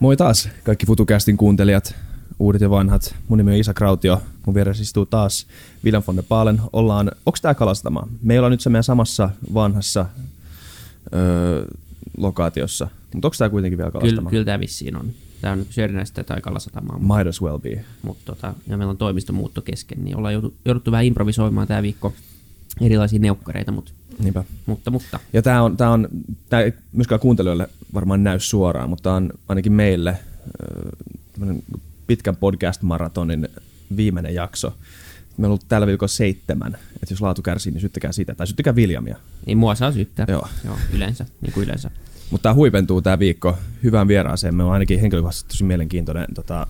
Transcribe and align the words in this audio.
Moi 0.00 0.16
taas 0.16 0.48
kaikki 0.64 0.86
FutuCastin 0.86 1.36
kuuntelijat, 1.36 1.94
uudet 2.38 2.60
ja 2.60 2.70
vanhat. 2.70 3.14
Mun 3.28 3.38
nimi 3.38 3.50
on 3.50 3.56
Isa 3.56 3.74
Krautio, 3.74 4.22
mun 4.46 4.54
vieressä 4.54 4.82
istuu 4.82 5.06
taas 5.06 5.46
William 5.84 6.02
von 6.06 6.16
der 6.16 6.24
Paalen. 6.28 6.60
Ollaan, 6.72 7.10
onks 7.26 7.40
tää 7.40 7.54
kalastama? 7.54 8.08
Me 8.22 8.38
ollaan 8.38 8.50
nyt 8.50 8.60
se 8.60 8.70
meidän 8.70 8.84
samassa 8.84 9.30
vanhassa 9.54 10.06
öö, 11.14 11.64
lokaatiossa, 12.16 12.88
mutta 13.14 13.28
onko 13.28 13.34
tää 13.38 13.48
kuitenkin 13.50 13.78
vielä 13.78 13.90
kalastama? 13.90 14.16
Kyllä, 14.16 14.30
kyllä 14.30 14.44
tämä 14.44 14.60
vissiin 14.60 14.96
on. 14.96 15.10
Tämä 15.40 15.52
on 15.52 15.66
Sörnäistä 15.70 16.24
tai 16.24 16.40
Kalasatamaa. 16.40 16.98
Might 16.98 17.26
as 17.28 17.42
well 17.42 17.58
be. 17.58 17.84
Mutta 18.02 18.22
tota, 18.24 18.54
ja 18.66 18.76
meillä 18.76 18.90
on 18.90 18.96
toimistomuutto 18.96 19.62
kesken, 19.62 20.04
niin 20.04 20.16
ollaan 20.16 20.34
jouduttu, 20.34 20.58
jouduttu 20.64 20.90
vähän 20.90 21.04
improvisoimaan 21.04 21.66
tämä 21.66 21.82
viikko 21.82 22.12
erilaisia 22.80 23.18
neukkareita, 23.18 23.72
mutta 23.72 23.92
Niinpä. 24.18 24.44
mutta, 24.66 24.90
mutta. 24.90 25.20
Ja 25.32 25.42
tämä 25.42 25.62
on, 25.62 25.76
tää 25.76 25.90
on 25.90 26.08
tää 26.48 26.60
ei 26.60 26.72
myöskään 26.92 27.20
kuuntelijoille 27.20 27.68
varmaan 27.94 28.24
näy 28.24 28.40
suoraan, 28.40 28.90
mutta 28.90 29.12
on 29.12 29.30
ainakin 29.48 29.72
meille 29.72 30.18
pitkän 32.06 32.36
podcast-maratonin 32.36 33.48
viimeinen 33.96 34.34
jakso. 34.34 34.68
Meillä 34.68 35.46
on 35.46 35.50
ollut 35.50 35.68
tällä 35.68 35.86
viikolla 35.86 36.08
seitsemän, 36.08 36.74
että 36.74 37.12
jos 37.12 37.20
laatu 37.20 37.42
kärsii, 37.42 37.72
niin 37.72 37.80
syttäkää 37.80 38.12
sitä, 38.12 38.34
tai 38.34 38.46
syttäkää 38.46 38.74
Viljamia. 38.74 39.16
Niin 39.46 39.58
mua 39.58 39.74
saa 39.74 39.92
syyttää. 39.92 40.26
Joo. 40.28 40.48
Joo 40.64 40.76
yleensä, 40.92 41.26
niin 41.40 41.52
kuin 41.52 41.64
yleensä. 41.64 41.90
Mutta 42.30 42.42
tämä 42.42 42.54
huipentuu 42.54 43.02
tämä 43.02 43.18
viikko 43.18 43.58
hyvään 43.82 44.08
vieraaseen. 44.08 44.54
Me 44.54 44.64
on 44.64 44.72
ainakin 44.72 45.00
henkilökohtaisesti 45.00 45.48
tosi 45.48 45.64
mielenkiintoinen 45.64 46.26
tota, 46.34 46.66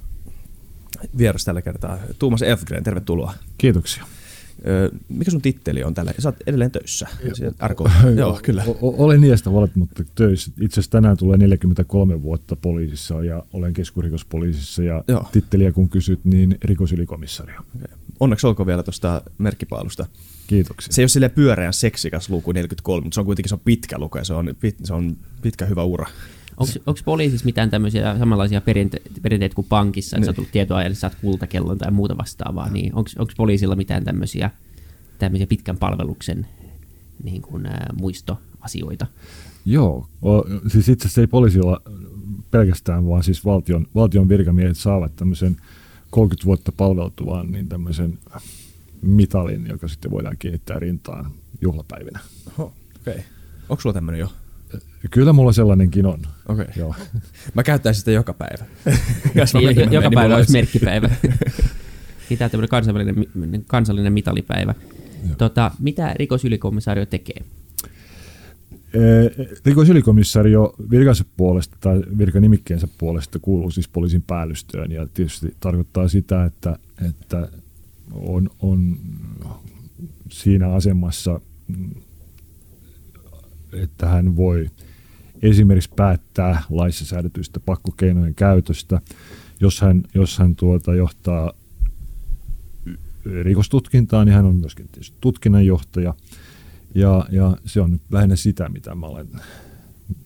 vieras 1.18 1.44
tällä 1.44 1.62
kertaa. 1.62 1.98
Tuomas 2.18 2.42
Efgren, 2.42 2.84
tervetuloa. 2.84 3.34
Kiitoksia. 3.58 4.04
Mikä 5.08 5.30
sun 5.30 5.42
titteli 5.42 5.84
on 5.84 5.94
tällä? 5.94 6.12
Sä 6.18 6.28
oot 6.28 6.36
edelleen 6.46 6.70
töissä. 6.70 7.08
Arko. 7.58 7.90
Joo, 8.16 8.40
kyllä. 8.42 8.64
O- 8.68 9.04
olen 9.04 9.24
iästä 9.24 9.52
valet, 9.52 9.76
mutta 9.76 10.04
töissä. 10.14 10.50
Itse 10.60 10.74
asiassa 10.74 10.90
tänään 10.90 11.16
tulee 11.16 11.38
43 11.38 12.22
vuotta 12.22 12.56
poliisissa 12.56 13.24
ja 13.24 13.42
olen 13.52 13.72
keskurikospoliisissa 13.72 14.82
ja 14.82 15.04
Joo. 15.08 15.28
titteliä 15.32 15.72
kun 15.72 15.88
kysyt, 15.88 16.24
niin 16.24 16.58
rikosylikomissaario. 16.62 17.60
Onneksi 18.20 18.46
olkoon 18.46 18.66
vielä 18.66 18.82
tuosta 18.82 19.22
merkkipaalusta. 19.38 20.06
Kiitoksia. 20.46 20.92
Se 20.92 21.00
ei 21.00 21.04
ole 21.04 21.08
silleen 21.08 21.30
pyöreän 21.32 21.72
seksikas 21.72 22.30
luku 22.30 22.52
43, 22.52 23.04
mutta 23.04 23.14
se 23.14 23.20
on 23.20 23.26
kuitenkin 23.26 23.48
se 23.48 23.54
on 23.54 23.60
pitkä 23.64 23.98
luku 23.98 24.18
ja 24.18 24.24
se 24.24 24.34
on, 24.34 24.54
pit, 24.60 24.76
se 24.84 24.94
on 24.94 25.16
pitkä 25.42 25.66
hyvä 25.66 25.82
ura. 25.82 26.06
Onko 26.56 27.00
poliisissa 27.04 27.44
mitään 27.44 27.70
tämmöisiä 27.70 28.18
samanlaisia 28.18 28.60
perinte- 28.60 29.20
perinteitä 29.22 29.54
kuin 29.54 29.66
pankissa, 29.68 30.16
että 30.16 30.24
sä 30.26 30.30
Niin. 30.30 30.36
tulet 30.36 30.52
tietoajalle, 30.52 30.94
saat 30.94 31.14
kultakellon 31.20 31.78
tai 31.78 31.90
muuta 31.90 32.16
vastaavaa, 32.16 32.70
niin 32.70 32.94
onko 32.94 33.32
poliisilla 33.36 33.76
mitään 33.76 34.04
tämmöisiä, 34.04 34.50
tämmöisiä 35.18 35.46
pitkän 35.46 35.76
palveluksen 35.76 36.46
niin 37.22 37.42
kuin, 37.42 37.66
ää, 37.66 37.92
muistoasioita? 38.00 39.06
Joo, 39.64 40.08
o, 40.24 40.44
siis 40.68 40.88
itse 40.88 41.06
asiassa 41.06 41.20
ei 41.20 41.26
poliisilla 41.26 41.82
pelkästään, 42.50 43.06
vaan 43.08 43.22
siis 43.22 43.44
valtion, 43.44 43.86
valtion 43.94 44.28
virkamiehet 44.28 44.76
saavat 44.76 45.16
tämmöisen 45.16 45.56
30 46.10 46.46
vuotta 46.46 46.72
palveltuvan 46.72 47.52
niin 47.52 47.68
tämmöisen 47.68 48.18
mitalin, 49.02 49.66
joka 49.66 49.88
sitten 49.88 50.10
voidaan 50.10 50.36
kiinnittää 50.38 50.78
rintaan 50.78 51.30
juhlapäivinä. 51.60 52.20
Oho, 52.58 52.72
okei. 53.00 53.14
Okay. 53.14 53.24
Onko 53.68 53.80
sulla 53.80 53.94
tämmöinen 53.94 54.20
jo? 54.20 54.28
Kyllä 55.10 55.32
mulla 55.32 55.52
sellainenkin 55.52 56.06
on. 56.06 56.18
Okei. 56.48 56.64
Okay. 56.64 56.66
Joo. 56.76 56.94
Mä 57.54 57.62
käyttäisin 57.62 57.98
sitä 57.98 58.10
joka 58.10 58.34
päivä. 58.34 58.64
Jos 59.34 59.54
mä 59.54 59.60
Niin, 59.60 59.92
joka 59.92 60.00
niin 60.08 60.14
päivä 60.14 60.36
olisi 60.36 60.52
merkkipäivä. 60.52 61.10
niin 62.30 62.38
tämä 62.38 62.46
on 62.46 62.50
tämmöinen 62.50 62.68
kansallinen, 62.68 63.14
mi- 63.34 63.64
kansallinen 63.66 64.12
mitalipäivä. 64.12 64.74
Tota, 65.38 65.70
mitä 65.78 66.14
rikosylikomissaario 66.18 67.06
tekee? 67.06 67.42
Eh, 68.94 69.46
Rikosylikomissaario 69.64 70.74
virkansa 70.90 71.24
puolesta 71.36 71.76
tai 71.80 72.02
virkanimikkeensä 72.18 72.88
puolesta 72.98 73.38
kuuluu 73.38 73.70
siis 73.70 73.88
poliisin 73.88 74.22
päällystöön 74.22 74.92
ja 74.92 75.06
tietysti 75.14 75.54
tarkoittaa 75.60 76.08
sitä, 76.08 76.44
että, 76.44 76.78
että 77.08 77.48
on, 78.12 78.50
on 78.60 78.96
siinä 80.30 80.68
asemassa, 80.72 81.40
että 83.76 84.06
hän 84.06 84.36
voi 84.36 84.70
esimerkiksi 85.42 85.90
päättää 85.96 86.62
laissa 86.70 87.04
säädetyistä 87.04 87.60
pakkokeinojen 87.60 88.34
käytöstä, 88.34 89.00
jos 89.60 89.80
hän, 89.80 90.02
jos 90.14 90.38
hän 90.38 90.56
tuota 90.56 90.94
johtaa 90.94 91.52
rikostutkintaa, 93.42 94.24
niin 94.24 94.34
hän 94.34 94.44
on 94.44 94.56
myöskin 94.56 94.88
tutkinnanjohtaja. 95.20 96.14
Ja, 96.94 97.26
ja 97.30 97.56
se 97.64 97.80
on 97.80 97.90
nyt 97.90 98.02
lähinnä 98.10 98.36
sitä, 98.36 98.68
mitä 98.68 98.94
mä 98.94 99.06
olen 99.06 99.28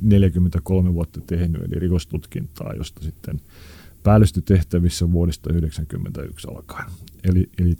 43 0.00 0.94
vuotta 0.94 1.20
tehnyt, 1.20 1.62
eli 1.62 1.80
rikostutkintaa, 1.80 2.72
josta 2.72 3.02
sitten 3.02 3.40
päällystötehtävissä 4.02 5.12
vuodesta 5.12 5.42
1991 5.42 6.48
alkaen. 6.50 6.90
Eli, 7.24 7.50
eli 7.58 7.76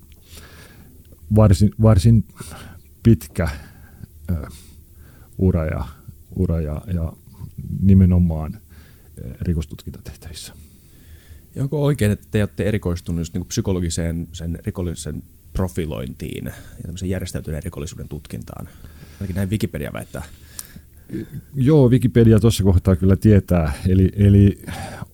varsin, 1.35 1.71
varsin 1.83 2.25
pitkä 3.03 3.49
ö, 4.31 4.35
ura, 5.41 5.65
ja, 5.67 5.85
ura 6.37 6.61
ja, 6.61 6.83
ja 6.95 7.13
nimenomaan 7.83 8.59
ö, 9.19 9.35
rikostutkintatehtävissä. 9.41 10.53
Ja 11.55 11.63
onko 11.63 11.85
oikein, 11.85 12.13
että 12.13 12.27
te 12.31 12.43
olette 12.43 12.65
erikoistunut 12.65 13.21
just 13.21 13.35
niin 13.35 13.47
psykologiseen 13.47 14.29
sen 14.33 14.59
rikollisen 14.67 15.23
profilointiin 15.53 16.45
ja 16.45 17.07
järjestäytyneen 17.07 17.63
rikollisuuden 17.63 18.09
tutkintaan? 18.09 18.69
Ainakin 19.21 19.37
näin 19.37 19.51
Wikipedia 19.51 19.93
väittää. 19.93 20.23
Joo, 21.55 21.91
Wikipedia 21.91 22.41
tuossa 22.41 22.65
kohtaa 22.65 22.97
kyllä 22.97 23.17
tietää. 23.17 23.73
Eli, 23.89 24.13
eli 24.17 24.63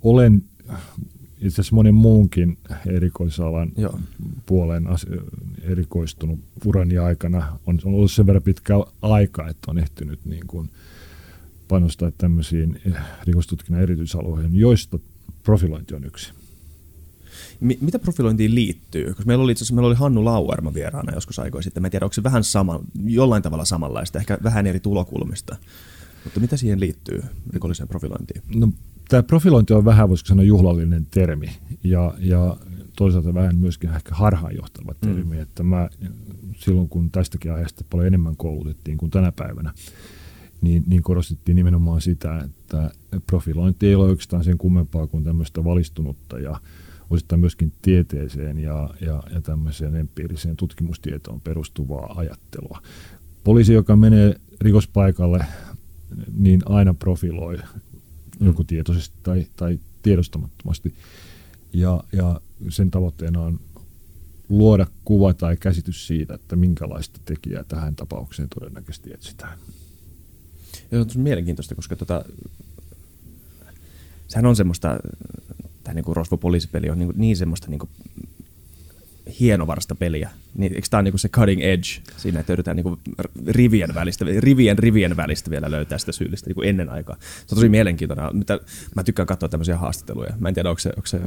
olen 0.03 0.43
itse 1.47 1.61
asiassa 1.61 1.75
monen 1.77 1.95
muunkin 1.95 2.59
erikoisalan 2.87 3.73
Joo. 3.77 4.01
puoleen 4.47 4.87
as- 4.87 5.07
erikoistunut 5.63 6.41
urani 6.65 6.99
aikana. 6.99 7.59
On, 7.67 7.79
on 7.85 7.95
ollut 7.95 8.13
sen 8.13 8.27
verran 8.27 8.43
pitkä 8.43 8.75
aika, 9.03 9.49
että 9.49 9.71
on 9.71 9.79
ehtinyt 9.79 10.21
niin 10.25 10.47
kuin 10.47 10.71
panostaa 11.69 12.11
tämmöisiin 12.19 12.81
eh, 12.87 12.95
rikostutkinnan 13.25 13.83
erityisalueihin, 13.83 14.57
joista 14.57 14.99
profilointi 15.43 15.95
on 15.95 16.05
yksi. 16.05 16.33
Mi- 17.61 17.79
mitä 17.81 17.99
profilointiin 17.99 18.55
liittyy? 18.55 19.07
Koska 19.07 19.23
meillä 19.27 19.45
oli 19.45 19.53
itse 19.53 19.63
asiassa 19.63 19.75
meillä 19.75 19.89
oli 19.89 19.95
Hannu 19.95 20.25
Lauerma 20.25 20.75
vieraana 20.75 21.15
joskus 21.15 21.39
aikoja 21.39 21.63
sitten. 21.63 21.83
Mä 21.83 21.87
en 21.87 21.91
tiedä, 21.91 22.07
onko 22.07 22.13
se 22.15 22.23
vähän 22.23 22.45
sama, 22.45 22.81
jollain 23.05 23.43
tavalla 23.43 23.65
samanlaista, 23.65 24.19
ehkä 24.19 24.39
vähän 24.43 24.67
eri 24.67 24.81
tulokulmista. 24.81 25.57
Mutta 26.25 26.41
mitä 26.41 26.57
siihen 26.57 26.81
liittyy 26.81 27.23
rikolliseen 27.53 27.89
profilointiin? 27.89 28.43
No, 28.55 28.69
tämä 29.09 29.23
profilointi 29.23 29.75
on 29.75 29.85
vähän, 29.85 30.09
voisiko 30.09 30.29
sanoa, 30.29 30.45
juhlallinen 30.45 31.07
termi 31.11 31.49
ja, 31.85 32.15
ja 32.19 32.57
toisaalta 32.97 33.35
vähän 33.35 33.57
myöskin 33.57 33.91
ehkä 33.91 34.15
harhaanjohtava 34.15 34.95
termi, 35.01 35.37
mm. 35.37 35.43
että 35.43 35.63
mä 35.63 35.89
silloin 36.57 36.89
kun 36.89 37.11
tästäkin 37.11 37.53
aiheesta 37.53 37.85
paljon 37.91 38.07
enemmän 38.07 38.37
koulutettiin 38.37 38.99
kuin 38.99 39.11
tänä 39.11 39.33
päivänä, 39.33 39.73
niin, 40.61 40.85
niin 40.87 41.03
korostettiin 41.03 41.57
nimenomaan 41.57 42.01
sitä, 42.01 42.39
että 42.39 42.91
profilointi 43.27 43.87
ei 43.87 43.95
ole 43.95 44.09
oikeastaan 44.09 44.45
sen 44.45 44.59
kummempaa 44.59 45.07
kuin 45.07 45.25
tämmöistä 45.25 45.65
valistunutta 45.65 46.39
ja 46.39 46.61
osittain 47.11 47.41
myöskin 47.41 47.73
tieteeseen 47.83 48.59
ja, 48.59 48.91
ja, 49.01 49.23
ja 49.35 49.41
tämmöiseen 49.41 49.97
empiiriseen 49.97 50.57
tutkimustietoon 50.57 51.41
perustuvaa 51.41 52.15
ajattelua. 52.17 52.83
Poliisi, 53.45 53.73
joka 53.73 53.97
menee 53.97 54.35
rikospaikalle, 54.61 55.47
niin 56.39 56.61
aina 56.67 56.95
profiloi 56.95 57.59
joko 58.41 58.65
tietoisesti 58.65 59.17
tai, 59.23 59.47
tai 59.57 59.79
tiedostamattomasti. 60.03 60.95
Ja, 61.73 62.05
ja 62.13 62.41
sen 62.69 62.91
tavoitteena 62.91 63.41
on 63.41 63.61
luoda 64.49 64.87
kuva 65.05 65.35
tai 65.35 65.57
käsitys 65.57 66.07
siitä, 66.07 66.35
että 66.35 66.57
minkälaista 66.57 67.21
tekijää 67.25 67.65
tähän 67.65 67.97
tapaukseen 67.97 68.49
todennäköisesti 68.49 69.13
etsitään. 69.13 69.59
Se 70.91 70.99
on 70.99 71.07
mielenkiintoista, 71.17 71.75
koska 71.75 71.97
tota, 71.97 72.25
sehän 74.29 74.47
on 74.47 74.57
semmoista, 74.57 74.99
tämä 75.85 75.95
niinku 75.95 76.15
Rosvo-poliisipeli 76.15 76.91
on 76.91 76.99
niin, 76.99 77.13
niin 77.17 77.37
semmoista 77.37 77.71
niinku 77.71 77.89
hienovarasta 79.41 79.95
peliä. 79.95 80.31
Niin, 80.55 80.75
eikö 80.75 80.87
tämä 80.91 80.99
ole 80.99 81.03
niinku 81.03 81.19
se 81.19 81.29
cutting 81.29 81.63
edge 81.63 81.87
siinä, 82.17 82.41
että 82.41 82.53
yritetään 82.53 82.77
niinku 82.77 82.99
rivien, 83.47 83.95
välistä, 83.95 84.25
rivien 84.39 84.79
rivien 84.79 85.17
välistä 85.17 85.51
vielä 85.51 85.71
löytää 85.71 85.99
sitä 85.99 86.13
syyllistä 86.13 86.47
niinku 86.47 86.63
ennen 86.63 86.91
aikaa. 86.91 87.17
Se 87.21 87.55
on 87.55 87.57
tosi 87.57 87.69
mielenkiintoinen. 87.69 88.37
Mitä, 88.37 88.61
mä 88.97 89.05
tykkään 89.05 89.27
katsoa 89.27 89.49
tämmöisiä 89.49 89.77
haastatteluja. 89.77 90.35
Mä 90.39 90.49
en 90.49 90.55
tiedä, 90.55 90.69
onko 90.71 90.81
se, 90.81 90.89
onko 90.97 91.07
se 91.07 91.21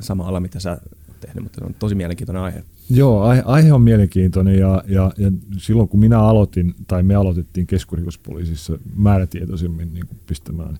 sama 0.00 0.28
ala, 0.28 0.40
mitä 0.40 0.60
sä 0.60 0.78
tehnyt, 1.20 1.44
mutta 1.44 1.60
se 1.60 1.64
on 1.64 1.74
tosi 1.74 1.94
mielenkiintoinen 1.94 2.42
aihe. 2.42 2.64
Joo, 2.90 3.22
aihe 3.44 3.72
on 3.72 3.82
mielenkiintoinen 3.82 4.58
ja, 4.58 4.84
ja, 4.86 5.12
ja 5.18 5.32
silloin 5.58 5.88
kun 5.88 6.00
minä 6.00 6.20
aloitin, 6.20 6.74
tai 6.86 7.02
me 7.02 7.14
aloitettiin 7.14 7.66
keskurikospoliisissa 7.66 8.78
määrätietoisemmin 8.96 9.94
niin 9.94 10.08
pistämään 10.26 10.78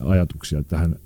ajatuksia 0.00 0.62
tähän 0.62 0.96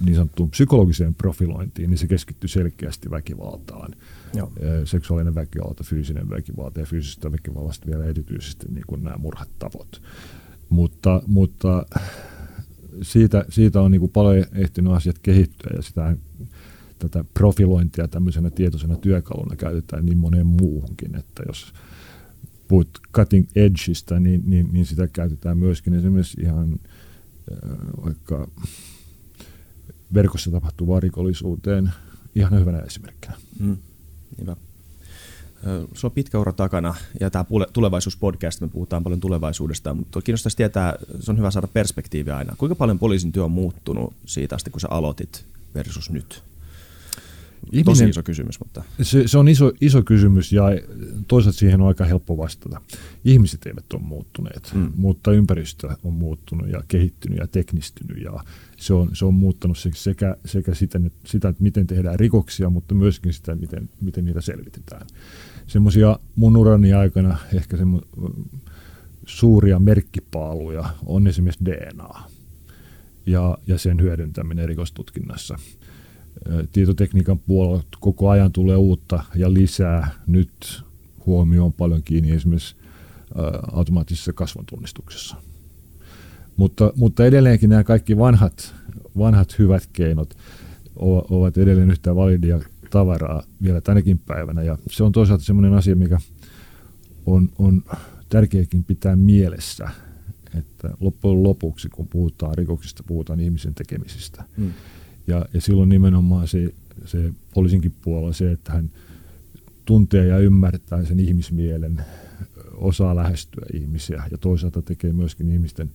niin 0.00 0.14
sanottuun 0.14 0.50
psykologiseen 0.50 1.14
profilointiin, 1.14 1.90
niin 1.90 1.98
se 1.98 2.06
keskittyi 2.06 2.48
selkeästi 2.48 3.10
väkivaltaan. 3.10 3.92
Joo. 4.34 4.52
Seksuaalinen 4.84 5.34
väkivalta, 5.34 5.84
fyysinen 5.84 6.30
väkivalta 6.30 6.80
ja 6.80 6.86
fyysisestä 6.86 7.32
väkivallasta 7.32 7.86
vielä 7.86 8.04
erityisesti 8.04 8.66
niin 8.68 8.84
kuin 8.86 9.04
nämä 9.04 9.16
murhatavot. 9.16 10.02
Mutta, 10.68 11.22
mutta 11.26 11.86
siitä, 13.02 13.44
siitä 13.48 13.80
on 13.80 13.90
niin 13.90 14.00
kuin 14.00 14.12
paljon 14.12 14.44
ehtinyt 14.52 14.92
asiat 14.92 15.18
kehittyä 15.18 15.70
ja 15.76 15.82
sitä 15.82 16.16
tätä 16.98 17.24
profilointia 17.34 18.08
tämmöisenä 18.08 18.50
tietoisena 18.50 18.96
työkaluna 18.96 19.56
käytetään 19.56 20.06
niin 20.06 20.18
moneen 20.18 20.46
muuhunkin, 20.46 21.16
että 21.16 21.42
jos 21.46 21.72
puhut 22.68 22.88
cutting 23.14 23.46
edgeistä, 23.56 24.20
niin, 24.20 24.42
niin, 24.46 24.68
niin 24.72 24.86
sitä 24.86 25.06
käytetään 25.06 25.58
myöskin 25.58 25.94
esimerkiksi 25.94 26.40
ihan 26.40 26.80
vaikka 28.04 28.48
verkossa 30.14 30.50
tapahtuvaan 30.50 31.02
rikollisuuteen 31.02 31.90
ihan 32.34 32.60
hyvänä 32.60 32.78
esimerkkinä. 32.78 33.34
Mm, 33.60 33.76
hyvä. 34.40 34.56
Sulla 35.94 36.10
on 36.10 36.14
pitkä 36.14 36.38
ura 36.38 36.52
takana 36.52 36.94
ja 37.20 37.30
tämä 37.30 37.44
tulevaisuuspodcast, 37.72 38.60
me 38.60 38.68
puhutaan 38.68 39.02
paljon 39.02 39.20
tulevaisuudesta, 39.20 39.94
mutta 39.94 40.22
kiinnostaisi 40.22 40.56
tietää, 40.56 40.94
se 41.20 41.30
on 41.30 41.38
hyvä 41.38 41.50
saada 41.50 41.66
perspektiiviä 41.66 42.36
aina. 42.36 42.54
Kuinka 42.58 42.74
paljon 42.74 42.98
poliisin 42.98 43.32
työ 43.32 43.44
on 43.44 43.50
muuttunut 43.50 44.14
siitä 44.26 44.56
asti, 44.56 44.70
kun 44.70 44.80
sä 44.80 44.88
aloitit 44.90 45.44
versus 45.74 46.10
nyt? 46.10 46.42
Ihminen, 47.72 47.84
Tosi 47.84 48.08
iso 48.08 48.22
kysymys. 48.22 48.60
Mutta. 48.60 48.82
Se, 49.02 49.28
se 49.28 49.38
on 49.38 49.48
iso, 49.48 49.72
iso 49.80 50.02
kysymys 50.02 50.52
ja 50.52 50.64
toisaalta 51.28 51.58
siihen 51.58 51.80
on 51.80 51.88
aika 51.88 52.04
helppo 52.04 52.36
vastata. 52.36 52.80
Ihmiset 53.24 53.66
eivät 53.66 53.92
ole 53.92 54.02
muuttuneet, 54.02 54.72
mm. 54.74 54.92
mutta 54.96 55.32
ympäristö 55.32 55.88
on 56.04 56.12
muuttunut 56.12 56.68
ja 56.68 56.82
kehittynyt 56.88 57.38
ja 57.38 57.46
teknistynyt 57.46 58.24
ja 58.24 58.32
se 58.76 58.94
on, 58.94 59.10
se 59.12 59.24
on 59.24 59.34
muuttanut 59.34 59.78
sekä, 59.94 60.36
sekä 60.44 60.74
sitä, 60.74 61.00
sitä, 61.26 61.48
että 61.48 61.62
miten 61.62 61.86
tehdään 61.86 62.18
rikoksia, 62.18 62.70
mutta 62.70 62.94
myöskin 62.94 63.32
sitä, 63.32 63.54
miten, 63.54 63.88
miten 64.00 64.24
niitä 64.24 64.40
selvitetään. 64.40 65.06
Semmoisia 65.66 66.18
mun 66.36 66.56
urani 66.56 66.92
aikana 66.92 67.38
ehkä 67.54 67.76
semmo, 67.76 68.02
suuria 69.26 69.78
merkkipaaluja 69.78 70.84
on 71.06 71.26
esimerkiksi 71.26 71.64
DNA 71.64 72.22
ja, 73.26 73.58
ja 73.66 73.78
sen 73.78 74.00
hyödyntäminen 74.00 74.68
rikostutkinnassa– 74.68 75.58
tietotekniikan 76.72 77.38
puolella 77.38 77.84
koko 78.00 78.30
ajan 78.30 78.52
tulee 78.52 78.76
uutta 78.76 79.24
ja 79.34 79.54
lisää. 79.54 80.10
Nyt 80.26 80.82
huomio 81.26 81.64
on 81.64 81.72
paljon 81.72 82.02
kiinni 82.02 82.32
esimerkiksi 82.32 82.76
automaattisessa 83.72 84.32
kasvontunnistuksessa. 84.32 85.36
Mutta, 86.56 86.92
mutta 86.96 87.24
edelleenkin 87.26 87.70
nämä 87.70 87.84
kaikki 87.84 88.18
vanhat, 88.18 88.74
vanhat 89.18 89.58
hyvät 89.58 89.88
keinot 89.92 90.36
ovat 91.30 91.58
edelleen 91.58 91.90
yhtä 91.90 92.16
validia 92.16 92.60
tavaraa 92.90 93.42
vielä 93.62 93.80
tänäkin 93.80 94.18
päivänä. 94.18 94.62
Ja 94.62 94.78
se 94.90 95.04
on 95.04 95.12
toisaalta 95.12 95.44
sellainen 95.44 95.74
asia, 95.74 95.96
mikä 95.96 96.18
on, 97.26 97.48
on 97.58 97.82
tärkeäkin 98.28 98.84
pitää 98.84 99.16
mielessä, 99.16 99.88
että 100.58 100.90
loppujen 101.00 101.42
lopuksi, 101.42 101.88
kun 101.88 102.08
puhutaan 102.08 102.58
rikoksista, 102.58 103.02
puhutaan 103.06 103.40
ihmisen 103.40 103.74
tekemisistä. 103.74 104.44
Mm. 104.56 104.72
Ja, 105.26 105.46
ja 105.54 105.60
silloin 105.60 105.88
nimenomaan 105.88 106.48
se, 106.48 106.74
se 107.04 107.32
poliisinkin 107.54 107.94
puolella 108.02 108.32
se, 108.32 108.52
että 108.52 108.72
hän 108.72 108.90
tuntee 109.84 110.26
ja 110.26 110.38
ymmärtää 110.38 111.04
sen 111.04 111.20
ihmismielen, 111.20 112.00
osaa 112.74 113.16
lähestyä 113.16 113.66
ihmisiä 113.72 114.22
ja 114.30 114.38
toisaalta 114.38 114.82
tekee 114.82 115.12
myöskin 115.12 115.52
ihmisten 115.52 115.90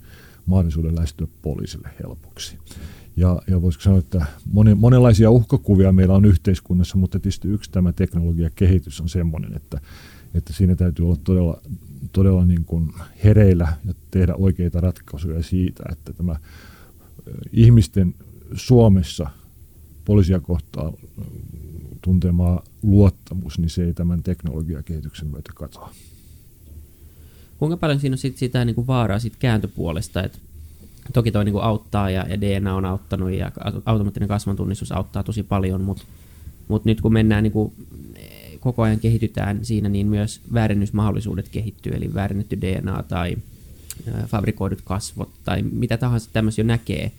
mahdollisuuden 0.45 0.95
lähestyä 0.95 1.27
poliisille 1.41 1.89
helpoksi. 2.03 2.57
Ja, 3.15 3.41
ja 3.47 3.61
voisiko 3.61 3.83
sanoa, 3.83 3.99
että 3.99 4.25
moni, 4.51 4.75
monenlaisia 4.75 5.31
uhkakuvia 5.31 5.91
meillä 5.91 6.15
on 6.15 6.25
yhteiskunnassa, 6.25 6.97
mutta 6.97 7.19
tietysti 7.19 7.47
yksi 7.47 7.71
tämä 7.71 7.93
teknologiakehitys 7.93 9.01
on 9.01 9.09
sellainen, 9.09 9.55
että, 9.55 9.81
että 10.33 10.53
siinä 10.53 10.75
täytyy 10.75 11.05
olla 11.05 11.17
todella, 11.23 11.61
todella 12.11 12.45
niin 12.45 12.65
kuin 12.65 12.93
hereillä 13.23 13.73
ja 13.85 13.93
tehdä 14.11 14.35
oikeita 14.35 14.81
ratkaisuja 14.81 15.43
siitä, 15.43 15.83
että 15.91 16.13
tämä 16.13 16.35
ihmisten 17.51 18.15
Suomessa 18.53 19.29
poliisia 20.05 20.39
kohtaan 20.39 20.93
tuntemaa 22.01 22.63
luottamus, 22.83 23.59
niin 23.59 23.69
se 23.69 23.85
ei 23.85 23.93
tämän 23.93 24.23
teknologiakehityksen 24.23 25.27
myötä 25.27 25.51
katoa. 25.55 25.93
Kuinka 27.57 27.77
paljon 27.77 27.99
siinä 27.99 28.13
on 28.13 28.17
sit 28.17 28.37
sitä 28.37 28.65
niin 28.65 28.75
kuin 28.75 28.87
vaaraa 28.87 29.19
sit 29.19 29.35
kääntöpuolesta, 29.39 30.23
että 30.23 30.37
toki 31.13 31.31
toi 31.31 31.45
niin 31.45 31.53
kuin 31.53 31.63
auttaa 31.63 32.09
ja, 32.09 32.25
ja 32.29 32.41
DNA 32.41 32.75
on 32.75 32.85
auttanut 32.85 33.31
ja 33.31 33.51
automaattinen 33.85 34.29
kasvantunnistus 34.29 34.91
auttaa 34.91 35.23
tosi 35.23 35.43
paljon, 35.43 35.81
mutta 35.81 36.03
mut 36.67 36.85
nyt 36.85 37.01
kun 37.01 37.13
mennään 37.13 37.43
niin 37.43 37.51
kuin, 37.51 37.73
koko 38.59 38.81
ajan 38.81 38.99
kehitytään 38.99 39.65
siinä, 39.65 39.89
niin 39.89 40.07
myös 40.07 40.41
väärennysmahdollisuudet 40.53 41.49
kehittyy, 41.49 41.91
eli 41.95 42.13
väärennetty 42.13 42.61
DNA 42.61 43.03
tai 43.03 43.37
fabrikoidut 44.27 44.81
kasvot 44.83 45.29
tai 45.43 45.61
mitä 45.61 45.97
tahansa 45.97 46.29
tämmöisiä 46.33 46.63
näkee, 46.63 47.11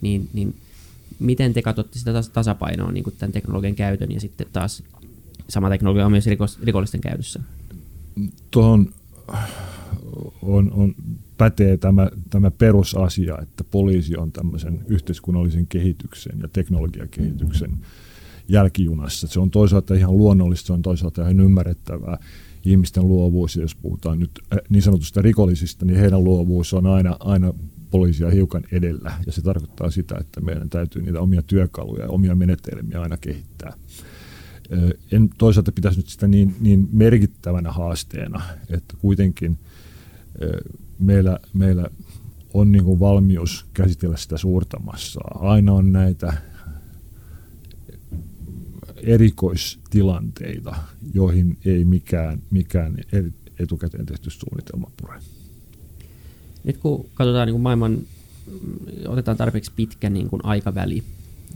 niin, 0.00 0.28
niin 0.32 0.54
miten 1.18 1.52
te 1.52 1.62
katsotte 1.62 1.98
sitä 1.98 2.12
tasapainoa 2.32 2.92
niin 2.92 3.04
kuin 3.04 3.14
tämän 3.18 3.32
teknologian 3.32 3.74
käytön 3.74 4.12
ja 4.12 4.20
sitten 4.20 4.46
taas 4.52 4.82
sama 5.48 5.70
teknologia 5.70 6.06
on 6.06 6.12
myös 6.12 6.26
rikollisten 6.62 7.00
käytössä? 7.00 7.40
Tuohon 8.50 8.92
on, 10.42 10.72
on, 10.72 10.94
pätee 11.36 11.76
tämä, 11.76 12.10
tämä 12.30 12.50
perusasia, 12.50 13.38
että 13.42 13.64
poliisi 13.64 14.16
on 14.16 14.32
tämmöisen 14.32 14.80
yhteiskunnallisen 14.88 15.66
kehityksen 15.66 16.38
ja 16.42 16.48
teknologiakehityksen 16.48 17.78
jälkijunassa. 18.48 19.26
Se 19.26 19.40
on 19.40 19.50
toisaalta 19.50 19.94
ihan 19.94 20.16
luonnollista, 20.16 20.66
se 20.66 20.72
on 20.72 20.82
toisaalta 20.82 21.22
ihan 21.22 21.40
ymmärrettävää. 21.40 22.18
Ihmisten 22.64 23.08
luovuus, 23.08 23.56
jos 23.56 23.74
puhutaan 23.74 24.18
nyt 24.18 24.30
äh, 24.52 24.58
niin 24.68 24.82
sanotusta 24.82 25.22
rikollisista, 25.22 25.84
niin 25.84 25.98
heidän 25.98 26.24
luovuus 26.24 26.74
on 26.74 26.86
aina, 26.86 27.16
aina 27.20 27.54
poliisia 27.90 28.30
hiukan 28.30 28.64
edellä, 28.72 29.12
ja 29.26 29.32
se 29.32 29.42
tarkoittaa 29.42 29.90
sitä, 29.90 30.16
että 30.20 30.40
meidän 30.40 30.70
täytyy 30.70 31.02
niitä 31.02 31.20
omia 31.20 31.42
työkaluja 31.42 32.04
ja 32.04 32.10
omia 32.10 32.34
menetelmiä 32.34 33.00
aina 33.00 33.16
kehittää. 33.16 33.72
En 35.12 35.30
toisaalta 35.38 35.72
pitäisi 35.72 35.98
nyt 35.98 36.08
sitä 36.08 36.28
niin, 36.28 36.56
niin 36.60 36.88
merkittävänä 36.92 37.72
haasteena, 37.72 38.42
että 38.68 38.94
kuitenkin 39.00 39.58
meillä, 40.98 41.38
meillä 41.54 41.90
on 42.54 42.72
niin 42.72 42.84
kuin 42.84 43.00
valmius 43.00 43.66
käsitellä 43.74 44.16
sitä 44.16 44.36
suurta 44.36 44.78
massaa. 44.78 45.38
Aina 45.40 45.72
on 45.72 45.92
näitä 45.92 46.32
erikoistilanteita, 48.96 50.76
joihin 51.14 51.58
ei 51.64 51.84
mikään, 51.84 52.42
mikään 52.50 52.96
etukäteen 53.58 54.06
tehty 54.06 54.30
suunnitelma 54.30 54.90
pure 55.00 55.20
nyt 56.64 56.76
kun 56.76 57.06
katsotaan 57.14 57.46
niin 57.46 57.54
kuin 57.54 57.62
maailman, 57.62 57.98
otetaan 59.08 59.36
tarpeeksi 59.36 59.72
pitkä 59.76 60.10
niin 60.10 60.28
kuin 60.28 60.44
aikaväli 60.44 61.02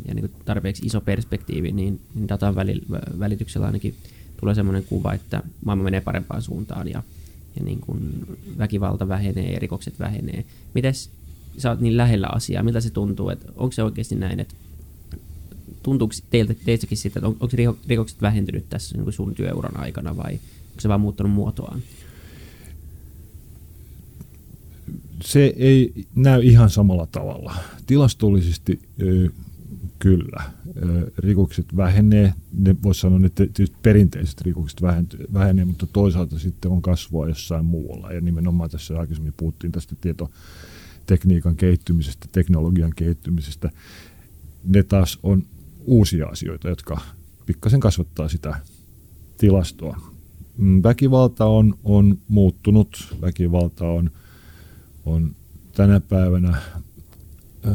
ja 0.08 0.14
niin 0.14 0.30
kuin 0.30 0.42
tarpeeksi 0.44 0.86
iso 0.86 1.00
perspektiivi, 1.00 1.72
niin, 1.72 2.00
niin 2.14 2.28
datan 2.28 2.54
välityksellä 3.18 3.66
ainakin 3.66 3.94
tulee 4.40 4.54
sellainen 4.54 4.84
kuva, 4.84 5.12
että 5.12 5.42
maailma 5.64 5.84
menee 5.84 6.00
parempaan 6.00 6.42
suuntaan 6.42 6.88
ja, 6.88 7.02
ja 7.56 7.64
niin 7.64 7.80
kuin 7.80 8.26
väkivalta 8.58 9.08
vähenee 9.08 9.52
ja 9.52 9.58
rikokset 9.58 9.98
vähenee. 9.98 10.44
Mites 10.74 11.10
sä 11.58 11.70
oot 11.70 11.80
niin 11.80 11.96
lähellä 11.96 12.28
asiaa, 12.32 12.62
miltä 12.62 12.80
se 12.80 12.90
tuntuu, 12.90 13.30
että 13.30 13.46
onko 13.56 13.72
se 13.72 13.82
oikeasti 13.82 14.14
näin, 14.14 14.40
että 14.40 14.54
tuntuuko 15.82 16.14
teiltä, 16.30 16.54
teistäkin 16.64 16.98
sitä, 16.98 17.18
että 17.18 17.28
on, 17.28 17.36
onko 17.40 17.76
rikokset 17.88 18.22
vähentynyt 18.22 18.68
tässä 18.68 18.94
niin 18.94 19.04
kuin 19.04 19.14
sun 19.14 19.34
työuran 19.34 19.80
aikana 19.80 20.16
vai 20.16 20.32
onko 20.32 20.80
se 20.80 20.88
vaan 20.88 21.00
muuttanut 21.00 21.32
muotoaan? 21.32 21.82
Se 25.24 25.54
ei 25.56 26.06
näy 26.14 26.42
ihan 26.42 26.70
samalla 26.70 27.06
tavalla. 27.06 27.54
Tilastollisesti 27.86 28.80
kyllä. 29.98 30.42
Rikokset 31.18 31.76
vähenee, 31.76 32.34
ne 32.58 32.76
voisi 32.82 33.00
sanoa, 33.00 33.20
että 33.26 33.44
perinteiset 33.82 34.40
rikokset 34.40 34.82
vähenee, 35.32 35.64
mutta 35.64 35.86
toisaalta 35.86 36.38
sitten 36.38 36.70
on 36.70 36.82
kasvua 36.82 37.28
jossain 37.28 37.64
muualla. 37.64 38.12
Ja 38.12 38.20
nimenomaan 38.20 38.70
tässä 38.70 38.98
aikaisemmin 38.98 39.34
puhuttiin 39.36 39.72
tästä 39.72 39.96
tietotekniikan 40.00 41.56
kehittymisestä, 41.56 42.26
teknologian 42.32 42.92
kehittymisestä. 42.96 43.70
Ne 44.64 44.82
taas 44.82 45.18
on 45.22 45.42
uusia 45.84 46.26
asioita, 46.26 46.68
jotka 46.68 47.00
pikkasen 47.46 47.80
kasvattaa 47.80 48.28
sitä 48.28 48.56
tilastoa. 49.38 50.00
Mm, 50.56 50.82
väkivalta 50.82 51.46
on, 51.46 51.78
on 51.84 52.18
muuttunut, 52.28 53.16
väkivalta 53.20 53.88
on– 53.88 54.10
on 55.06 55.36
tänä 55.72 56.00
päivänä 56.00 56.62
ö, 57.66 57.70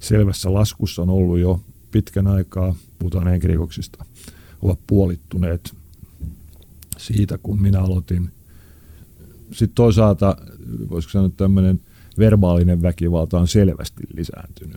selvässä 0.00 0.54
laskussa 0.54 1.02
on 1.02 1.10
ollut 1.10 1.38
jo 1.38 1.60
pitkän 1.90 2.26
aikaa, 2.26 2.74
puhutaan 2.98 3.26
henkirikoksista, 3.26 4.04
ovat 4.62 4.78
puolittuneet 4.86 5.74
siitä, 6.98 7.38
kun 7.38 7.62
minä 7.62 7.80
aloitin. 7.80 8.30
Sitten 9.50 9.74
toisaalta, 9.74 10.36
voisiko 10.90 11.12
sanoa, 11.12 11.30
tämmöinen 11.36 11.80
verbaalinen 12.18 12.82
väkivalta 12.82 13.40
on 13.40 13.48
selvästi 13.48 14.02
lisääntynyt. 14.14 14.76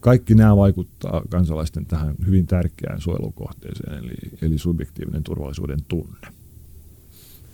Kaikki 0.00 0.34
nämä 0.34 0.56
vaikuttaa 0.56 1.22
kansalaisten 1.28 1.86
tähän 1.86 2.14
hyvin 2.26 2.46
tärkeään 2.46 3.00
suojelukohteeseen, 3.00 4.04
eli, 4.04 4.14
eli 4.42 4.58
subjektiivinen 4.58 5.22
turvallisuuden 5.22 5.78
tunne. 5.88 6.39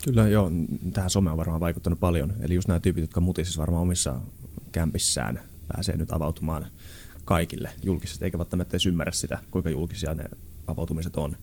Kyllä 0.03 0.27
joo, 0.27 0.51
tähän 0.93 1.09
some 1.09 1.31
on 1.31 1.37
varmaan 1.37 1.59
vaikuttanut 1.59 1.99
paljon. 1.99 2.33
Eli 2.39 2.55
just 2.55 2.67
nämä 2.67 2.79
tyypit, 2.79 3.01
jotka 3.01 3.21
mutisisivat 3.21 3.61
varmaan 3.61 3.83
omissa 3.83 4.21
kämpissään, 4.71 5.39
pääsee 5.67 5.97
nyt 5.97 6.11
avautumaan 6.11 6.65
kaikille 7.25 7.69
julkisesti, 7.83 8.25
eikä 8.25 8.37
välttämättä 8.37 8.71
edes 8.71 8.85
ymmärrä 8.85 9.11
sitä, 9.11 9.37
kuinka 9.51 9.69
julkisia 9.69 10.13
ne 10.13 10.23
avautumiset 10.67 11.15
on. 11.15 11.35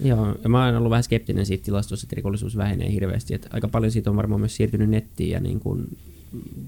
Joo, 0.00 0.36
ja 0.42 0.48
mä 0.48 0.64
oon 0.64 0.76
ollut 0.76 0.90
vähän 0.90 1.02
skeptinen 1.02 1.46
siitä 1.46 1.64
tilastossa, 1.64 2.04
että 2.04 2.16
rikollisuus 2.16 2.56
vähenee 2.56 2.92
hirveästi. 2.92 3.34
Että 3.34 3.48
aika 3.52 3.68
paljon 3.68 3.92
siitä 3.92 4.10
on 4.10 4.16
varmaan 4.16 4.40
myös 4.40 4.56
siirtynyt 4.56 4.90
nettiin 4.90 5.30
ja 5.30 5.40
niin 5.40 5.60
kuin 5.60 5.98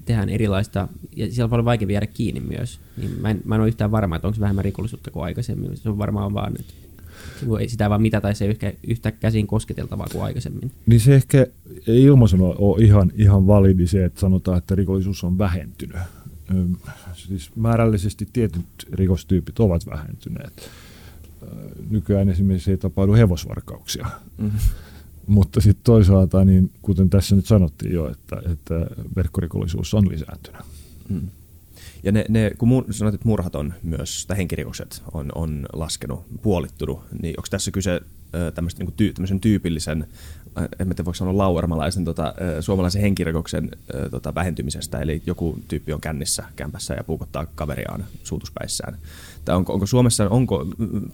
tehdään 0.05 0.29
erilaista, 0.29 0.87
ja 1.15 1.31
siellä 1.31 1.43
on 1.43 1.49
paljon 1.49 1.65
vaikeampi 1.65 1.93
jäädä 1.93 2.07
kiinni 2.07 2.39
myös. 2.39 2.79
Niin 2.97 3.21
mä, 3.21 3.29
en, 3.29 3.41
mä 3.45 3.55
en 3.55 3.61
ole 3.61 3.67
yhtään 3.67 3.91
varma, 3.91 4.15
että 4.15 4.27
onko 4.27 4.39
vähemmän 4.39 4.65
rikollisuutta 4.65 5.11
kuin 5.11 5.23
aikaisemmin. 5.23 5.77
Se 5.77 5.89
on 5.89 5.97
varmaan 5.97 6.33
vaan, 6.33 6.53
että 6.59 6.73
sitä 7.67 7.85
ei 7.85 7.89
vaan 7.89 8.01
mitata 8.01 8.33
se 8.33 8.45
yhtä, 8.45 8.73
yhtä 8.87 9.11
käsin 9.11 9.47
kosketeltavaa 9.47 10.07
kuin 10.11 10.23
aikaisemmin. 10.23 10.71
Niin 10.85 10.99
se 10.99 11.15
ehkä 11.15 11.47
ei 11.87 12.03
ilmaisuna 12.03 12.43
ole 12.43 12.83
ihan, 12.83 13.11
ihan 13.15 13.47
validi 13.47 13.87
se, 13.87 14.05
että 14.05 14.19
sanotaan, 14.19 14.57
että 14.57 14.75
rikollisuus 14.75 15.23
on 15.23 15.37
vähentynyt. 15.37 15.97
Siis 17.13 17.55
määrällisesti 17.55 18.27
tietyt 18.33 18.65
rikostyypit 18.93 19.59
ovat 19.59 19.85
vähentyneet. 19.85 20.69
Nykyään 21.89 22.29
esimerkiksi 22.29 22.71
ei 22.71 22.77
tapahdu 22.77 23.13
hevosvarkauksia. 23.13 24.07
Mm-hmm. 24.37 24.59
Mutta 25.27 25.61
sitten 25.61 25.83
toisaalta, 25.83 26.45
niin 26.45 26.71
kuten 26.81 27.09
tässä 27.09 27.35
nyt 27.35 27.45
sanottiin 27.45 27.93
jo, 27.93 28.11
että, 28.11 28.41
että 28.51 28.87
verkkorikollisuus 29.15 29.93
on 29.93 30.09
lisääntynyt. 30.09 30.61
Mm. 31.09 31.21
Ja 32.03 32.11
ne, 32.11 32.25
ne 32.29 32.51
kun 32.57 32.69
mu- 32.69 32.93
sanoit, 32.93 33.15
että 33.15 33.27
murhat 33.27 33.55
on 33.55 33.73
myös, 33.83 34.25
tai 34.25 34.37
henkirikokset 34.37 35.03
on, 35.13 35.31
on 35.35 35.65
laskenut, 35.73 36.25
puolittunut, 36.41 36.99
niin 37.21 37.35
onko 37.37 37.47
tässä 37.49 37.71
kyse 37.71 38.01
tämmöistä, 38.55 38.83
niin 38.83 38.93
tyy, 38.97 39.13
tämmöisen 39.13 39.39
tyypillisen, 39.39 40.07
en 40.57 40.87
tiedä 40.87 41.05
voiko 41.05 41.13
sanoa 41.13 41.37
lauermalaisen 41.37 42.05
tota, 42.05 42.33
suomalaisen 42.59 43.01
henkirikoksen 43.01 43.71
tota, 44.11 44.35
vähentymisestä, 44.35 44.99
eli 44.99 45.21
joku 45.25 45.59
tyyppi 45.67 45.93
on 45.93 46.01
kännissä 46.01 46.43
kämpässä 46.55 46.93
ja 46.93 47.03
puukottaa 47.03 47.45
kaveriaan 47.45 48.05
suutuspäissään. 48.23 48.97
Tai 49.45 49.55
onko, 49.55 49.73
onko 49.73 49.85
Suomessa, 49.85 50.29
onko, 50.29 50.65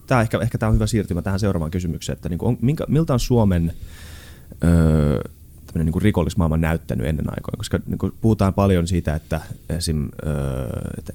tämä 0.08 0.22
ehkä, 0.22 0.40
ehkä 0.42 0.58
tämä 0.58 0.68
on 0.70 0.76
hyvä 0.76 0.88
siirtymä 0.88 1.22
tähän 1.22 1.40
seuraavaan 1.40 1.72
kysymykseen, 1.72 2.16
että 2.16 2.30
niin 2.30 2.38
kuin 2.40 2.50
on, 2.50 2.58
minkä, 2.62 2.86
miltä 2.88 3.14
on 3.14 3.20
Suomen 3.20 3.74
öö, 4.64 5.20
niin 5.84 5.92
kuin 5.92 6.02
rikollismaailma 6.02 6.58
näyttänyt 6.58 7.08
ennen 7.08 7.30
aikoina, 7.30 7.58
koska 7.58 7.80
niin 7.86 7.98
kuin 7.98 8.14
puhutaan 8.22 8.54
paljon 8.54 8.88
siitä, 8.88 9.16
että 9.16 9.42
esim. 9.70 10.10
Öö, 10.26 10.92
että 10.98 11.14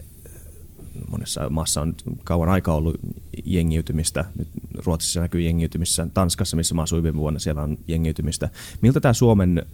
monessa 1.10 1.48
maassa 1.50 1.80
on 1.80 1.94
kauan 2.24 2.48
aikaa 2.48 2.74
ollut 2.74 2.96
jengiytymistä. 3.44 4.24
Nyt 4.38 4.48
Ruotsissa 4.84 5.20
näkyy 5.20 5.40
jengiytymistä, 5.40 6.06
Tanskassa, 6.14 6.56
missä 6.56 6.74
mä 6.74 6.82
asuin 6.82 7.02
viime 7.02 7.18
vuonna, 7.18 7.38
siellä 7.38 7.62
on 7.62 7.78
jengiytymistä. 7.88 8.48
Miltä 8.80 9.00
tämä 9.00 9.12
Suomen 9.12 9.66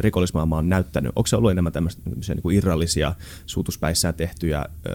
rikollismaailma 0.00 0.58
on 0.58 0.68
näyttänyt? 0.68 1.12
Onko 1.16 1.26
se 1.26 1.36
ollut 1.36 1.50
enemmän 1.50 1.72
tämmöisiä 1.72 2.34
niin 2.34 2.42
kuin 2.42 2.56
irrallisia 2.56 3.14
suutuspäissään 3.46 4.14
tehtyjä 4.14 4.66
ö, 4.86 4.92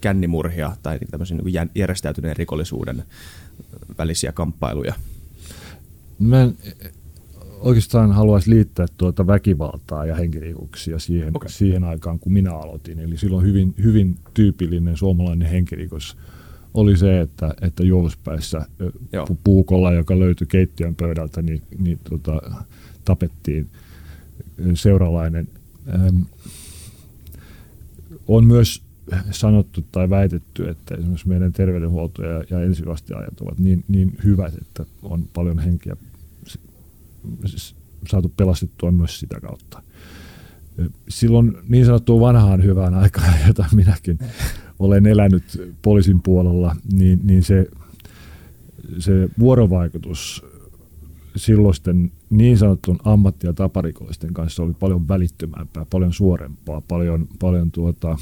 kännimurhia 0.00 0.76
tai 0.82 0.98
tämmöisiä 1.10 1.36
niin 1.36 1.70
järjestäytyneen 1.74 2.36
rikollisuuden 2.36 3.04
välisiä 3.98 4.32
kamppailuja? 4.32 4.94
Mä 6.18 6.42
en 6.42 6.56
oikeastaan 7.64 8.12
haluaisi 8.12 8.50
liittää 8.50 8.86
tuota 8.96 9.26
väkivaltaa 9.26 10.06
ja 10.06 10.14
henkirikoksia 10.14 10.98
siihen, 10.98 11.36
okay. 11.36 11.48
siihen 11.48 11.84
aikaan, 11.84 12.18
kun 12.18 12.32
minä 12.32 12.52
aloitin. 12.52 12.98
Eli 12.98 13.16
silloin 13.16 13.46
hyvin, 13.46 13.74
hyvin 13.82 14.16
tyypillinen 14.34 14.96
suomalainen 14.96 15.48
henkirikos 15.48 16.16
oli 16.74 16.96
se, 16.96 17.20
että, 17.20 17.54
että 17.60 17.82
juovuspäässä 17.82 18.66
puukolla, 19.44 19.92
joka 19.92 20.18
löytyi 20.18 20.46
keittiön 20.46 20.94
pöydältä, 20.94 21.42
niin, 21.42 21.62
niin 21.78 21.98
tota, 22.10 22.40
tapettiin 23.04 23.68
seuralainen. 24.74 25.48
Ähm, 25.94 26.22
on 28.28 28.46
myös 28.46 28.82
sanottu 29.30 29.84
tai 29.92 30.10
väitetty, 30.10 30.68
että 30.68 30.94
esimerkiksi 30.94 31.28
meidän 31.28 31.52
terveydenhuolto 31.52 32.22
ja, 32.22 32.44
ja 32.50 32.60
ensivasteajat 32.60 33.40
ovat 33.40 33.58
niin, 33.58 33.84
niin 33.88 34.16
hyvät, 34.24 34.54
että 34.54 34.84
on 35.02 35.28
paljon 35.34 35.58
henkiä 35.58 35.96
saatu 38.08 38.32
pelastettua 38.36 38.90
myös 38.90 39.20
sitä 39.20 39.40
kautta. 39.40 39.82
Silloin 41.08 41.56
niin 41.68 41.86
sanottuun 41.86 42.20
vanhaan 42.20 42.64
hyvään 42.64 42.94
aikaan, 42.94 43.34
jota 43.46 43.64
minäkin 43.74 44.18
olen 44.78 45.06
elänyt 45.06 45.76
poliisin 45.82 46.22
puolella, 46.22 46.76
niin, 46.92 47.20
niin 47.24 47.42
se, 47.42 47.66
se 48.98 49.28
vuorovaikutus 49.38 50.44
silloisten 51.36 52.12
niin 52.30 52.58
sanottuun 52.58 52.98
ammatti- 53.04 53.46
ja 53.46 53.52
taparikollisten 53.52 54.34
kanssa 54.34 54.62
oli 54.62 54.74
paljon 54.74 55.08
välittömämpää, 55.08 55.86
paljon 55.90 56.12
suorempaa, 56.12 56.80
paljon, 56.80 57.28
paljon 57.40 57.70
tuota, 57.70 58.18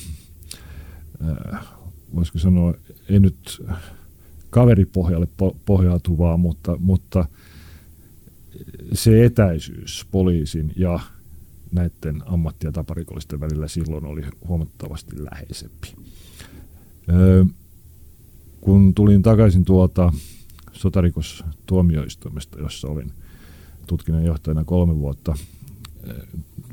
voisiko 2.14 2.38
sanoa, 2.38 2.74
ei 3.08 3.20
nyt 3.20 3.66
kaveripohjalle 4.50 5.28
pohjautuvaa, 5.64 6.36
mutta, 6.36 6.76
mutta 6.80 7.26
se 8.92 9.24
etäisyys 9.24 10.06
poliisin 10.10 10.72
ja 10.76 11.00
näiden 11.72 12.22
ammatti- 12.26 12.66
ja 12.66 12.72
taparikollisten 12.72 13.40
välillä 13.40 13.68
silloin 13.68 14.04
oli 14.04 14.22
huomattavasti 14.48 15.24
läheisempi. 15.24 15.94
Öö, 17.10 17.44
kun 18.60 18.94
tulin 18.94 19.22
takaisin 19.22 19.64
tuolta 19.64 20.12
sotarikostuomioistuimesta, 20.72 22.60
jossa 22.60 22.88
olin 22.88 23.12
tutkinnanjohtajana 23.86 24.64
kolme 24.64 24.96
vuotta, 24.96 25.34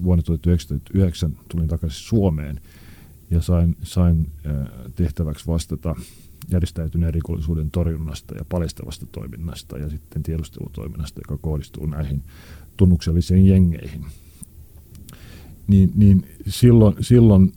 vuonna 0.03 0.23
1999 0.23 1.37
tulin 1.51 1.67
takaisin 1.67 2.03
Suomeen 2.03 2.61
ja 3.31 3.41
sain, 3.41 3.77
sain 3.83 4.31
tehtäväksi 4.95 5.47
vastata 5.47 5.95
järjestäytyneen 6.51 7.13
rikollisuuden 7.13 7.71
torjunnasta 7.71 8.35
ja 8.35 8.45
paljastavasta 8.49 9.05
toiminnasta 9.11 9.77
ja 9.77 9.89
sitten 9.89 10.23
tiedustelutoiminnasta, 10.23 11.21
joka 11.23 11.37
kohdistuu 11.41 11.85
näihin 11.85 12.23
tunnuksellisiin 12.77 13.45
jengeihin. 13.45 14.05
Niin, 15.67 15.91
niin 15.95 16.27
silloin, 16.47 16.95
silloin 17.01 17.53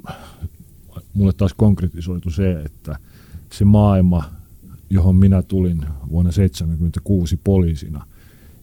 mulle 1.14 1.32
taas 1.32 1.54
konkretisoitu 1.54 2.30
se, 2.30 2.52
että 2.52 2.98
se 3.52 3.64
maailma, 3.64 4.24
johon 4.90 5.16
minä 5.16 5.42
tulin 5.42 5.86
vuonna 6.10 6.32
1976 6.32 7.40
poliisina, 7.44 8.06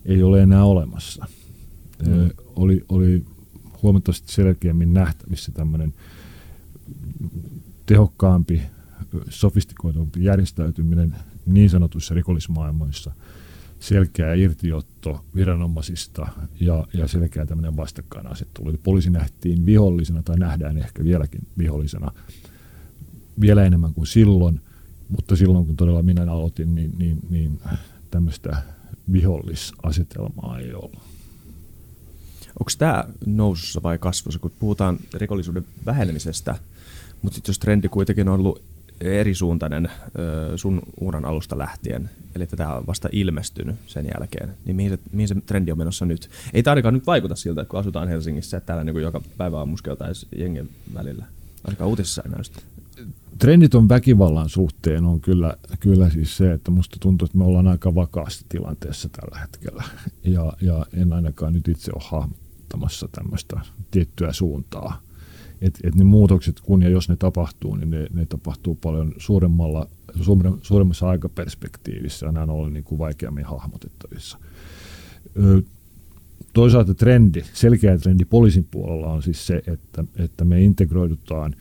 ei 0.05 0.23
ole 0.23 0.41
enää 0.41 0.63
olemassa. 0.63 1.25
Mm. 2.05 2.29
oli, 2.55 2.85
oli 2.89 3.25
huomattavasti 3.83 4.31
selkeämmin 4.31 4.93
nähtävissä 4.93 5.51
tämmöinen 5.51 5.93
tehokkaampi 7.85 8.61
sofistikoitumpi 9.29 10.23
järjestäytyminen 10.23 11.15
niin 11.45 11.69
sanotuissa 11.69 12.13
rikollismaailmoissa, 12.13 13.11
selkeä 13.79 14.33
irtiotto 14.33 15.25
viranomaisista 15.35 16.27
ja, 16.59 16.87
ja 16.93 17.07
selkeä 17.07 17.45
tämmöinen 17.45 17.77
vastakkainasettelu. 17.77 18.69
Eli 18.69 18.77
poliisi 18.77 19.09
nähtiin 19.09 19.65
vihollisena 19.65 20.23
tai 20.23 20.37
nähdään 20.37 20.77
ehkä 20.77 21.03
vieläkin 21.03 21.47
vihollisena 21.57 22.11
vielä 23.41 23.63
enemmän 23.63 23.93
kuin 23.93 24.07
silloin, 24.07 24.61
mutta 25.09 25.35
silloin 25.35 25.65
kun 25.65 25.75
todella 25.75 26.03
minä 26.03 26.31
aloitin, 26.31 26.75
niin, 26.75 26.91
niin, 26.97 27.19
niin 27.29 27.59
tämmöistä 28.11 28.63
vihollisasetelmaa 29.11 30.59
ei 30.59 30.73
ollut. 30.73 30.99
Onko 32.59 32.71
tämä 32.77 33.03
nousussa 33.25 33.83
vai 33.83 33.97
kasvussa, 33.97 34.39
kun 34.39 34.51
puhutaan 34.59 34.99
rikollisuuden 35.13 35.65
vähenemisestä, 35.85 36.55
mutta 37.21 37.35
sitten 37.35 37.49
jos 37.49 37.59
trendi 37.59 37.89
kuitenkin 37.89 38.29
on 38.29 38.39
ollut 38.39 38.61
erisuuntainen 39.01 39.91
sun 40.55 40.81
uran 40.99 41.25
alusta 41.25 41.57
lähtien, 41.57 42.09
eli 42.35 42.47
tämä 42.47 42.75
on 42.75 42.87
vasta 42.87 43.09
ilmestynyt 43.11 43.75
sen 43.87 44.05
jälkeen, 44.15 44.57
niin 44.65 44.75
mihin 44.75 44.91
se, 44.91 44.99
mihin 45.11 45.27
se 45.27 45.35
trendi 45.45 45.71
on 45.71 45.77
menossa 45.77 46.05
nyt? 46.05 46.29
Ei 46.53 46.63
tämä 46.63 46.71
ainakaan 46.71 46.93
nyt 46.93 47.07
vaikuta 47.07 47.35
siltä, 47.35 47.61
että 47.61 47.71
kun 47.71 47.79
asutaan 47.79 48.07
Helsingissä, 48.07 48.57
että 48.57 48.67
täällä 48.67 48.83
niin 48.83 49.01
joka 49.01 49.21
päivä 49.37 49.61
ammuskeltaisiin 49.61 50.41
jengen 50.41 50.69
välillä. 50.93 51.25
Ainakaan 51.63 51.89
uutisissa 51.89 52.21
ei 52.25 52.31
näystä. 52.31 52.61
Trenditon 53.39 53.89
väkivallan 53.89 54.49
suhteen 54.49 55.05
on 55.05 55.21
kyllä, 55.21 55.53
kyllä 55.79 56.09
siis 56.09 56.37
se, 56.37 56.51
että 56.51 56.71
musta 56.71 56.97
tuntuu, 56.99 57.25
että 57.25 57.37
me 57.37 57.43
ollaan 57.43 57.67
aika 57.67 57.95
vakaassa 57.95 58.45
tilanteessa 58.49 59.09
tällä 59.09 59.39
hetkellä. 59.39 59.83
Ja, 60.23 60.53
ja 60.61 60.85
en 60.93 61.13
ainakaan 61.13 61.53
nyt 61.53 61.67
itse 61.67 61.91
ole 61.95 62.03
hahmottamassa 62.05 63.07
tämmöistä 63.11 63.59
tiettyä 63.91 64.33
suuntaa 64.33 65.01
että 65.61 65.79
et 65.83 65.95
ne 65.95 66.03
muutokset, 66.03 66.59
kun 66.59 66.81
ja 66.81 66.89
jos 66.89 67.09
ne 67.09 67.15
tapahtuu, 67.15 67.75
niin 67.75 67.89
ne, 67.89 68.07
ne 68.13 68.25
tapahtuu 68.25 68.75
paljon 68.75 69.13
suuremmalla, 69.17 69.87
suuremmassa 70.61 71.09
aikaperspektiivissä 71.09 72.25
ja 72.25 72.31
nämä 72.31 72.43
on 72.43 72.49
ollut 72.49 72.73
niin 72.73 72.83
kuin 72.83 72.99
vaikeammin 72.99 73.45
hahmotettavissa. 73.45 74.37
Toisaalta 76.53 76.93
trendi, 76.93 77.43
selkeä 77.53 77.97
trendi 77.97 78.25
poliisin 78.25 78.67
puolella 78.71 79.07
on 79.07 79.23
siis 79.23 79.47
se, 79.47 79.63
että, 79.67 80.03
että 80.15 80.45
me 80.45 80.61
integroidutaan 80.61 81.55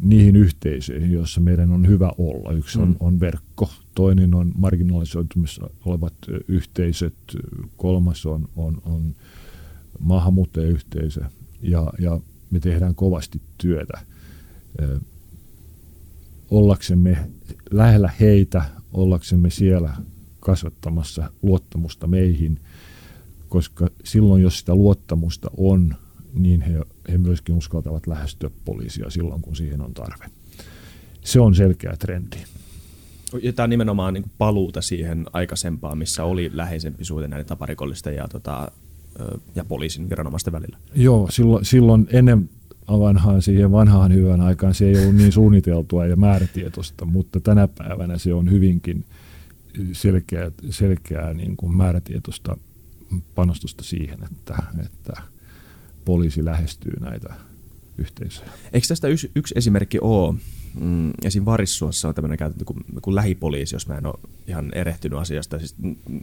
niihin 0.00 0.36
yhteisöihin, 0.36 1.12
joissa 1.12 1.40
meidän 1.40 1.70
on 1.70 1.86
hyvä 1.88 2.10
olla. 2.18 2.52
Yksi 2.52 2.78
on, 2.78 2.88
mm. 2.88 2.96
on 3.00 3.20
verkko, 3.20 3.70
toinen 3.94 4.34
on 4.34 4.52
marginalisoitumissa 4.58 5.70
olevat 5.84 6.14
yhteisöt, 6.48 7.14
kolmas 7.76 8.26
on, 8.26 8.48
on, 8.56 8.82
on 8.84 9.14
maahanmuuttajayhteisö 9.98 11.20
ja, 11.62 11.92
ja 11.98 12.20
me 12.50 12.60
tehdään 12.60 12.94
kovasti 12.94 13.40
työtä 13.58 13.98
ollaksemme 16.50 17.30
lähellä 17.70 18.10
heitä, 18.20 18.64
ollaksemme 18.92 19.50
siellä 19.50 19.96
kasvattamassa 20.40 21.30
luottamusta 21.42 22.06
meihin, 22.06 22.60
koska 23.48 23.88
silloin 24.04 24.42
jos 24.42 24.58
sitä 24.58 24.74
luottamusta 24.74 25.50
on, 25.56 25.94
niin 26.34 26.60
he, 26.60 26.82
he 27.08 27.18
myöskin 27.18 27.54
uskaltavat 27.54 28.06
lähestyä 28.06 28.50
poliisia 28.64 29.10
silloin, 29.10 29.42
kun 29.42 29.56
siihen 29.56 29.80
on 29.80 29.94
tarve. 29.94 30.24
Se 31.24 31.40
on 31.40 31.54
selkeä 31.54 31.96
trendi. 31.98 32.36
Ja 33.42 33.52
tämä 33.52 33.64
on 33.64 33.70
nimenomaan 33.70 34.14
niin 34.14 34.30
paluuta 34.38 34.82
siihen 34.82 35.26
aikaisempaan, 35.32 35.98
missä 35.98 36.24
oli 36.24 36.50
läheisempi 36.52 37.04
suhde 37.04 37.28
näiden 37.28 37.46
taparikollisten 37.46 38.16
ja, 38.16 38.28
tota, 38.28 38.70
ja 39.54 39.64
poliisin 39.64 40.10
viranomaisten 40.10 40.52
välillä. 40.52 40.78
Joo, 40.94 41.28
silloin, 41.30 41.64
silloin 41.64 42.08
ennen 42.10 42.50
vanhaan 42.88 43.42
siihen 43.42 43.72
vanhaan 43.72 44.14
hyvän 44.14 44.40
aikaan 44.40 44.74
se 44.74 44.88
ei 44.88 44.98
ollut 45.02 45.16
niin 45.16 45.32
suunniteltua 45.32 46.06
ja 46.06 46.16
määrätietoista, 46.16 47.04
mutta 47.04 47.40
tänä 47.40 47.68
päivänä 47.68 48.18
se 48.18 48.34
on 48.34 48.50
hyvinkin 48.50 49.04
selkeää, 49.92 50.50
selkeää 50.70 51.34
niin 51.34 51.56
kuin 51.56 51.76
määrätietoista 51.76 52.56
panostusta 53.34 53.84
siihen, 53.84 54.18
että, 54.32 54.62
että 54.84 55.22
poliisi 56.04 56.44
lähestyy 56.44 57.00
näitä 57.00 57.34
yhteisöjä. 57.98 58.50
Eikö 58.72 58.86
tästä 58.86 59.08
yksi, 59.08 59.30
yksi 59.34 59.54
esimerkki 59.56 59.98
ole? 60.00 60.34
Mm, 60.80 61.10
esim. 61.24 61.44
Varissuossa 61.44 62.08
on 62.08 62.14
tämmöinen 62.14 62.38
käytäntö 62.38 62.64
kuin, 62.64 62.84
kuin 63.02 63.14
lähipoliisi, 63.14 63.74
jos 63.74 63.88
mä 63.88 63.94
en 63.94 64.06
ole 64.06 64.14
ihan 64.46 64.72
erehtynyt 64.74 65.18
asiasta. 65.18 65.58
Siis 65.58 65.74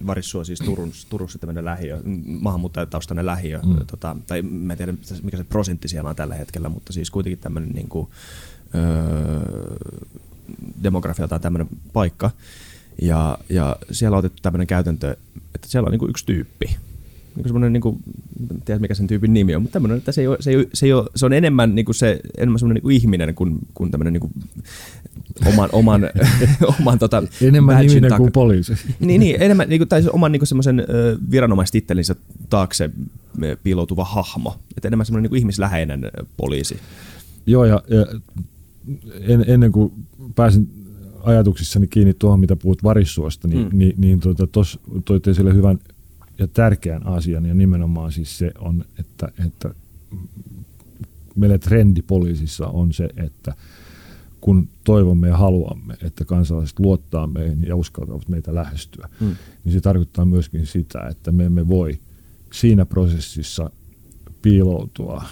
Varissua 0.07 0.43
siis 0.43 0.59
Turun, 0.59 0.91
Turussa 1.09 1.39
tämmöinen 1.39 1.65
lähiö, 1.65 2.01
maahanmuuttajataustainen 2.25 3.25
lähiö, 3.25 3.59
mm. 3.65 3.85
tota, 3.87 4.15
tai 4.27 4.41
mä 4.41 4.73
en 4.73 4.77
tiedä 4.77 4.93
mikä 5.23 5.37
se 5.37 5.43
prosentti 5.43 5.87
siellä 5.87 6.09
on 6.09 6.15
tällä 6.15 6.35
hetkellä, 6.35 6.69
mutta 6.69 6.93
siis 6.93 7.11
kuitenkin 7.11 7.39
tämmöinen 7.39 7.69
niin 7.69 7.89
kuin, 7.89 8.07
öö, 8.75 9.75
demografia 10.83 11.27
tai 11.27 11.39
tämmöinen 11.39 11.67
paikka. 11.93 12.31
Ja, 13.01 13.37
ja 13.49 13.75
siellä 13.91 14.15
on 14.15 14.19
otettu 14.19 14.41
tämmöinen 14.41 14.67
käytäntö, 14.67 15.15
että 15.55 15.67
siellä 15.67 15.87
on 15.87 15.91
niin 15.91 15.99
kuin 15.99 16.09
yksi 16.09 16.25
tyyppi, 16.25 16.77
semmoinen, 17.43 17.73
niin 17.73 17.81
kuin, 17.81 17.99
en 18.51 18.61
tiedä 18.61 18.79
mikä 18.79 18.93
sen 18.93 19.07
tyypin 19.07 19.33
nimi 19.33 19.55
on, 19.55 19.61
mutta 19.61 19.73
tämmöinen, 19.73 19.97
että 19.97 20.11
se, 20.11 20.21
ei 20.21 20.27
ole, 20.27 20.37
se, 20.39 20.49
ei 20.49 20.55
ole, 20.55 20.67
se, 20.73 20.85
ei 20.85 20.93
ole, 20.93 21.09
se 21.15 21.25
on 21.25 21.33
enemmän, 21.33 21.75
niin 21.75 21.85
kuin 21.85 21.95
se, 21.95 22.19
enemmän 22.37 22.59
semmoinen 22.59 22.75
niin 22.75 22.83
kuin 22.83 22.95
ihminen 22.95 23.35
kuin, 23.35 23.59
kuin 23.73 23.91
tämmöinen 23.91 24.13
niin 24.13 24.21
kuin, 24.21 24.33
oman, 25.45 25.69
oman, 25.71 26.01
oman 26.79 26.99
tota, 26.99 27.23
Enemmän 27.41 27.83
ihminen 27.83 28.11
tak- 28.11 28.17
kuin 28.17 28.31
poliisi. 28.31 28.73
niin, 28.99 29.19
niin, 29.19 29.35
enemmän 29.39 29.69
niin 29.69 29.79
kuin, 29.79 29.87
tai 29.87 30.03
oman 30.13 30.31
niin 30.31 30.39
kuin 30.39 30.47
semmoisen 30.47 30.85
viranomaistittelinsä 31.31 32.15
taakse 32.49 32.89
piiloutuva 33.63 34.05
hahmo. 34.05 34.55
Että 34.77 34.87
enemmän 34.87 35.05
semmoinen 35.05 35.23
niin 35.23 35.29
kuin 35.29 35.39
ihmisläheinen 35.39 36.11
poliisi. 36.37 36.77
Joo, 37.45 37.65
ja, 37.65 37.83
ja 37.87 38.05
en, 39.21 39.45
ennen 39.47 39.71
kuin 39.71 39.93
pääsin 40.35 40.69
ajatuksissani 41.23 41.87
kiinni 41.87 42.13
tuohon, 42.13 42.39
mitä 42.39 42.55
puhut 42.55 42.83
varissuosta, 42.83 43.47
niin, 43.47 43.67
mm. 43.67 43.77
niin, 43.77 43.93
niin 43.97 44.19
tuota, 44.19 44.47
tuossa 44.47 44.79
toit 45.05 45.27
esille 45.27 45.53
hyvän 45.53 45.79
ja 46.39 46.47
tärkeän 46.47 47.07
asian, 47.07 47.45
ja 47.45 47.53
nimenomaan 47.53 48.11
siis 48.11 48.37
se 48.37 48.51
on, 48.59 48.85
että, 48.99 49.27
että 49.45 49.75
meillä 51.35 51.57
trendi 51.57 52.01
poliisissa 52.01 52.67
on 52.67 52.93
se, 52.93 53.09
että 53.17 53.55
kun 54.41 54.69
toivomme 54.83 55.27
ja 55.27 55.37
haluamme, 55.37 55.97
että 56.01 56.25
kansalaiset 56.25 56.79
luottaa 56.79 57.27
meihin 57.27 57.67
ja 57.67 57.75
uskaltavat 57.75 58.29
meitä 58.29 58.55
lähestyä, 58.55 59.09
mm. 59.19 59.35
niin 59.63 59.73
se 59.73 59.81
tarkoittaa 59.81 60.25
myöskin 60.25 60.65
sitä, 60.65 61.07
että 61.11 61.31
me 61.31 61.45
emme 61.45 61.67
voi 61.67 61.99
siinä 62.53 62.85
prosessissa 62.85 63.69
piiloutua 64.41 65.23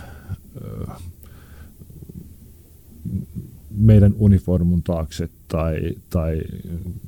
meidän 3.78 4.14
uniformun 4.18 4.84
taakse 4.84 5.30
tai, 5.48 5.80
tai 6.10 6.42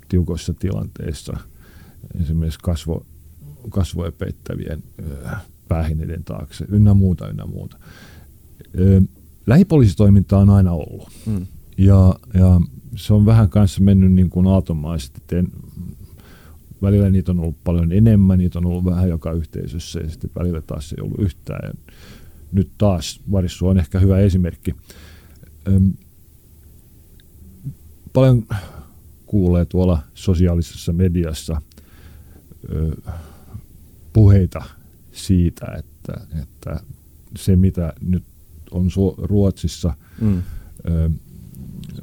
tiukoissa 0.10 0.54
tilanteissa 0.54 1.38
esimerkiksi 2.22 2.60
kasvo, 2.64 3.06
kasvoja 3.70 4.12
peittävien 4.12 4.84
päähineiden 5.68 6.24
taakse, 6.24 6.66
ynnä 6.70 6.94
muuta, 6.94 7.30
ynnä 7.30 7.46
muuta. 7.46 7.78
Lähipoliisitoiminta 9.48 10.38
on 10.38 10.50
aina 10.50 10.72
ollut. 10.72 11.10
Mm. 11.26 11.46
Ja, 11.78 12.16
ja 12.34 12.62
se 12.96 13.14
on 13.14 13.26
vähän 13.26 13.50
kanssa 13.50 13.82
mennyt 13.82 14.12
niin 14.12 14.30
kuin 14.30 14.48
aatomaisesti. 14.48 15.36
En, 15.36 15.48
välillä 16.82 17.10
niitä 17.10 17.32
on 17.32 17.40
ollut 17.40 17.64
paljon 17.64 17.92
enemmän, 17.92 18.38
niitä 18.38 18.60
on 18.60 18.66
ollut 18.66 18.86
vähän 18.86 19.10
joka 19.10 19.32
yhteisössä 19.32 20.00
ja 20.00 20.10
sitten 20.10 20.30
välillä 20.36 20.62
taas 20.62 20.94
ei 20.94 21.04
ollut 21.04 21.20
yhtään. 21.20 21.70
Ja 21.70 21.94
nyt 22.52 22.72
taas 22.78 23.22
Varissu 23.32 23.68
on 23.68 23.78
ehkä 23.78 24.00
hyvä 24.00 24.20
esimerkki. 24.20 24.76
Öm, 25.68 25.94
paljon 28.14 28.48
kuulee 29.26 29.66
tuolla 29.66 30.00
sosiaalisessa 30.14 30.94
mediassa 30.94 31.62
ö, 32.72 32.96
puheita 34.14 34.64
siitä, 35.12 35.66
että, 35.78 36.28
että 36.42 36.80
se 37.38 37.56
mitä 37.56 37.94
nyt 38.02 38.24
on 38.72 38.90
Ruotsissa 39.18 39.94
mm. 40.22 40.44
ö, 40.90 41.10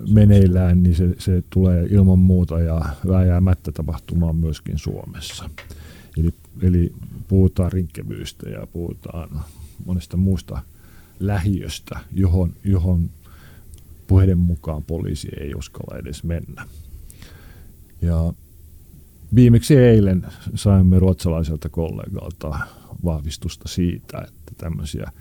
meneillään, 0.09 0.83
niin 0.83 0.95
se, 0.95 1.15
se 1.19 1.43
tulee 1.51 1.87
ilman 1.91 2.19
muuta 2.19 2.61
ja 2.61 2.81
vääjäämättä 3.09 3.73
tapahtumaan 3.73 4.37
myöskin 4.37 4.79
Suomessa. 4.79 5.51
Eli, 6.17 6.35
eli 6.63 6.93
puhutaan 7.29 7.73
rinkkevyystä 7.73 8.51
ja 8.51 8.67
puhutaan 8.67 9.41
monesta 9.87 10.17
muusta 10.17 10.63
lähiöstä, 11.21 12.01
johon, 12.13 12.53
johon 12.65 13.11
puheiden 14.07 14.39
mukaan 14.39 14.83
poliisi 14.83 15.29
ei 15.41 15.55
uskalla 15.55 15.99
edes 15.99 16.25
mennä. 16.25 16.67
Ja 18.03 18.33
Viimeksi 19.35 19.77
eilen 19.77 20.27
saimme 20.55 20.99
ruotsalaiselta 20.99 21.69
kollegalta 21.69 22.59
vahvistusta 23.05 23.69
siitä, 23.69 24.19
että 24.19 24.53
tämmöisiä 24.57 25.13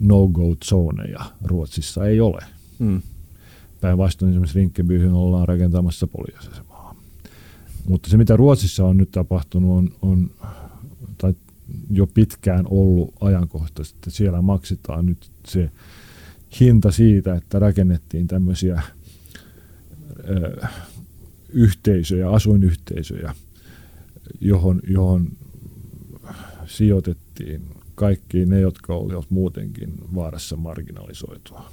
no-go-zoneja 0.00 1.24
Ruotsissa 1.44 2.06
ei 2.06 2.20
ole. 2.20 2.40
Mm. 2.78 3.02
Päinvastoin 3.80 4.30
esimerkiksi 4.30 4.58
Rinkkebyhyn 4.58 5.12
ollaan 5.12 5.48
rakentamassa 5.48 6.06
poliisiasemaa. 6.06 6.94
Mutta 7.88 8.10
se, 8.10 8.16
mitä 8.16 8.36
Ruotsissa 8.36 8.84
on 8.84 8.96
nyt 8.96 9.10
tapahtunut, 9.10 9.78
on, 9.78 9.90
on 10.02 10.30
tai 11.18 11.34
jo 11.90 12.06
pitkään 12.06 12.66
ollut 12.70 13.14
ajankohtaisesti, 13.20 13.98
että 13.98 14.10
siellä 14.10 14.42
maksetaan 14.42 15.06
nyt 15.06 15.30
se 15.46 15.70
hinta 16.60 16.90
siitä, 16.90 17.34
että 17.34 17.58
rakennettiin 17.58 18.26
tämmöisiä 18.26 18.82
yhteisöjä, 21.54 22.30
asuinyhteisöjä, 22.30 23.34
johon, 24.40 24.80
johon 24.88 25.28
sijoitettiin 26.66 27.62
kaikki 27.94 28.46
ne, 28.46 28.60
jotka 28.60 28.94
olivat 28.94 29.30
muutenkin 29.30 29.94
vaarassa 30.14 30.56
marginalisoitua, 30.56 31.70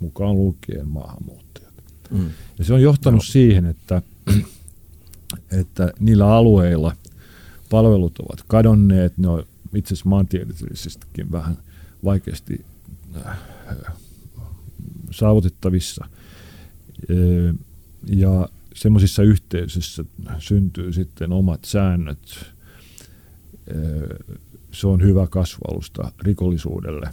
mukaan 0.00 0.36
lukien 0.36 0.88
maahanmuuttajat. 0.88 1.74
Mm. 2.10 2.30
Ja 2.58 2.64
se 2.64 2.74
on 2.74 2.82
johtanut 2.82 3.22
no. 3.26 3.32
siihen, 3.32 3.66
että, 3.66 4.02
että 5.60 5.92
niillä 6.00 6.34
alueilla 6.34 6.96
palvelut 7.70 8.18
ovat 8.18 8.44
kadonneet, 8.46 9.18
ne 9.18 9.28
on 9.28 9.44
itse 9.74 9.94
asiassa 9.94 10.08
maantieteellisestikin 10.08 11.32
vähän 11.32 11.58
vaikeasti 12.04 12.64
äh, 13.26 13.38
saavutettavissa. 15.10 16.04
Ja 18.06 18.48
semmoisissa 18.74 19.22
yhteisöissä 19.22 20.04
syntyy 20.38 20.92
sitten 20.92 21.32
omat 21.32 21.64
säännöt. 21.64 22.52
Se 24.72 24.86
on 24.86 25.02
hyvä 25.02 25.26
kasvalusta 25.26 26.12
rikollisuudelle. 26.22 27.10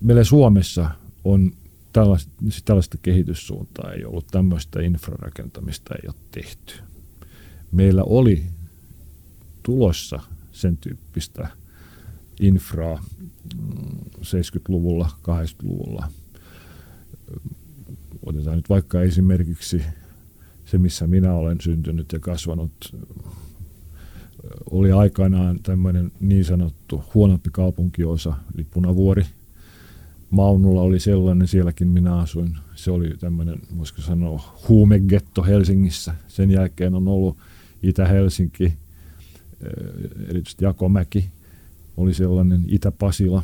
Meillä 0.00 0.24
Suomessa 0.24 0.90
on 1.24 1.52
tällaista, 1.92 2.32
tällaista 2.64 2.98
kehityssuuntaa 3.02 3.92
ei 3.92 4.04
ollut, 4.04 4.26
tämmöistä 4.26 4.80
infrarakentamista 4.80 5.94
ei 5.94 6.08
ole 6.08 6.14
tehty. 6.30 6.74
Meillä 7.72 8.04
oli 8.04 8.44
tulossa 9.62 10.20
sen 10.52 10.76
tyyppistä 10.76 11.48
infraa 12.40 13.04
70-luvulla, 14.22 15.10
80-luvulla 15.22 16.08
otetaan 18.28 18.56
nyt 18.56 18.68
vaikka 18.68 19.02
esimerkiksi 19.02 19.82
se, 20.64 20.78
missä 20.78 21.06
minä 21.06 21.34
olen 21.34 21.60
syntynyt 21.60 22.12
ja 22.12 22.18
kasvanut, 22.18 22.96
oli 24.70 24.92
aikanaan 24.92 25.58
tämmöinen 25.62 26.12
niin 26.20 26.44
sanottu 26.44 27.04
huonompi 27.14 27.50
kaupunkiosa, 27.52 28.34
eli 28.54 28.66
Punavuori. 28.70 29.24
Maunulla 30.30 30.80
oli 30.80 31.00
sellainen, 31.00 31.48
sielläkin 31.48 31.88
minä 31.88 32.16
asuin. 32.16 32.56
Se 32.74 32.90
oli 32.90 33.16
tämmöinen, 33.20 33.60
voisiko 33.78 34.00
sanoa, 34.00 34.56
huumegetto 34.68 35.42
Helsingissä. 35.42 36.14
Sen 36.28 36.50
jälkeen 36.50 36.94
on 36.94 37.08
ollut 37.08 37.36
Itä-Helsinki, 37.82 38.64
eh, 38.64 38.74
erityisesti 40.28 40.64
Jakomäki 40.64 41.30
oli 41.96 42.14
sellainen, 42.14 42.64
Itä-Pasila. 42.68 43.42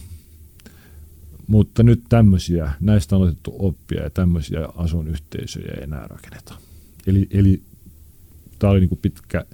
Mutta 1.46 1.82
nyt 1.82 2.02
tämmöisiä, 2.08 2.72
näistä 2.80 3.16
on 3.16 3.22
otettu 3.22 3.56
oppia 3.58 4.02
ja 4.02 4.10
tämmöisiä 4.10 4.68
asuinyhteisöjä 4.76 5.74
ei 5.76 5.82
enää 5.82 6.06
rakenneta. 6.06 6.54
Eli, 7.06 7.26
eli 7.30 7.62
tämä 8.58 8.70
oli 8.70 8.80
niin 8.80 8.98
pitkä 9.02 9.44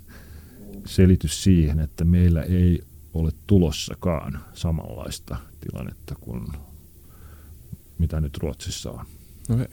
selitys 0.86 1.42
siihen, 1.42 1.80
että 1.80 2.04
meillä 2.04 2.42
ei 2.42 2.82
ole 3.14 3.30
tulossakaan 3.46 4.40
samanlaista 4.54 5.36
tilannetta 5.60 6.14
kuin 6.20 6.46
mitä 7.98 8.20
nyt 8.20 8.36
Ruotsissa 8.36 8.90
on. 8.90 9.06
Okay. 9.50 9.66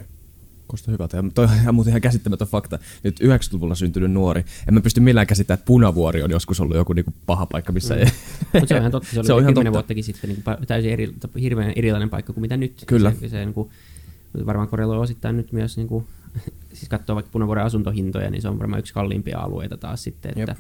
Kuulostaa 0.68 0.92
hyvältä. 0.92 1.18
Ja 1.18 1.24
toi 1.34 1.46
on 1.46 1.54
ihan, 1.54 1.76
muuten 1.76 1.92
ihan 1.92 2.02
käsittämätön 2.02 2.48
fakta. 2.48 2.80
Nyt 3.04 3.20
90-luvulla 3.20 3.76
syntynyt 3.76 4.12
nuori. 4.12 4.46
En 4.68 4.74
mä 4.74 4.82
pysty 4.82 5.00
millään 5.00 5.28
käsittämään, 5.28 5.60
että 5.60 5.66
Punavuori 5.66 6.24
on 6.24 6.32
joskus 6.32 6.60
ollut 6.60 6.78
joku 6.78 6.94
niinku 6.94 7.14
paha 7.26 7.46
paikka, 7.46 7.72
missä 7.72 7.96
mm. 7.96 8.00
ei... 8.00 8.06
Mutta 8.54 8.68
se 8.68 8.76
on 8.76 8.80
ihan 8.80 8.92
totta. 8.92 9.10
Se 9.10 9.20
oli 9.20 9.28
se 9.28 9.34
on 9.34 9.42
ihan 9.42 9.54
totta. 9.54 9.72
vuottakin 9.72 10.04
sitten 10.04 10.30
niinku 10.30 10.66
täysin 10.68 10.92
eri, 10.92 11.14
hirveän 11.42 11.74
erilainen 11.76 12.10
paikka 12.10 12.34
kuin 12.34 12.42
mitä 12.42 12.58
nyt. 12.58 12.84
Kyllä. 12.88 13.14
Se, 13.20 13.30
se 13.30 13.38
niinku, 13.38 13.72
varmaan 14.46 14.68
korreloi 14.68 14.98
osittain 14.98 15.38
nyt 15.38 15.52
myös, 15.52 15.78
niinku, 15.78 16.08
siis 16.74 16.90
katsoo 16.90 17.16
vaikka 17.16 17.32
Punavuoren 17.32 17.66
asuntohintoja, 17.66 18.30
niin 18.30 18.42
se 18.42 18.50
on 18.50 18.60
varmaan 18.60 18.80
yksi 18.80 18.94
kalliimpia 18.94 19.40
alueita 19.40 19.78
taas 19.78 20.04
sitten. 20.04 20.34
Että 20.36 20.56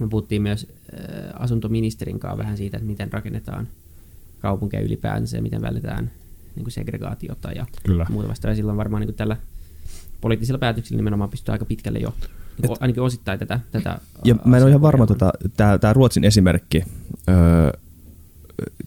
me 0.00 0.08
puhuttiin 0.08 0.42
myös 0.42 0.66
äh, 0.94 1.42
asuntoministerin 1.42 2.20
kanssa 2.20 2.38
vähän 2.38 2.56
siitä, 2.56 2.76
että 2.76 2.86
miten 2.86 3.12
rakennetaan 3.12 3.68
kaupunkeja 4.40 4.82
ylipäänsä 4.82 5.36
ja 5.36 5.42
miten 5.42 5.62
vältetään 5.62 6.10
niin 6.56 6.64
kuin 6.64 6.72
segregaatiota 6.72 7.52
ja 7.52 7.66
Kyllä. 7.82 8.06
muuta 8.10 8.28
vastaavaa. 8.28 8.56
Silloin 8.56 8.78
varmaan 8.78 9.00
niin 9.00 9.08
kuin 9.08 9.16
tällä 9.16 9.36
poliittisilla 10.20 10.58
päätöksillä 10.58 10.96
nimenomaan 10.96 11.30
pystyy 11.30 11.52
aika 11.52 11.64
pitkälle 11.64 11.98
jo 11.98 12.14
niin 12.62 12.72
Et, 12.72 12.78
ainakin 12.80 13.02
osittain 13.02 13.38
tätä, 13.38 13.60
tätä 13.72 13.98
Ja 14.24 14.36
mä 14.44 14.56
en 14.56 14.62
ole 14.62 14.70
ihan 14.70 14.82
varma, 14.82 15.06
tota, 15.06 15.32
tämä 15.56 15.92
Ruotsin 15.92 16.24
esimerkki, 16.24 16.84
öö, 17.28 17.72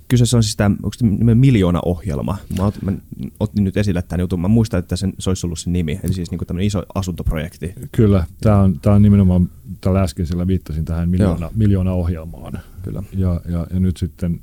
kyseessä 0.07 0.37
on 0.37 0.43
siis 0.43 0.55
tämä, 0.55 0.75
onko 0.83 0.95
tämä 0.99 1.35
miljoona-ohjelma? 1.35 2.37
Mä, 2.57 2.65
ot, 2.65 2.81
mä 2.81 2.91
otin 3.39 3.63
nyt 3.63 3.77
esille 3.77 4.01
tämän 4.01 4.19
jutun. 4.19 4.41
Mä 4.41 4.47
muistan, 4.47 4.79
että 4.79 4.95
sen, 4.95 5.13
se 5.19 5.29
olisi 5.29 5.47
ollut 5.47 5.59
se 5.59 5.69
nimi, 5.69 5.99
eli 6.03 6.13
siis 6.13 6.31
niin 6.31 6.39
tämmöinen 6.47 6.67
iso 6.67 6.83
asuntoprojekti. 6.95 7.73
Kyllä, 7.91 8.23
tämä 8.41 8.59
on, 8.59 8.79
tämä 8.79 8.95
on 8.95 9.01
nimenomaan, 9.01 9.49
tällä 9.81 10.01
äskeisellä 10.01 10.47
viittasin 10.47 10.85
tähän 10.85 11.09
miljoona, 11.09 11.49
miljoona-ohjelmaan. 11.55 12.59
Kyllä. 12.81 13.03
Ja, 13.13 13.41
ja, 13.49 13.67
ja 13.73 13.79
nyt 13.79 13.97
sitten 13.97 14.41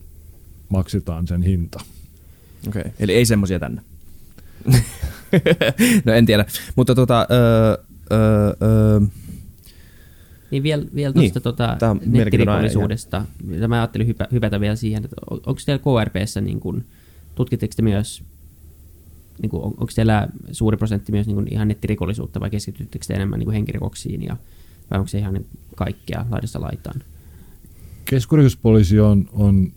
maksetaan 0.68 1.26
sen 1.26 1.42
hinta. 1.42 1.80
Okei, 2.68 2.80
okay. 2.80 2.92
eli 2.98 3.14
ei 3.14 3.26
semmoisia 3.26 3.58
tänne. 3.58 3.82
no 6.04 6.12
en 6.12 6.26
tiedä, 6.26 6.44
mutta 6.76 6.94
tota, 6.94 7.26
öö, 7.30 7.76
öö, 8.62 9.00
niin 10.50 10.62
vielä, 10.62 10.84
vielä 10.94 11.12
tuosta 11.12 11.38
niin, 11.38 11.42
tota 11.42 11.96
nettirikollisuudesta. 12.06 13.24
Ja 13.48 13.68
mä 13.68 13.76
ajattelin 13.76 14.06
hypä, 14.06 14.28
hypätä 14.32 14.60
vielä 14.60 14.76
siihen, 14.76 15.04
että 15.04 15.16
on, 15.30 15.40
onko 15.46 15.60
teillä 15.66 15.82
KRPssä, 15.82 16.40
niin 16.40 16.60
kun, 16.60 16.84
tutkitteko 17.34 17.72
te 17.76 17.82
myös, 17.82 18.24
niin 19.42 19.50
kun, 19.50 19.62
on, 19.62 19.70
onko 19.70 19.92
teillä 19.94 20.28
suuri 20.52 20.76
prosentti 20.76 21.12
myös 21.12 21.26
niin 21.26 21.34
kun 21.34 21.46
ihan 21.50 21.68
nettirikollisuutta 21.68 22.40
vai 22.40 22.50
keskityttekö 22.50 23.04
te 23.06 23.14
enemmän 23.14 23.38
niin 23.38 23.46
kun 23.46 23.54
henkirikoksiin 23.54 24.22
ja, 24.22 24.36
vai 24.90 24.98
onko 24.98 25.08
se 25.08 25.18
ihan 25.18 25.34
niin 25.34 25.46
kaikkea 25.76 26.26
laidasta 26.30 26.60
laitaan? 26.60 27.02
Keskusrikospoliisi 28.04 29.00
on, 29.00 29.28
on 29.32 29.72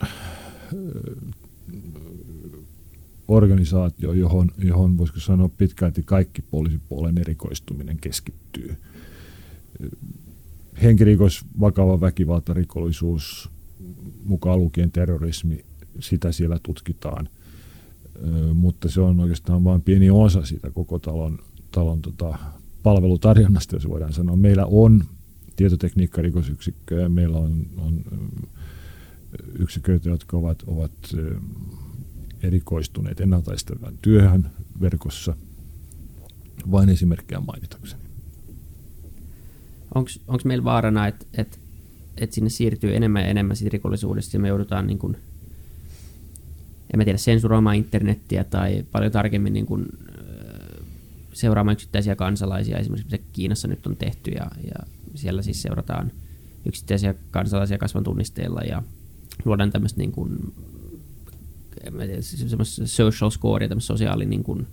organisaatio, 3.28 4.14
johon, 4.14 4.52
johon 4.58 4.98
voisiko 4.98 5.20
sanoa 5.20 5.50
pitkälti 5.50 6.04
kaikki 6.04 6.42
poliisipuolen 6.42 7.18
erikoistuminen 7.18 7.98
keskittyy. 7.98 8.76
Henkirikos, 10.82 11.46
vakava 11.60 12.02
väkivaltarikollisuus, 12.02 13.50
mukaan 14.26 14.60
lukien 14.60 14.92
terrorismi, 14.92 15.66
sitä 16.00 16.32
siellä 16.32 16.60
tutkitaan, 16.64 17.30
mutta 18.54 18.90
se 18.90 19.02
on 19.02 19.20
oikeastaan 19.20 19.64
vain 19.64 19.82
pieni 19.82 20.10
osa 20.10 20.46
siitä 20.46 20.72
koko 20.72 21.00
talon, 21.00 21.40
talon 21.72 22.02
tota, 22.02 22.38
palvelutarjonnasta, 22.84 23.76
jos 23.76 23.90
voidaan 23.90 24.14
sanoa. 24.14 24.36
Meillä 24.36 24.66
on 24.66 25.04
tietotekniikkarikosyksikköjä, 25.56 27.10
meillä 27.10 27.38
on, 27.38 27.66
on 27.78 28.02
yksiköitä, 29.60 30.10
jotka 30.10 30.38
ovat, 30.38 30.64
ovat 30.68 30.92
erikoistuneet 32.44 33.20
ennaltaistavaan 33.20 33.98
työhön 34.02 34.50
verkossa, 34.82 35.36
vain 36.72 36.90
esimerkkejä 36.90 37.40
mainitakseni. 37.40 38.04
Onko 39.96 40.42
meillä 40.46 40.64
vaarana, 40.64 41.08
että 41.08 41.26
et, 41.38 41.60
et 42.18 42.34
sinne 42.34 42.50
siirtyy 42.50 42.96
enemmän 42.96 43.22
ja 43.22 43.28
enemmän 43.28 43.56
siitä 43.56 43.74
rikollisuudesta 43.74 44.38
ja 44.38 44.42
me 44.42 44.48
joudutaan 44.48 44.88
niin 44.88 45.00
kun, 45.00 45.18
en 46.94 46.98
mä 46.98 47.04
tiedä, 47.04 47.18
sensuroimaan 47.18 47.76
internettiä 47.76 48.44
tai 48.44 48.86
paljon 48.92 49.12
tarkemmin 49.12 49.54
niin 49.54 49.66
kun, 49.66 49.86
seuraamaan 51.34 51.74
yksittäisiä 51.74 52.16
kansalaisia, 52.16 52.78
esimerkiksi 52.78 53.12
mitä 53.12 53.26
Kiinassa 53.34 53.68
nyt 53.68 53.88
on 53.88 53.96
tehty 53.96 54.32
ja, 54.32 54.46
ja 54.64 54.88
siellä 55.16 55.42
siis 55.42 55.62
seurataan 55.62 56.12
yksittäisiä 56.66 57.16
kansalaisia 57.32 57.78
kasvan 57.78 58.04
tunnisteilla 58.04 58.62
ja 58.62 58.84
luodaan 59.46 59.72
tämmöistä 59.72 60.00
niin 60.00 60.12
kuin 60.12 60.54
semmoista 62.22 62.88
social 62.88 63.30
score 63.30 63.66
ja 63.66 63.70
tämmöistä 63.70 63.88
sosiaali 63.88 64.26
niin 64.26 64.44
kuin, 64.44 64.68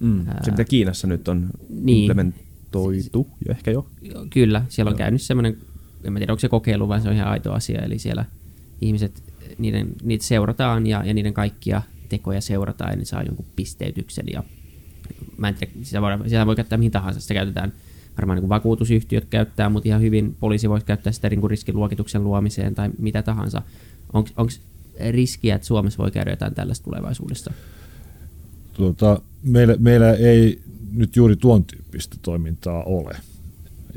mm, 0.00 0.26
se 0.42 0.50
mitä 0.50 0.64
Kiinassa 0.64 1.06
nyt 1.06 1.28
on 1.28 1.50
niin, 1.68 1.98
implementoitu 1.98 3.28
jo 3.48 3.52
ehkä 3.52 3.70
jo. 3.70 3.86
Kyllä, 4.30 4.64
siellä 4.68 4.88
on 4.88 4.92
no. 4.92 4.98
käynyt 4.98 5.22
semmoinen, 5.22 5.56
en 6.04 6.14
tiedä 6.14 6.32
onko 6.32 6.40
se 6.40 6.48
kokeilu 6.48 6.88
vai 6.88 7.00
se 7.00 7.08
on 7.08 7.14
ihan 7.14 7.28
aito 7.28 7.52
asia, 7.52 7.82
eli 7.82 7.98
siellä 7.98 8.24
ihmiset, 8.80 9.22
niiden, 9.58 9.88
niitä 10.02 10.24
seurataan 10.24 10.86
ja, 10.86 11.04
ja 11.04 11.14
niiden 11.14 11.34
kaikkia 11.34 11.82
tekoja 12.08 12.40
seurataan 12.40 12.90
ja 12.90 12.96
ne 12.96 13.04
saa 13.04 13.22
jonkun 13.22 13.46
pisteytyksen 13.56 14.26
ja 14.32 14.44
mä 15.36 15.48
en 15.48 15.54
tiedä, 15.54 15.72
sitä 15.82 16.02
voi, 16.02 16.10
sitä 16.24 16.46
voi 16.46 16.56
käyttää 16.56 16.78
mihin 16.78 16.92
tahansa, 16.92 17.20
sitä 17.20 17.34
käytetään 17.34 17.72
varmaan 18.16 18.36
niin 18.36 18.42
kuin 18.42 18.48
vakuutusyhtiöt 18.48 19.24
käyttää, 19.24 19.68
mutta 19.68 19.88
ihan 19.88 20.00
hyvin 20.00 20.36
poliisi 20.40 20.68
voisi 20.68 20.86
käyttää 20.86 21.12
sitä 21.12 21.28
niin 21.28 21.40
kuin 21.40 21.50
riskiluokituksen 21.50 22.24
luomiseen 22.24 22.74
tai 22.74 22.90
mitä 22.98 23.22
tahansa. 23.22 23.62
Onko 24.12 24.50
riskiä, 25.10 25.54
että 25.54 25.66
Suomessa 25.66 26.02
voi 26.02 26.10
käydä 26.10 26.30
jotain 26.30 26.54
tällaista 26.54 26.84
tulevaisuudessa? 26.84 27.52
Tuota, 28.72 29.22
meillä, 29.42 29.76
meillä 29.78 30.12
ei 30.12 30.62
nyt 30.92 31.16
juuri 31.16 31.36
tuon 31.36 31.64
tyyppistä 31.64 32.16
toimintaa 32.22 32.82
ole. 32.82 33.16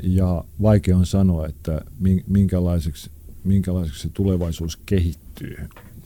Ja 0.02 0.44
vaikea 0.62 0.96
on 0.96 1.06
sanoa, 1.06 1.46
että 1.46 1.80
minkälaiseksi, 2.26 3.10
minkälaiseksi 3.44 4.02
se 4.02 4.08
tulevaisuus 4.08 4.76
kehittyy. 4.76 5.56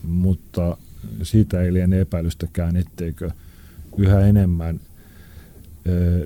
Mutta 0.03 0.77
siitä 1.23 1.61
ei 1.61 1.73
liene 1.73 2.01
epäilystäkään, 2.01 2.75
etteikö 2.75 3.31
yhä 3.97 4.19
enemmän 4.19 4.79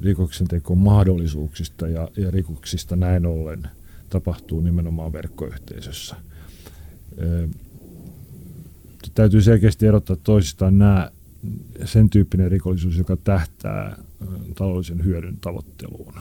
rikoksen 0.04 0.48
mahdollisuuksista 0.76 1.88
ja, 1.88 2.10
ja 2.18 2.32
rikoksista 2.32 2.96
näin 2.96 3.26
ollen 3.26 3.68
tapahtuu 4.10 4.62
nimenomaan 4.62 5.14
verkkoyhteisössä 5.14 6.16
täytyy 9.16 9.42
selkeästi 9.42 9.86
erottaa 9.86 10.16
toisistaan 10.16 10.78
nämä 10.78 11.12
sen 11.86 12.10
tyyppinen 12.10 12.52
rikollisuus, 12.52 12.98
joka 12.98 13.18
tähtää 13.18 13.98
taloudellisen 14.56 15.04
hyödyn 15.04 15.38
tavoitteluun, 15.42 16.14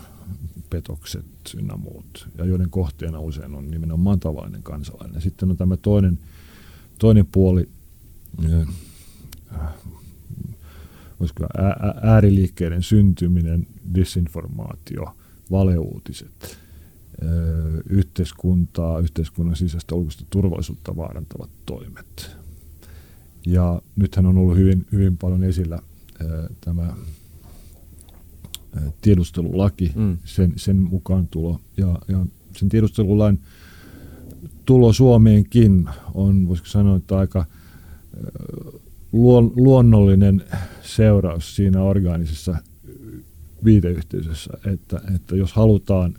petokset 0.70 1.24
ynnä 1.56 1.76
muut, 1.76 2.28
ja 2.38 2.44
joiden 2.44 2.70
kohteena 2.70 3.20
usein 3.20 3.54
on 3.54 3.70
nimenomaan 3.70 4.20
tavallinen 4.20 4.62
kansalainen. 4.62 5.20
Sitten 5.20 5.50
on 5.50 5.56
tämä 5.56 5.76
toinen, 5.76 6.18
toinen 6.98 7.26
puoli, 7.32 7.68
olisiko 11.20 11.46
ääriliikkeiden 12.02 12.82
syntyminen, 12.82 13.66
disinformaatio, 13.94 15.16
valeuutiset, 15.50 16.58
yhteiskuntaa, 17.88 18.98
yhteiskunnan 18.98 19.56
sisäistä 19.56 19.94
ulkoista 19.94 20.24
turvallisuutta 20.30 20.96
vaarantavat 20.96 21.50
toimet. 21.66 22.36
Ja 23.46 23.82
nythän 23.96 24.26
on 24.26 24.38
ollut 24.38 24.56
hyvin, 24.56 24.86
hyvin 24.92 25.16
paljon 25.16 25.44
esillä 25.44 25.74
ää, 26.20 26.48
tämä 26.60 26.82
ää, 26.82 26.96
tiedustelulaki, 29.00 29.92
mm. 29.94 30.18
sen, 30.24 30.52
sen 30.56 30.76
mukaan 30.76 31.28
tulo. 31.28 31.60
Ja, 31.76 31.98
ja 32.08 32.26
sen 32.56 32.68
tiedustelulain 32.68 33.40
tulo 34.64 34.92
Suomeenkin 34.92 35.88
on, 36.14 36.48
voisiko 36.48 36.68
sanoa, 36.68 36.96
että 36.96 37.18
aika 37.18 37.44
luon, 39.12 39.52
luonnollinen 39.56 40.42
seuraus 40.82 41.56
siinä 41.56 41.82
orgaanisessa 41.82 42.56
viiteyhteisössä, 43.64 44.50
että, 44.72 45.00
että 45.14 45.36
jos 45.36 45.52
halutaan, 45.52 46.14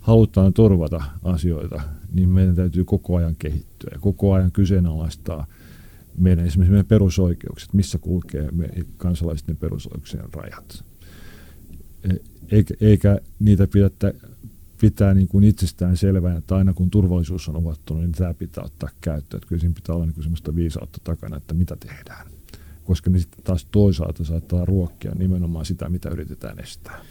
halutaan 0.00 0.52
turvata 0.52 1.02
asioita, 1.24 1.80
niin 2.12 2.28
meidän 2.28 2.54
täytyy 2.54 2.84
koko 2.84 3.16
ajan 3.16 3.36
kehittyä 3.38 3.90
ja 3.92 3.98
koko 3.98 4.32
ajan 4.32 4.52
kyseenalaistaa 4.52 5.46
meidän 6.18 6.46
esimerkiksi 6.46 6.70
meidän 6.70 6.86
perusoikeukset, 6.86 7.72
missä 7.72 7.98
kulkee 7.98 8.50
me 8.50 8.68
kansalaisten 8.96 9.56
perusoikeuksien 9.56 10.34
rajat. 10.34 10.84
E, 12.04 12.14
eikä, 12.50 12.74
eikä 12.80 13.20
niitä 13.38 13.66
pidä 13.66 13.90
pitää 14.80 15.14
niin 15.14 15.28
kuin 15.28 15.44
itsestään 15.44 15.96
selvää, 15.96 16.36
että 16.36 16.56
aina 16.56 16.72
kun 16.72 16.90
turvallisuus 16.90 17.48
on 17.48 17.56
uhattunut, 17.56 18.02
niin 18.02 18.12
tämä 18.12 18.34
pitää 18.34 18.64
ottaa 18.64 18.88
käyttöön. 19.00 19.38
Että 19.38 19.48
kyllä 19.48 19.60
siinä 19.60 19.74
pitää 19.74 19.94
olla 19.94 20.06
niin 20.06 20.14
kuin 20.14 20.24
sellaista 20.24 20.54
viisautta 20.54 20.98
takana, 21.04 21.36
että 21.36 21.54
mitä 21.54 21.76
tehdään. 21.76 22.26
Koska 22.84 23.10
ne 23.10 23.18
sitten 23.18 23.44
taas 23.44 23.66
toisaalta 23.70 24.24
saattaa 24.24 24.64
ruokkia 24.64 25.12
nimenomaan 25.18 25.64
sitä, 25.64 25.88
mitä 25.88 26.08
yritetään 26.08 26.60
estää. 26.60 27.04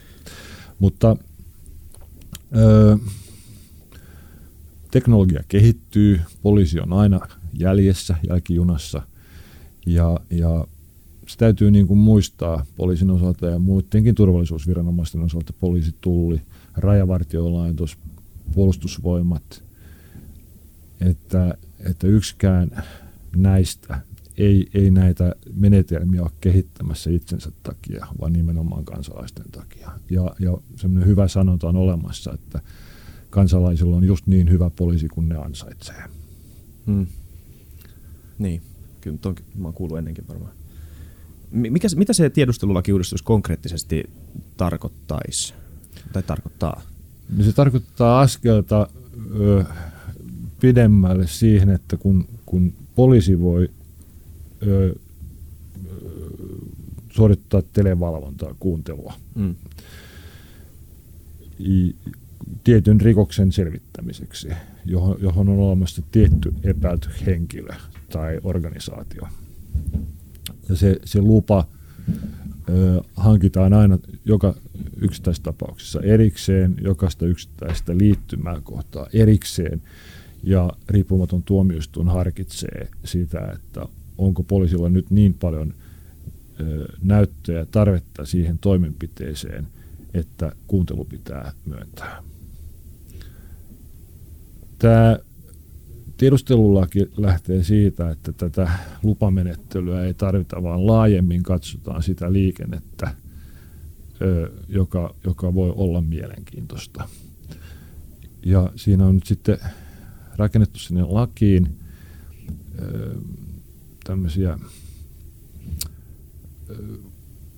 Mutta 0.80 1.16
öö, 2.56 2.98
teknologia 4.92 5.44
kehittyy, 5.48 6.22
poliisi 6.42 6.80
on 6.80 6.94
aina 6.94 7.20
jäljessä, 7.54 8.16
jälkijunassa, 8.30 9.02
ja, 9.86 10.20
ja 10.30 10.68
se 11.28 11.38
täytyy 11.38 11.72
niin 11.72 11.88
kuin 11.88 11.98
muistaa 11.98 12.66
poliisin 12.76 13.12
osalta 13.12 13.46
ja 13.46 13.60
muidenkin 13.60 14.16
turvallisuusviranomaisten 14.16 15.22
osalta, 15.22 15.54
poliisi, 15.60 15.96
tulli, 16.02 16.42
rajavartiolaitos, 16.78 17.98
puolustusvoimat, 18.54 19.64
että, 21.02 21.58
että 21.80 22.08
yksikään 22.08 22.84
näistä 23.36 24.02
ei, 24.38 24.70
ei 24.74 24.92
näitä 24.92 25.36
menetelmiä 25.54 26.22
ole 26.22 26.32
kehittämässä 26.42 27.10
itsensä 27.10 27.52
takia, 27.64 28.08
vaan 28.22 28.34
nimenomaan 28.34 28.86
kansalaisten 28.86 29.46
takia. 29.52 29.92
Ja, 30.10 30.36
ja 30.40 30.58
semmoinen 30.76 31.10
hyvä 31.10 31.28
sanonta 31.28 31.68
on 31.70 31.76
olemassa, 31.76 32.34
että 32.34 32.62
kansalaisilla 33.30 33.96
on 33.96 34.04
just 34.04 34.28
niin 34.28 34.50
hyvä 34.50 34.70
poliisi 34.70 35.08
kuin 35.08 35.30
ne 35.30 35.36
ansaitsee. 35.36 36.04
Hmm. 36.86 37.08
Niin, 38.42 38.62
kyllä 39.02 39.18
tonkin, 39.18 39.46
mä 39.56 39.68
oon 39.68 39.74
kuullut 39.74 39.98
ennenkin 39.98 40.28
varmaan. 40.28 40.52
Mikä, 41.52 41.88
mitä 41.96 42.14
se 42.14 42.30
tiedustelulakiuudistus 42.30 43.22
konkreettisesti 43.22 44.04
tarkoittaisi? 44.58 45.54
Tai 46.14 46.24
tarkoittaa? 46.24 46.82
Niin 47.30 47.46
se 47.46 47.54
tarkoittaa 47.54 48.22
askelta 48.22 48.88
ö, 49.40 49.66
pidemmälle 50.60 51.28
siihen, 51.28 51.70
että 51.70 51.98
kun, 51.98 52.28
kun 52.46 52.74
poliisi 52.96 53.42
voi 53.42 53.70
ö, 54.68 54.96
suorittaa 57.10 57.62
televalvontaa, 57.74 58.56
kuuntelua, 58.60 59.14
mm. 59.36 59.56
I, 61.60 61.96
tietyn 62.64 63.02
rikoksen 63.02 63.52
selvittämiseksi, 63.52 64.48
johon, 64.86 65.18
johon 65.22 65.50
on 65.50 65.60
olemassa 65.60 66.02
tietty 66.12 66.54
epäilty 66.64 67.10
henkilö 67.26 67.74
tai 68.12 68.40
organisaatio. 68.44 69.28
Ja 70.70 70.76
se, 70.76 71.00
se 71.06 71.22
lupa 71.22 71.68
ö, 72.70 73.02
hankitaan 73.16 73.74
aina 73.74 74.00
joka 74.26 74.56
yksittäistapauksessa 75.02 76.02
erikseen, 76.02 76.76
jokaista 76.82 77.26
yksittäistä 77.26 77.98
liittymää 77.98 78.62
kohtaa 78.64 79.08
erikseen, 79.14 79.82
ja 80.44 80.70
riippumaton 80.90 81.44
tuomioistuin 81.44 82.08
harkitsee 82.08 82.88
sitä, 83.04 83.52
että 83.56 83.86
onko 84.18 84.44
poliisilla 84.44 84.90
nyt 84.90 85.12
niin 85.12 85.34
paljon 85.34 85.74
ö, 86.60 86.86
näyttöä 87.04 87.60
ja 87.60 87.66
tarvetta 87.66 88.26
siihen 88.26 88.58
toimenpiteeseen, 88.58 89.68
että 90.14 90.52
kuuntelu 90.68 91.06
pitää 91.06 91.52
myöntää. 91.66 92.24
Tämä 94.82 95.18
tiedustelulaki 96.18 97.12
lähtee 97.18 97.64
siitä, 97.64 98.10
että 98.10 98.32
tätä 98.32 98.72
lupamenettelyä 99.04 100.04
ei 100.04 100.14
tarvita, 100.14 100.64
vaan 100.64 100.88
laajemmin 100.88 101.44
katsotaan 101.44 102.04
sitä 102.04 102.34
liikennettä, 102.34 103.14
joka, 104.68 105.16
joka 105.24 105.54
voi 105.54 105.74
olla 105.76 106.02
mielenkiintoista. 106.02 107.10
Ja 108.46 108.72
siinä 108.76 109.06
on 109.06 109.16
nyt 109.16 109.26
sitten 109.26 109.58
rakennettu 110.36 110.80
sinne 110.80 111.04
lakiin 111.04 111.78
tämmöisiä 114.04 114.60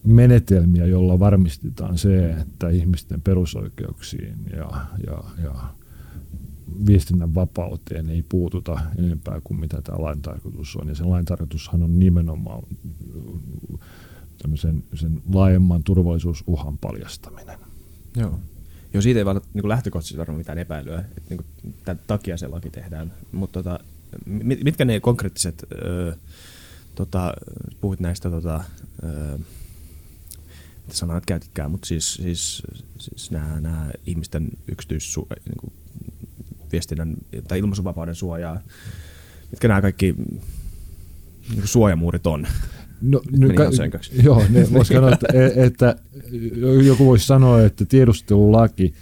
menetelmiä, 0.04 0.86
joilla 0.86 1.20
varmistetaan 1.20 1.98
se, 1.98 2.32
että 2.32 2.70
ihmisten 2.70 3.22
perusoikeuksiin 3.22 4.36
ja, 4.56 4.88
ja, 5.08 5.24
ja 5.44 5.54
viestinnän 6.88 7.36
vapauteen 7.36 8.10
ei 8.10 8.24
puututa 8.30 8.80
enempää 8.98 9.42
kuin 9.44 9.60
mitä 9.60 9.82
tämä 9.82 10.02
lain 10.02 10.22
tarkoitus 10.22 10.76
on. 10.76 10.88
Ja 10.88 10.96
sen 10.96 11.10
lain 11.10 11.26
tarkoitushan 11.26 11.84
on 11.84 12.00
nimenomaan 12.00 12.64
tämmöisen 14.38 14.84
sen 14.96 15.22
laajemman 15.34 15.84
turvallisuusuhan 15.84 16.78
paljastaminen. 16.78 17.60
Joo. 18.18 18.40
Joo, 18.94 19.02
siitä 19.02 19.20
ei 19.20 19.26
vaan 19.26 19.42
niin 19.54 19.70
lähtökohtaisesti 19.70 20.18
varmaan 20.18 20.38
mitään 20.38 20.58
epäilyä, 20.58 21.00
että 21.18 21.36
niin 21.36 21.46
tämän 21.86 22.04
takia 22.08 22.38
se 22.38 22.48
laki 22.48 22.70
tehdään. 22.70 23.14
Mutta 23.32 23.64
tota, 23.64 23.80
mitkä 24.64 24.86
ne 24.86 25.00
konkreettiset, 25.00 25.66
ö, 25.72 26.16
tota, 26.96 27.34
puhuit 27.82 28.00
näistä, 28.00 28.30
tota, 28.30 28.64
ö, 29.04 29.40
mitä 30.84 30.96
sanat 30.96 31.26
käytitkään, 31.26 31.72
mutta 31.72 31.88
siis, 31.88 32.14
siis, 32.14 32.64
siis 33.00 33.32
nämä, 33.32 33.60
nämä 33.60 33.92
ihmisten 34.06 34.50
yksityissu, 34.68 35.28
niin 35.46 35.58
kuin, 35.60 35.74
viestinnän 36.74 37.16
tai 37.48 37.60
ilmaisuvapauden 37.60 38.16
suojaa, 38.16 38.60
mitkä 39.52 39.68
nämä 39.68 39.82
kaikki 39.82 40.16
niin 41.50 41.68
suojamuurit 41.68 42.28
on. 42.28 42.48
No, 43.02 43.22
nyt 43.32 43.54
ka- 43.56 43.64
joo, 44.24 44.44
ne 44.50 44.68
voisi 44.74 44.94
sanoa, 44.94 45.12
että, 45.12 45.28
e- 45.34 45.66
että 45.66 45.96
joku 46.86 47.06
voisi 47.06 47.26
sanoa, 47.26 47.62
että 47.62 47.86
tiedustelulaki 47.86 48.94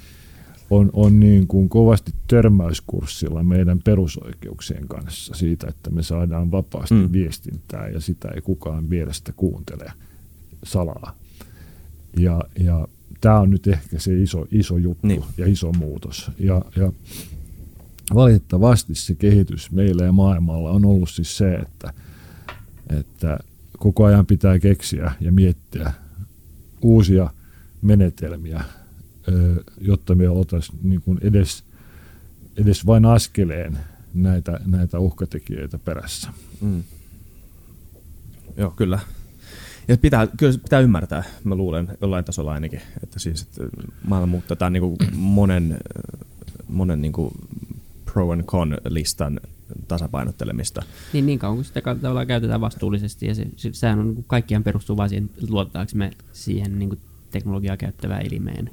on, 0.69 0.89
on 0.93 1.19
niin 1.19 1.47
kuin 1.47 1.69
kovasti 1.69 2.13
törmäyskurssilla 2.27 3.43
meidän 3.43 3.79
perusoikeuksien 3.79 4.87
kanssa 4.87 5.33
siitä, 5.33 5.67
että 5.67 5.89
me 5.89 6.03
saadaan 6.03 6.51
vapaasti 6.51 6.95
mm. 6.95 7.11
viestintää 7.11 7.87
ja 7.87 7.99
sitä 7.99 8.27
ei 8.35 8.41
kukaan 8.41 8.89
vierestä 8.89 9.33
kuuntele 9.33 9.91
salaa. 10.63 11.17
Ja, 12.17 12.43
ja 12.59 12.87
tämä 13.21 13.39
on 13.39 13.49
nyt 13.49 13.67
ehkä 13.67 13.99
se 13.99 14.21
iso, 14.21 14.47
iso 14.51 14.77
juttu 14.77 15.07
niin. 15.07 15.23
ja 15.37 15.47
iso 15.47 15.71
muutos. 15.71 16.31
Ja, 16.39 16.61
ja 16.75 16.91
valitettavasti 18.13 18.95
se 18.95 19.15
kehitys 19.15 19.71
meillä 19.71 20.05
ja 20.05 20.11
maailmalla 20.11 20.71
on 20.71 20.85
ollut 20.85 21.09
siis 21.09 21.37
se, 21.37 21.53
että, 21.53 21.93
että 22.99 23.39
koko 23.77 24.05
ajan 24.05 24.25
pitää 24.25 24.59
keksiä 24.59 25.11
ja 25.19 25.31
miettiä 25.31 25.93
uusia 26.81 27.29
menetelmiä, 27.81 28.63
jotta 29.81 30.15
me 30.15 30.29
oltaisiin 30.29 30.79
niin 30.83 31.01
kuin 31.01 31.17
edes, 31.21 31.63
edes 32.57 32.85
vain 32.85 33.05
askeleen 33.05 33.77
näitä, 34.13 34.59
näitä 34.65 34.99
uhkatekijöitä 34.99 35.77
perässä. 35.77 36.29
Mm. 36.61 36.83
Joo, 38.57 38.71
kyllä. 38.71 38.99
Ja 39.87 39.97
pitää, 39.97 40.27
kyllä 40.27 40.57
pitää 40.63 40.79
ymmärtää, 40.79 41.23
mä 41.43 41.55
luulen 41.55 41.87
jollain 42.01 42.25
tasolla 42.25 42.53
ainakin, 42.53 42.81
että 43.03 43.19
siis 43.19 43.41
että 43.41 43.63
maailma 44.07 44.31
muuttaa 44.31 44.69
niin 44.69 44.97
monen, 45.15 45.77
monen 46.69 47.01
niin 47.01 47.11
kuin 47.11 47.33
pro 48.13 48.31
and 48.31 48.43
con 48.43 48.77
listan 48.89 49.39
tasapainottelemista. 49.87 50.81
Niin, 51.13 51.25
niin 51.25 51.39
kauan 51.39 51.57
kun 51.57 51.65
sitä 51.65 51.81
tavallaan 51.81 52.27
käytetään 52.27 52.61
vastuullisesti 52.61 53.25
ja 53.25 53.35
se, 53.35 53.45
se, 53.55 53.69
sehän 53.73 53.99
on, 53.99 54.13
niin 54.13 54.25
kaikkiaan 54.27 54.63
perustuu 54.63 54.97
vaan 54.97 55.09
siihen, 55.09 55.29
luotetaanko 55.49 55.91
me 55.95 56.11
siihen 56.33 56.79
niin 56.79 56.89
kuin 56.89 56.99
teknologiaa 57.31 57.77
käyttävään 57.77 58.25
elimeen, 58.25 58.69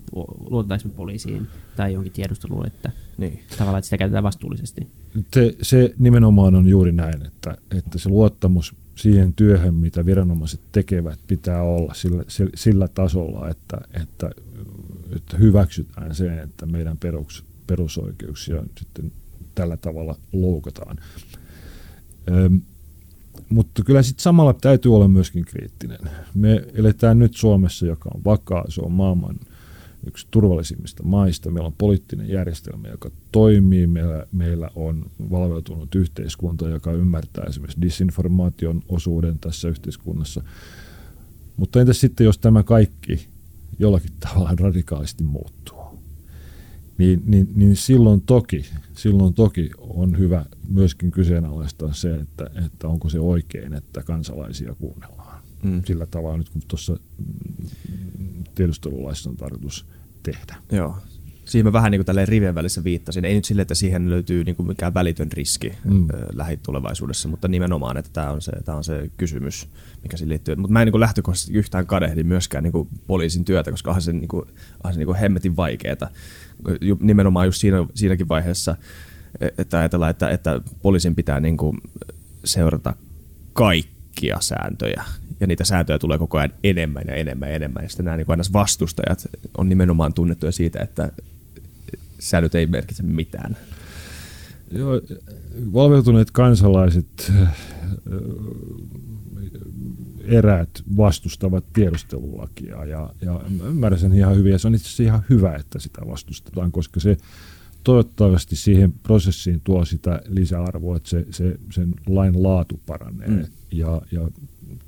luotetaanko 0.51 0.88
me 0.88 0.94
poliisiin 0.94 1.46
tai 1.77 1.92
jonkin 1.92 2.12
tiedusteluun, 2.12 2.66
että 2.66 2.90
niin. 3.18 3.40
tavallaan 3.59 3.79
että 3.79 3.87
sitä 3.87 3.98
käytetään 3.98 4.24
vastuullisesti. 4.24 4.87
Se, 5.35 5.57
se 5.62 5.94
nimenomaan 5.98 6.55
on 6.55 6.68
juuri 6.68 6.92
näin, 6.92 7.27
että, 7.27 7.57
että 7.79 7.98
se 7.98 8.09
luottamus 8.09 8.74
siihen 8.94 9.35
työhön, 9.35 9.74
mitä 9.74 10.07
viranomaiset 10.07 10.61
tekevät, 10.72 11.18
pitää 11.27 11.62
olla 11.62 11.94
sillä, 11.94 12.24
sillä 12.55 12.88
tasolla, 12.88 13.48
että, 13.48 13.79
että, 14.03 14.31
että 15.16 15.37
hyväksytään 15.37 16.14
se, 16.14 16.40
että 16.40 16.66
meidän 16.66 16.98
perus, 16.98 17.44
perusoikeuksia 17.66 18.62
sitten 18.79 19.12
tällä 19.59 19.77
tavalla 19.77 20.16
loukataan. 20.33 20.97
Öm, 22.31 22.61
mutta 23.49 23.83
kyllä 23.85 24.03
sitten 24.03 24.23
samalla 24.23 24.53
täytyy 24.53 24.94
olla 24.94 25.09
myöskin 25.09 25.44
kriittinen. 25.44 25.99
Me 26.35 26.64
eletään 26.75 27.18
nyt 27.18 27.37
Suomessa, 27.37 27.87
joka 27.87 28.11
on 28.14 28.25
vakaa, 28.25 28.64
se 28.68 28.81
on 28.81 28.92
maailman 28.92 29.37
yksi 30.07 30.27
turvallisimmista 30.31 31.03
maista. 31.03 31.51
Meillä 31.51 31.66
on 31.66 31.75
poliittinen 31.79 32.29
järjestelmä, 32.29 32.88
joka 32.88 33.11
toimii. 33.33 33.87
Meillä, 33.87 34.27
meillä 34.33 34.71
on 34.75 35.05
valveutunut 35.31 35.94
yhteiskunta, 35.94 36.68
joka 36.68 36.92
ymmärtää 36.92 37.44
esimerkiksi 37.49 37.81
disinformaation 37.83 38.83
osuuden 38.88 39.38
tässä 39.38 39.68
yhteiskunnassa. 39.68 40.42
Mutta 41.57 41.81
entäs 41.81 42.01
sitten, 42.01 42.25
jos 42.25 42.38
tämä 42.38 42.62
kaikki 42.62 43.29
jollakin 43.79 44.12
tavalla 44.21 44.53
radikaalisti 44.61 45.25
muuttuu. 45.25 45.78
Niin, 46.99 47.23
niin, 47.27 47.49
niin 47.55 47.77
silloin, 47.77 48.21
toki, 48.21 48.65
silloin 48.97 49.35
toki 49.35 49.71
on 49.79 50.19
hyvä 50.19 50.45
myöskin 50.69 51.11
kyseenalaistaa 51.11 51.93
se, 51.93 52.15
että, 52.15 52.51
että 52.67 52.89
onko 52.89 53.09
se 53.09 53.21
oikein, 53.21 53.75
että 53.75 54.03
kansalaisia 54.03 54.75
kuunnellaan. 54.75 55.43
Mm. 55.63 55.83
Sillä 55.85 56.07
tavalla 56.07 56.39
nyt 56.39 56.49
kun 56.49 56.63
tuossa 56.69 56.97
tiedustelulaissa 58.55 59.31
on 59.31 59.37
tarkoitus 59.37 59.87
tehdä. 60.23 60.57
Joo, 60.73 60.97
siihen 61.49 61.67
mä 61.67 61.73
vähän 61.73 61.93
niin 61.93 62.05
kuin 62.05 62.29
rivien 62.29 62.55
välissä 62.55 62.85
viittasin. 62.85 63.25
Ei 63.25 63.35
nyt 63.35 63.45
sille, 63.45 63.63
että 63.63 63.75
siihen 63.75 64.11
löytyy 64.11 64.45
niin 64.45 64.57
kuin 64.57 64.67
mikään 64.67 64.95
välitön 64.95 65.33
riski 65.33 65.73
mm. 65.85 66.07
lähitulevaisuudessa, 66.33 67.29
mutta 67.29 67.49
nimenomaan, 67.49 67.97
että 67.97 68.11
tämä 68.13 68.31
on 68.31 68.43
se, 68.43 68.53
tämä 68.65 68.79
on 68.79 68.85
se 68.85 69.11
kysymys, 69.17 69.69
mikä 70.03 70.17
siihen 70.17 70.29
liittyy. 70.29 70.57
Mutta 70.57 70.73
mä 70.73 70.83
en 70.83 70.87
niin 70.87 70.93
kuin 70.93 71.01
lähtökohtaisesti 71.01 71.53
yhtään 71.53 71.87
kadehdi 71.87 72.23
myöskään 72.23 72.65
niin 72.65 72.73
kuin 72.73 72.89
poliisin 73.07 73.45
työtä, 73.45 73.71
koska 73.71 73.91
onhan 73.91 74.03
se, 74.03 74.13
niin 74.13 74.29
kuin, 74.29 74.43
onhan 74.85 74.95
se 74.95 74.99
niin 74.99 75.07
kuin 75.07 75.19
hemmetin 75.19 75.57
vaikeaa. 75.57 76.09
Nimenomaan 77.01 77.47
just 77.47 77.61
siinä, 77.61 77.87
siinäkin 77.95 78.29
vaiheessa, 78.29 78.77
että 79.59 79.79
ajatellaan, 79.79 80.11
että, 80.11 80.29
että 80.29 80.61
poliisin 80.83 81.15
pitää 81.15 81.41
niin 81.41 81.57
kuin 81.57 81.79
seurata 82.45 82.95
kaikkia 83.53 84.37
sääntöjä 84.41 85.05
ja 85.41 85.47
niitä 85.47 85.65
sääntöjä 85.65 85.99
tulee 85.99 86.19
koko 86.19 86.39
ajan 86.39 86.53
enemmän 86.65 87.03
ja 87.07 87.15
enemmän 87.15 87.49
ja 87.49 87.55
enemmän. 87.55 87.83
Ja 87.83 87.89
sitten 87.89 88.05
nämä 88.05 88.17
niin 88.17 88.31
aina 88.31 88.43
vastustajat 88.53 89.29
on 89.59 89.69
nimenomaan 89.69 90.15
tunnettuja 90.15 90.53
siitä, 90.53 90.81
että 90.81 91.13
säännöt 92.20 92.54
ei 92.54 92.66
merkitse 92.66 93.02
mitään. 93.02 93.57
Joo, 94.70 95.00
valveutuneet 95.72 96.31
kansalaiset 96.31 97.33
eräät 100.24 100.70
vastustavat 100.96 101.64
tiedustelulakia 101.72 102.85
ja, 102.85 103.11
ja 103.22 103.40
ymmärrän 103.66 104.00
sen 104.00 104.12
ihan 104.12 104.37
hyvin 104.37 104.52
ja 104.52 104.59
se 104.59 104.68
on 104.68 104.74
itse 104.74 104.87
asiassa 104.87 105.02
ihan 105.02 105.24
hyvä, 105.31 105.54
että 105.54 105.78
sitä 105.78 106.00
vastustetaan, 106.07 106.72
koska 106.72 107.00
se 107.00 107.16
toivottavasti 107.85 108.57
siihen 108.57 108.92
prosessiin 108.92 109.61
tuo 109.64 109.85
sitä 109.85 110.22
lisäarvoa, 110.28 110.96
että 110.96 111.09
se, 111.09 111.26
se, 111.31 111.59
sen 111.72 111.94
lain 112.07 112.42
laatu 112.42 112.81
paranee 112.87 113.28
mm. 113.28 113.44
ja, 113.72 114.02
ja 114.12 114.28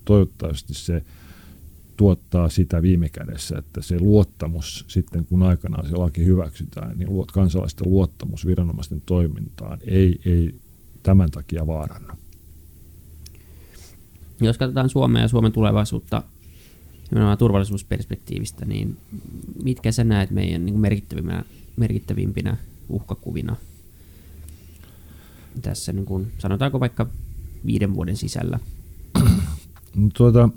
toivottavasti 0.05 0.75
se 0.75 1.03
tuottaa 2.01 2.49
sitä 2.49 2.83
viime 2.83 3.09
kädessä, 3.09 3.59
että 3.59 3.83
se 3.83 4.01
luottamus 4.01 4.85
sitten 4.89 5.25
kun 5.25 5.43
aikanaan 5.43 5.89
se 5.89 5.97
laki 5.97 6.25
hyväksytään, 6.25 6.99
niin 6.99 7.09
kansalaisten 7.33 7.91
luottamus 7.91 8.47
viranomaisten 8.47 9.03
toimintaan 9.07 9.79
ei, 9.87 10.21
ei 10.25 10.55
tämän 11.03 11.31
takia 11.31 11.67
vaarannu. 11.67 12.15
Jos 14.41 14.59
katsotaan 14.59 14.89
Suomea 14.89 15.23
ja 15.23 15.29
Suomen 15.29 15.53
tulevaisuutta 15.53 16.23
nimenomaan 17.11 17.39
turvallisuusperspektiivistä, 17.39 18.65
niin 18.67 18.97
mitkä 19.63 19.93
sä 19.93 20.05
näet 20.05 20.31
meidän 20.31 20.67
niin 20.67 20.79
merkittävimpinä, 20.79 21.45
merkittävimpinä 21.77 22.57
uhkakuvina 22.89 23.57
tässä, 25.63 25.93
niin 25.93 26.07
kuin, 26.07 26.33
sanotaanko 26.39 26.81
vaikka 26.81 27.07
viiden 27.67 27.95
vuoden 27.95 28.17
sisällä? 28.17 28.59
Tuota, 30.17 30.49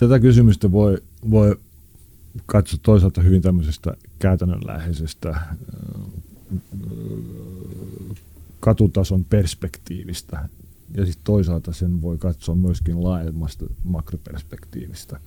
tätä 0.00 0.20
kysymystä 0.20 0.72
voi, 0.72 1.02
voi 1.30 1.56
katsoa 2.46 2.80
toisaalta 2.82 3.20
hyvin 3.20 3.42
tämmöisestä 3.42 3.94
käytännönläheisestä 4.18 5.40
katutason 8.60 9.24
perspektiivistä 9.24 10.48
ja 10.96 11.06
sitten 11.06 11.24
toisaalta 11.24 11.72
sen 11.72 12.02
voi 12.02 12.18
katsoa 12.18 12.54
myöskin 12.54 13.04
laajemmasta 13.04 13.64
makroperspektiivistä. 13.84 15.20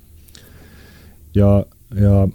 Ja, 1.35 1.65
ja 1.95 2.27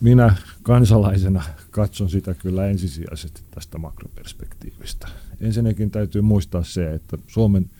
minä 0.00 0.36
kansalaisena 0.62 1.42
katson 1.70 2.10
sitä 2.10 2.34
kyllä 2.34 2.66
ensisijaisesti 2.66 3.42
tästä 3.50 3.78
makroperspektiivistä. 3.78 5.08
Ensinnäkin 5.40 5.90
täytyy 5.90 6.22
muistaa 6.22 6.64
se, 6.64 6.94
että 6.94 7.18
Suomen, 7.26 7.70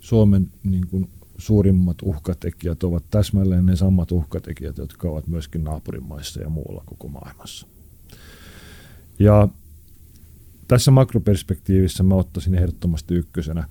Suomen 0.00 0.50
niin 0.64 0.86
kuin 0.86 1.08
suurimmat 1.42 1.96
uhkatekijät 2.02 2.84
ovat 2.84 3.04
täsmälleen 3.10 3.66
ne 3.66 3.76
samat 3.76 4.12
uhkatekijät, 4.12 4.78
jotka 4.78 5.08
ovat 5.08 5.26
myöskin 5.26 5.64
naapurimaissa 5.64 6.40
ja 6.40 6.48
muualla 6.48 6.82
koko 6.86 7.08
maailmassa. 7.08 7.66
Ja 9.18 9.48
tässä 10.68 10.90
makroperspektiivissä 10.90 12.02
mä 12.02 12.14
ottaisin 12.14 12.54
ehdottomasti 12.54 13.14
ykkösenä 13.14 13.68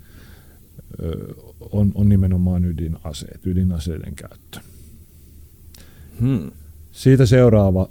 on, 1.72 1.92
on 1.96 2.10
nimenomaan 2.10 2.66
ydinaseet, 2.66 3.48
ydinaseiden 3.48 4.16
käyttö. 4.16 4.60
Hmm. 6.20 6.52
Siitä 6.92 7.26
seuraava, 7.26 7.90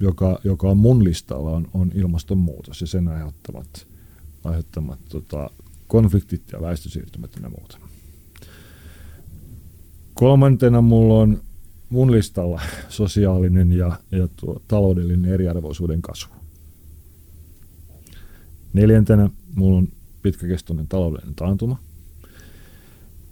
joka, 0.00 0.40
joka 0.44 0.70
on 0.70 0.76
mun 0.76 1.04
listalla, 1.04 1.50
on, 1.50 1.68
on 1.74 1.92
ilmastonmuutos 1.94 2.80
ja 2.80 2.86
sen 2.86 3.08
aiheuttamat, 3.08 3.86
aiheuttamat 4.44 4.98
tota, 5.08 5.50
konfliktit 5.92 6.42
ja 6.52 6.60
väestösiirtymät 6.60 7.30
ja 7.42 7.48
muuta. 7.48 7.78
Kolmantena 10.14 10.80
mulla 10.80 11.14
on 11.14 11.42
mun 11.90 12.12
listalla 12.12 12.60
sosiaalinen 12.88 13.72
ja, 13.72 13.98
ja 14.10 14.28
tuo 14.36 14.62
taloudellinen 14.68 15.32
eriarvoisuuden 15.32 16.02
kasvu. 16.02 16.34
Neljäntenä 18.72 19.30
mulla 19.54 19.78
on 19.78 19.88
pitkäkestoinen 20.22 20.86
taloudellinen 20.88 21.34
taantuma. 21.34 21.78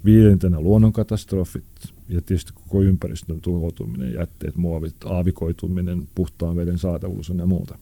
Viidentenä 0.04 0.60
luonnonkatastrofit 0.60 1.64
ja 2.08 2.20
tietysti 2.20 2.52
koko 2.52 2.82
ympäristön 2.82 3.40
tuhoutuminen, 3.40 4.14
jätteet, 4.14 4.56
muovit, 4.56 4.96
aavikoituminen, 5.04 6.08
puhtaan 6.14 6.56
veden 6.56 6.78
saatavuus 6.78 7.28
ja 7.28 7.46
muuta. 7.46 7.78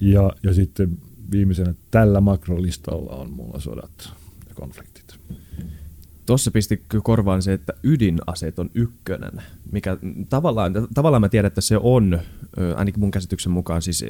Ja, 0.00 0.32
ja 0.42 0.54
sitten 0.54 0.98
viimeisenä 1.30 1.74
tällä 1.90 2.20
makrolistalla 2.20 3.12
on 3.12 3.30
mulla 3.30 3.60
sodat 3.60 4.10
ja 4.48 4.54
konfliktit. 4.54 5.16
Tuossa 6.26 6.50
pisti 6.50 6.82
korvaan 7.02 7.42
se, 7.42 7.52
että 7.52 7.72
ydinaseet 7.82 8.58
on 8.58 8.70
ykkönen, 8.74 9.42
mikä 9.72 9.96
tavallaan, 10.28 10.72
tavallaan 10.94 11.20
mä 11.20 11.28
tiedän, 11.28 11.46
että 11.46 11.60
se 11.60 11.76
on, 11.76 12.20
ainakin 12.76 13.00
mun 13.00 13.10
käsityksen 13.10 13.52
mukaan, 13.52 13.82
siis 13.82 14.04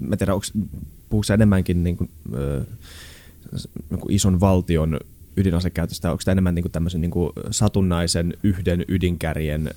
mä 0.00 0.16
tiedän, 0.16 0.40
puhuuko 1.08 1.32
enemmänkin 1.34 1.84
niin 1.84 1.96
kuin, 1.96 2.10
niin 3.90 4.00
kuin 4.00 4.12
ison 4.12 4.40
valtion 4.40 5.00
ydinasekäytöstä, 5.36 6.10
onko 6.10 6.22
tämä 6.24 6.32
enemmän 6.32 6.54
niin 6.54 6.62
kuin 6.62 6.72
tämmöisen 6.72 7.00
niin 7.00 7.10
kuin 7.10 7.32
satunnaisen 7.50 8.34
yhden 8.42 8.84
ydinkärjen 8.88 9.70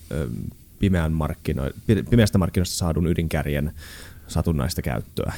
pimeän 0.80 1.12
markkino, 1.12 1.63
pimeästä 2.10 2.38
markkinoista 2.38 2.75
saadun 2.75 3.08
ydinkärjen 3.08 3.71
satunnaista 4.27 4.82
käyttöä? 4.82 5.34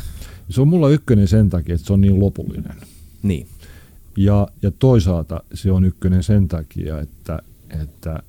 Se 0.53 0.61
on 0.61 0.67
mulla 0.67 0.89
ykkönen 0.89 1.27
sen 1.27 1.49
takia, 1.49 1.75
että 1.75 1.87
se 1.87 1.93
on 1.93 2.01
niin 2.01 2.19
lopullinen. 2.19 2.75
Niin. 3.23 3.47
Ja, 4.17 4.47
ja 4.61 4.71
toisaalta 4.71 5.43
se 5.53 5.71
on 5.71 5.85
ykkönen 5.85 6.23
sen 6.23 6.47
takia, 6.47 6.99
että, 6.99 7.39
että 7.81 8.23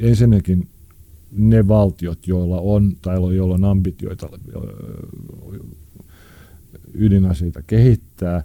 ensinnäkin 0.00 0.68
ne 1.32 1.68
valtiot, 1.68 2.26
joilla 2.26 2.60
on 2.60 2.96
tai 3.02 3.16
joilla 3.16 3.54
on 3.54 3.64
ambitioita 3.64 4.28
ydinaseita 6.94 7.62
kehittää, 7.62 8.42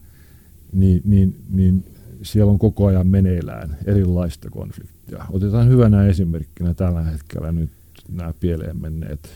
niin, 0.74 1.02
niin, 1.06 1.36
niin 1.50 1.86
siellä 2.22 2.52
on 2.52 2.60
koko 2.60 2.86
ajan 2.86 3.08
meneillään 3.08 3.78
erilaista 3.86 4.50
konfliktia. 4.50 5.26
Otetaan 5.30 5.70
hyvänä 5.70 6.06
esimerkkinä 6.06 6.74
tällä 6.74 7.04
hetkellä 7.04 7.52
nyt 7.52 7.72
nämä 8.10 8.34
pieleen 8.40 8.78
menneet 8.82 9.30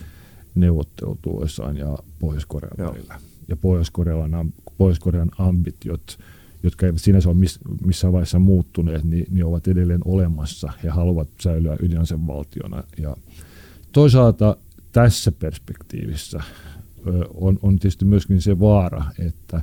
neuvottelut 0.56 1.20
USA 1.26 1.72
ja 1.72 1.97
Pohjois-Korean 2.20 2.74
Joo. 2.78 2.93
välillä. 2.93 3.20
Ja 3.47 3.56
Pohjois-Korean, 3.56 4.54
Pohjois-Korean 4.78 5.32
ambitiot, 5.38 6.20
jotka 6.64 6.86
eivät 6.86 7.02
sinänsä 7.02 7.30
ole 7.30 7.38
missään 7.86 8.14
vaiheessa 8.14 8.39
muuttuneet, 8.39 9.04
niin, 9.04 9.26
niin 9.30 9.45
ovat 9.45 9.68
edelleen 9.68 10.02
olemassa 10.06 10.74
ja 10.84 10.93
haluavat 10.93 11.28
säilyä 11.41 11.78
ydinasevaltiona. 11.82 12.84
Ja 12.97 13.16
toisaalta 13.91 14.58
tässä 14.91 15.32
perspektiivissä 15.32 16.43
on, 17.34 17.60
on 17.62 17.80
tietysti 17.80 18.06
myöskin 18.06 18.41
se 18.41 18.60
vaara, 18.60 19.06
että, 19.20 19.62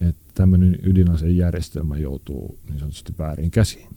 että 0.00 0.30
tämmöinen 0.34 0.78
ydinasejärjestelmä 0.82 1.98
joutuu 1.98 2.58
niin 2.68 2.78
sanotusti 2.78 3.12
väärin 3.18 3.50
käsiin. 3.50 3.88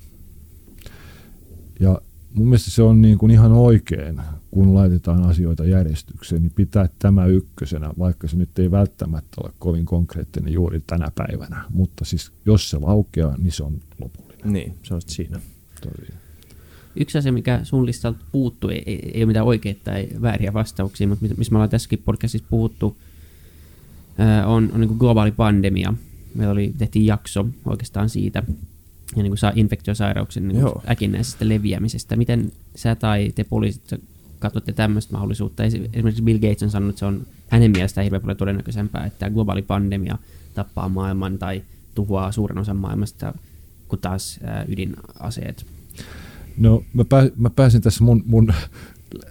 Ja 1.80 2.02
mun 2.34 2.48
mielestä 2.48 2.72
se 2.72 2.84
on 2.84 3.02
niin 3.02 3.18
kuin 3.18 3.32
ihan 3.32 3.52
oikein, 3.52 4.22
kun 4.52 4.74
laitetaan 4.74 5.24
asioita 5.24 5.66
järjestykseen, 5.66 6.42
niin 6.42 6.52
pitää 6.56 6.90
tämä 7.00 7.26
ykkösenä, 7.26 7.94
vaikka 8.00 8.28
se 8.28 8.38
nyt 8.38 8.60
ei 8.60 8.72
välttämättä 8.72 9.42
ole 9.44 9.54
kovin 9.60 9.86
konkreettinen 9.86 10.54
juuri 10.54 10.84
tänä 10.88 11.08
päivänä. 11.16 11.64
Mutta 11.70 12.06
siis 12.06 12.32
jos 12.46 12.70
se 12.70 12.78
laukeaa, 12.78 13.38
niin 13.38 13.52
se 13.52 13.64
on 13.64 13.80
lopullinen. 14.02 14.54
Niin, 14.54 14.74
se 14.84 14.94
on 14.94 15.02
siinä. 15.08 15.40
Toi. 15.82 16.08
Yksi 16.96 17.18
asia, 17.18 17.32
mikä 17.32 17.60
sun 17.64 17.86
listalta 17.86 18.20
puuttuu, 18.32 18.70
ei, 18.70 18.84
ei, 18.86 19.12
ei 19.14 19.24
ole 19.24 19.28
mitään 19.28 19.46
oikeita 19.46 19.82
tai 19.84 20.08
vääriä 20.22 20.54
vastauksia, 20.54 21.08
mutta 21.08 21.26
missä 21.38 21.52
me 21.52 21.58
ollaan 21.58 21.70
tässäkin 21.70 22.02
podcastissa 22.06 22.48
puhuttu, 22.50 22.98
on, 24.46 24.70
on 24.74 24.82
niin 24.82 24.96
globaali 24.98 25.32
pandemia. 25.32 25.94
meillä 26.36 26.52
oli, 26.52 26.74
tehtiin 26.78 27.06
jakso 27.06 27.48
oikeastaan 27.66 28.10
siitä, 28.10 28.44
ja 29.16 29.24
niin 29.24 29.32
kuin 29.32 29.38
saa 29.38 29.52
infektiosairauksien 29.56 30.48
niin 30.48 30.60
Joo. 30.60 30.84
äkinnäisestä 30.90 31.50
leviämisestä. 31.50 32.16
Miten 32.16 32.52
sä 32.76 32.96
tai 32.96 33.32
te 33.36 33.44
poliisit 33.44 33.94
katsotte 34.40 34.74
tämmöistä 34.74 35.14
mahdollisuutta? 35.14 35.64
Esi- 35.64 35.90
Esimerkiksi 35.94 36.24
Bill 36.24 36.40
Gates 36.40 36.64
on 36.64 36.72
sanonut, 36.72 36.90
että 36.90 37.00
se 37.00 37.06
on 37.06 37.26
hänen 37.48 37.72
mielestään 37.72 38.04
hirveän 38.04 38.22
paljon 38.22 38.38
todennäköisempää, 38.38 39.06
että 39.06 39.30
globaali 39.30 39.62
pandemia 39.62 40.18
tappaa 40.54 40.90
maailman 40.90 41.38
tai 41.38 41.64
tuhoaa 41.96 42.32
suuren 42.32 42.58
osan 42.58 42.78
maailmasta, 42.78 43.34
kuin 43.88 44.00
taas 44.00 44.40
ydinaseet. 44.68 45.66
No 46.58 46.84
mä, 46.94 47.06
pää, 47.06 47.30
mä 47.36 47.50
pääsin 47.50 47.82
tässä 47.82 48.04
mun, 48.04 48.24
mun 48.26 48.54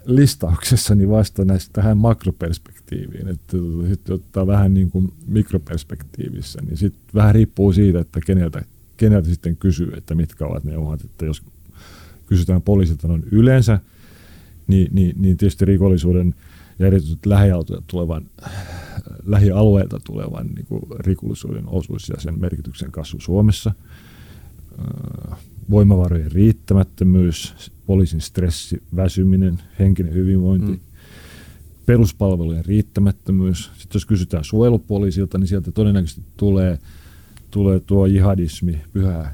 listauksessani 0.05 1.09
vasta 1.09 1.45
näistä 1.45 1.73
tähän 1.73 1.99
makroperspektiiviin, 1.99 3.29
että 3.29 3.57
sitten 3.89 4.15
ottaa 4.15 4.47
vähän 4.47 4.75
niin 4.75 4.91
kuin 4.91 5.13
mikroperspektiivissä, 5.27 6.63
niin 6.63 6.77
sitten 6.77 7.03
vähän 7.15 7.35
riippuu 7.35 7.73
siitä, 7.73 8.01
että 8.01 8.21
keneltä, 8.27 8.65
keneltä 9.03 9.29
sitten 9.29 9.57
kysyy, 9.57 9.93
että 9.97 10.15
mitkä 10.15 10.47
ovat 10.47 10.65
ne 10.65 10.77
uhat, 10.77 11.05
että 11.05 11.27
jos 11.27 11.43
kysytään 12.27 12.63
poliisilta 12.63 13.09
noin 13.09 13.25
yleensä, 13.31 13.79
niin, 14.67 14.89
niin, 14.93 15.15
niin 15.19 15.37
tietysti 15.37 15.65
rikollisuuden 15.65 16.35
ja 16.79 16.87
erityisesti 16.87 17.29
tulevan, 17.87 18.27
lähialueelta 19.27 20.01
tulevan 20.05 20.47
niin 20.47 20.67
kuin 20.67 20.83
rikollisuuden 20.99 21.69
osuus 21.69 22.09
ja 22.09 22.21
sen 22.21 22.41
merkityksen 22.41 22.93
kasvu 22.93 23.21
Suomessa, 23.21 23.75
voimavarojen 25.71 26.33
riittämättömyys, 26.33 27.55
poliisin 27.87 28.21
stressi, 28.21 28.83
väsyminen, 28.97 29.59
henkinen 29.79 30.15
hyvinvointi, 30.15 30.73
mm. 30.73 30.81
peruspalvelujen 31.87 32.65
riittämättömyys. 32.65 33.65
Sitten 33.65 33.95
jos 33.95 34.07
kysytään 34.07 34.45
suojelupoliisilta, 34.45 35.39
niin 35.39 35.49
sieltä 35.49 35.73
todennäköisesti 35.73 36.23
tulee, 36.37 36.79
tulee 37.53 37.81
tuo 37.81 38.07
jihadismi, 38.07 38.81
pyhä, 38.93 39.33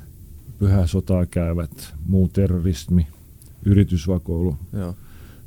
pyhää 0.59 0.87
sotaa 0.87 1.27
käyvät, 1.27 1.95
muu 2.07 2.29
terrorismi, 2.29 3.07
yritysvakoilu. 3.64 4.57
Joo. 4.73 4.95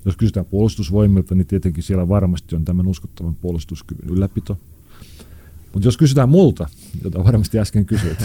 Jos 0.06 0.18
kysytään 0.18 0.46
puolustusvoimilta, 0.46 1.36
niin 1.36 1.48
tietenkin 1.48 1.84
siellä 1.84 2.10
varmasti 2.10 2.56
on 2.56 2.66
tämän 2.66 2.88
uskottavan 2.88 3.36
puolustuskyvyn 3.36 4.10
ylläpito. 4.10 4.58
Mutta 5.74 5.88
jos 5.88 5.98
kysytään 5.98 6.30
multa, 6.30 6.70
jota 7.04 7.24
varmasti 7.24 7.60
äsken 7.60 7.86
kysyit, 7.86 8.20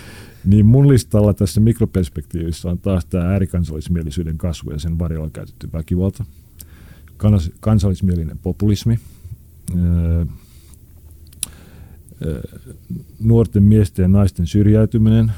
niin 0.44 0.66
mun 0.66 0.88
listalla 0.88 1.34
tässä 1.34 1.60
mikroperspektiivissä 1.60 2.68
on 2.68 2.78
taas 2.78 3.04
tämä 3.04 3.24
äärikansallismielisyyden 3.24 4.38
kasvu 4.38 4.70
ja 4.70 4.78
sen 4.78 4.98
varjolla 4.98 5.30
käytetty 5.30 5.68
väkivalta, 5.72 6.24
kans- 7.16 7.50
kansallismielinen 7.60 8.38
populismi, 8.38 8.98
öö, 9.76 10.24
nuorten 13.20 13.62
miesten 13.62 14.02
ja 14.02 14.08
naisten 14.08 14.46
syrjäytyminen 14.46 15.32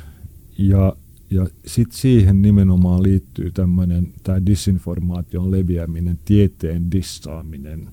ja, 0.59 0.97
ja 1.31 1.47
sitten 1.67 1.99
siihen 1.99 2.43
nimenomaan 2.43 3.03
liittyy 3.03 3.51
tämmöinen 3.51 4.13
tämä 4.23 4.47
disinformaation 4.47 5.51
leviäminen, 5.51 6.19
tieteen 6.25 6.91
dissaaminen, 6.91 7.89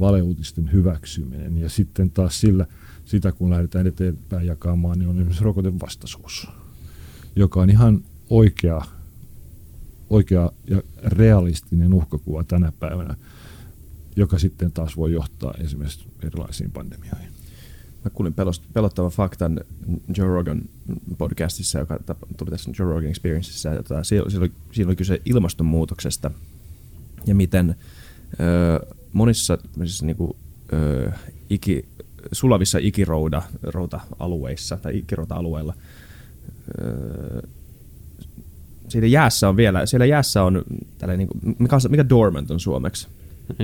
valeuutisten 0.00 0.72
hyväksyminen 0.72 1.58
ja 1.58 1.68
sitten 1.68 2.10
taas 2.10 2.40
sillä– 2.40 2.66
sitä 3.04 3.32
kun 3.32 3.50
lähdetään 3.50 3.86
eteenpäin 3.86 4.46
jakamaan, 4.46 4.98
niin 4.98 5.08
on 5.08 5.16
esimerkiksi 5.16 5.44
rokotevastaisuus, 5.44 6.46
joka 7.36 7.60
on 7.60 7.70
ihan 7.70 8.04
oikea, 8.30 8.82
oikea 10.10 10.52
ja 10.70 10.82
realistinen 11.02 11.94
uhkakuva 11.94 12.44
tänä 12.44 12.72
päivänä, 12.80 13.16
joka 14.16 14.38
sitten 14.38 14.72
taas 14.72 14.96
voi 14.96 15.12
johtaa 15.12 15.54
esimerkiksi 15.58 16.08
erilaisiin 16.22 16.70
pandemioihin. 16.70 17.31
Mä 18.04 18.10
kuulin 18.10 18.34
pelottavan 18.72 19.10
faktan 19.10 19.60
Joe 20.16 20.26
Rogan 20.26 20.62
podcastissa, 21.18 21.78
joka 21.78 21.98
tuli 22.36 22.50
tässä 22.50 22.70
Joe 22.78 22.88
Rogan 22.88 23.10
Experienceissa. 23.10 23.70
Tota, 23.70 23.94
oli, 24.38 24.52
siinä 24.72 24.88
oli 24.88 24.96
kyse 24.96 25.20
ilmastonmuutoksesta 25.24 26.30
ja 27.26 27.34
miten 27.34 27.74
ö, 28.40 28.94
monissa 29.12 29.58
niin 30.02 30.16
kuin, 30.16 30.36
ö, 30.72 31.12
iki, 31.50 31.88
sulavissa 32.32 32.78
ikirouda 32.82 33.42
routa-alueissa 33.62 34.76
tai 34.76 34.98
ikirouta-alueilla. 34.98 35.74
Öö, 36.80 37.42
siitä 38.88 39.06
jäässä 39.06 39.48
on 39.48 39.56
vielä, 39.56 39.86
siellä 39.86 40.06
jäässä 40.06 40.42
on 40.42 40.64
tällainen, 40.98 41.28
niin 41.42 41.56
mikä, 41.58 41.76
mikä 41.88 42.08
dormant 42.08 42.50
on 42.50 42.60
suomeksi? 42.60 43.08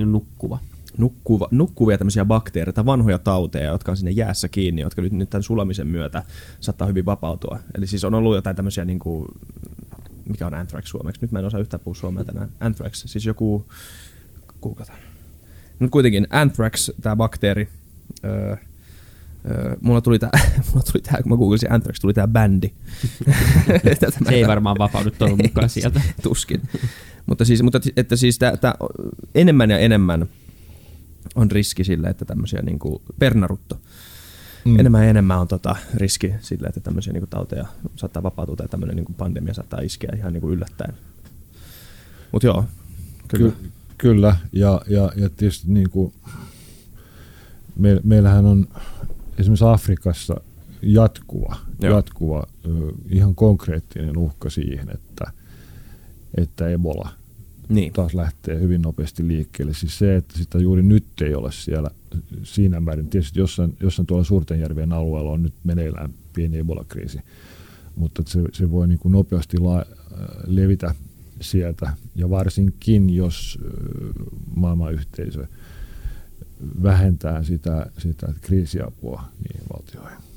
Nukkuva. 0.05 0.59
Nukkuva, 0.99 1.49
nukkuvia 1.51 1.99
tämmöisiä 1.99 2.25
bakteereita, 2.25 2.87
vanhoja 2.87 3.19
tauteja, 3.19 3.71
jotka 3.71 3.93
on 3.93 3.97
sinne 3.97 4.11
jäässä 4.11 4.49
kiinni, 4.49 4.83
jotka 4.83 5.03
nyt, 5.03 5.13
nyt 5.13 5.31
tämän 5.31 5.43
sulamisen 5.43 5.87
myötä 5.87 6.23
saattaa 6.61 6.89
hyvin 6.89 7.05
vapautua. 7.07 7.59
Eli 7.75 7.87
siis 7.87 8.05
on 8.05 8.15
ollut 8.15 8.35
jotain 8.35 8.57
tämmöisiä, 8.57 8.85
niin 8.85 8.99
kuin, 8.99 9.29
mikä 10.29 10.47
on 10.47 10.55
anthrax 10.55 10.87
suomeksi? 10.87 11.21
Nyt 11.21 11.33
mä 11.33 11.39
en 11.39 11.45
osaa 11.45 11.61
yhtään 11.61 11.81
puhua 11.81 11.95
suomea 11.95 12.25
tänään. 12.25 12.49
Anthrax, 12.61 13.05
siis 13.07 13.27
joku, 13.27 13.67
kuukataan. 14.61 14.99
Nyt 15.79 15.91
kuitenkin 15.91 16.27
anthrax, 16.31 16.91
tämä 17.01 17.17
bakteeri, 17.17 17.69
öö, 18.25 18.57
öö, 19.51 19.77
mulla 19.81 20.01
tuli 20.01 20.19
tää, 20.19 20.31
mulla 20.69 20.85
tuli 20.93 21.03
tää, 21.03 21.23
kun 21.23 21.33
mä 21.33 21.37
googlasin 21.37 21.73
Anthrax, 21.73 22.01
tuli 22.01 22.15
tää 22.15 22.29
bändi. 22.29 22.71
Se 24.01 24.35
ei 24.35 24.47
varmaan 24.47 24.77
vapaudu 24.79 25.11
toivon 25.11 25.39
mukaan 25.47 25.69
sieltä. 25.69 26.01
Tuskin. 26.23 26.63
mutta 27.27 27.45
siis, 27.45 27.63
mutta 27.63 27.81
että 27.97 28.17
siis 28.17 28.39
tää, 28.39 28.57
tää, 28.57 28.75
enemmän 29.35 29.71
ja 29.71 29.79
enemmän 29.79 30.29
on 31.35 31.51
riski 31.51 31.85
sille, 31.85 32.09
että 32.09 32.25
tämmöisiä 32.25 32.63
niinku 32.63 33.03
pernarutto. 33.19 33.81
Mm. 34.65 34.79
Enemmän 34.79 35.03
ja 35.03 35.11
enemmän 35.11 35.39
on 35.39 35.49
tota 35.49 35.77
riski 35.95 36.35
sille, 36.41 36.67
että 36.67 36.81
tämmöisiä 36.81 37.13
niinku 37.13 37.27
tauteja 37.27 37.67
saattaa 37.97 38.23
vapautua 38.23 38.57
tai 38.57 38.69
tämmöinen 38.69 38.97
niinku 38.97 39.13
pandemia 39.13 39.55
saattaa 39.55 39.81
iskeä 39.81 40.13
ihan 40.17 40.33
niinku 40.33 40.51
yllättäen. 40.51 40.95
Mutta 42.33 42.47
joo, 42.47 42.65
kyllä. 43.29 43.51
Ky- 43.51 43.71
kyllä, 43.99 44.37
ja, 44.53 44.81
ja, 44.89 45.13
ja 45.17 45.31
tietysti 45.31 45.73
niinku, 45.73 46.13
me, 47.77 48.01
meillähän 48.05 48.47
on 48.47 48.69
esimerkiksi 49.39 49.65
Afrikassa 49.65 50.41
jatkuva, 50.83 51.57
Joo. 51.81 51.97
jatkuva 51.97 52.47
ihan 53.09 53.35
konkreettinen 53.35 54.19
uhka 54.19 54.51
siihen, 54.51 54.91
että, 54.95 55.33
että 56.35 56.69
Ebola 56.69 57.18
niin. 57.69 57.93
taas 57.93 58.15
lähtee 58.15 58.61
hyvin 58.61 58.83
nopeasti 58.83 59.29
liikkeelle. 59.29 59.75
Siis 59.75 59.99
se, 59.99 60.17
että 60.17 60.39
sitä 60.39 60.59
juuri 60.59 60.83
nyt 60.83 61.05
ei 61.23 61.35
ole 61.35 61.53
siellä 61.53 61.91
siinä 62.43 62.81
määrin. 62.81 63.09
Tietysti 63.09 63.41
jossain, 63.41 63.77
jossain 63.81 64.07
tuolla 64.07 64.25
suurten 64.25 64.61
järvien 64.61 64.93
alueella 64.93 65.31
on 65.31 65.43
nyt 65.43 65.55
meneillään 65.65 66.15
pieni 66.33 66.59
Ebola-kriisi, 66.59 67.21
mutta 67.97 68.23
se, 68.27 68.41
se 68.53 68.71
voi 68.71 68.89
niin 68.89 68.99
kuin 68.99 69.13
nopeasti 69.13 69.59
la, 69.59 69.85
levitä 70.47 70.95
sieltä. 71.41 71.93
Ja 72.15 72.31
varsinkin, 72.31 73.11
jos 73.11 73.59
maailmanyhteisö– 74.57 75.47
vähentää 76.83 77.43
sitä, 77.43 77.87
sitä 77.99 78.33
kriisiapua 78.41 79.25
niin 79.39 79.63
valtioihin. 79.73 80.28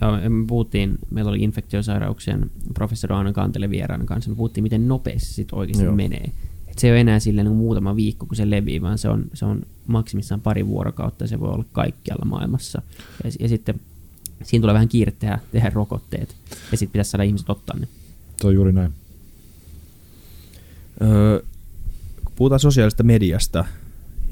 Ja 0.00 0.30
me 0.30 0.46
puhuttiin, 0.46 0.98
meillä 1.10 1.28
oli 1.28 1.42
infektiosairauksien 1.42 2.50
professori 2.74 3.14
Aana 3.14 3.32
Kantele 3.32 3.70
vieraan 3.70 4.06
kanssa, 4.06 4.30
me 4.30 4.36
puhuttiin, 4.36 4.62
miten 4.62 4.88
nopeasti 4.88 5.34
se 5.34 5.46
oikeasti 5.52 5.84
Joo. 5.84 5.94
menee. 5.94 6.30
Et 6.68 6.78
se 6.78 6.86
ei 6.86 6.92
ole 6.92 7.00
enää 7.00 7.18
silleen 7.18 7.46
niin 7.46 7.56
muutama 7.56 7.96
viikko, 7.96 8.26
kun 8.26 8.36
se 8.36 8.50
levii, 8.50 8.82
vaan 8.82 8.98
se 8.98 9.08
on, 9.08 9.24
se 9.34 9.44
on 9.44 9.62
maksimissaan 9.86 10.40
pari 10.40 10.66
vuorokautta 10.66 11.24
ja 11.24 11.28
se 11.28 11.40
voi 11.40 11.48
olla 11.48 11.64
kaikkialla 11.72 12.24
maailmassa. 12.24 12.82
Ja, 13.24 13.30
ja 13.40 13.48
sitten 13.48 13.80
siinä 14.42 14.62
tulee 14.62 14.74
vähän 14.74 14.88
kiire 14.88 15.12
tehdä, 15.12 15.38
tehdä 15.52 15.70
rokotteet 15.74 16.36
ja 16.72 16.78
sitten 16.78 16.92
pitäisi 16.92 17.10
saada 17.10 17.24
ihmiset 17.24 17.50
ottaa 17.50 17.76
ne. 17.78 17.88
Se 18.40 18.46
on 18.46 18.54
juuri 18.54 18.72
näin. 18.72 18.92
Öö, 21.02 21.40
kun 22.24 22.32
puhutaan 22.36 22.60
sosiaalisesta 22.60 23.02
mediasta, 23.02 23.64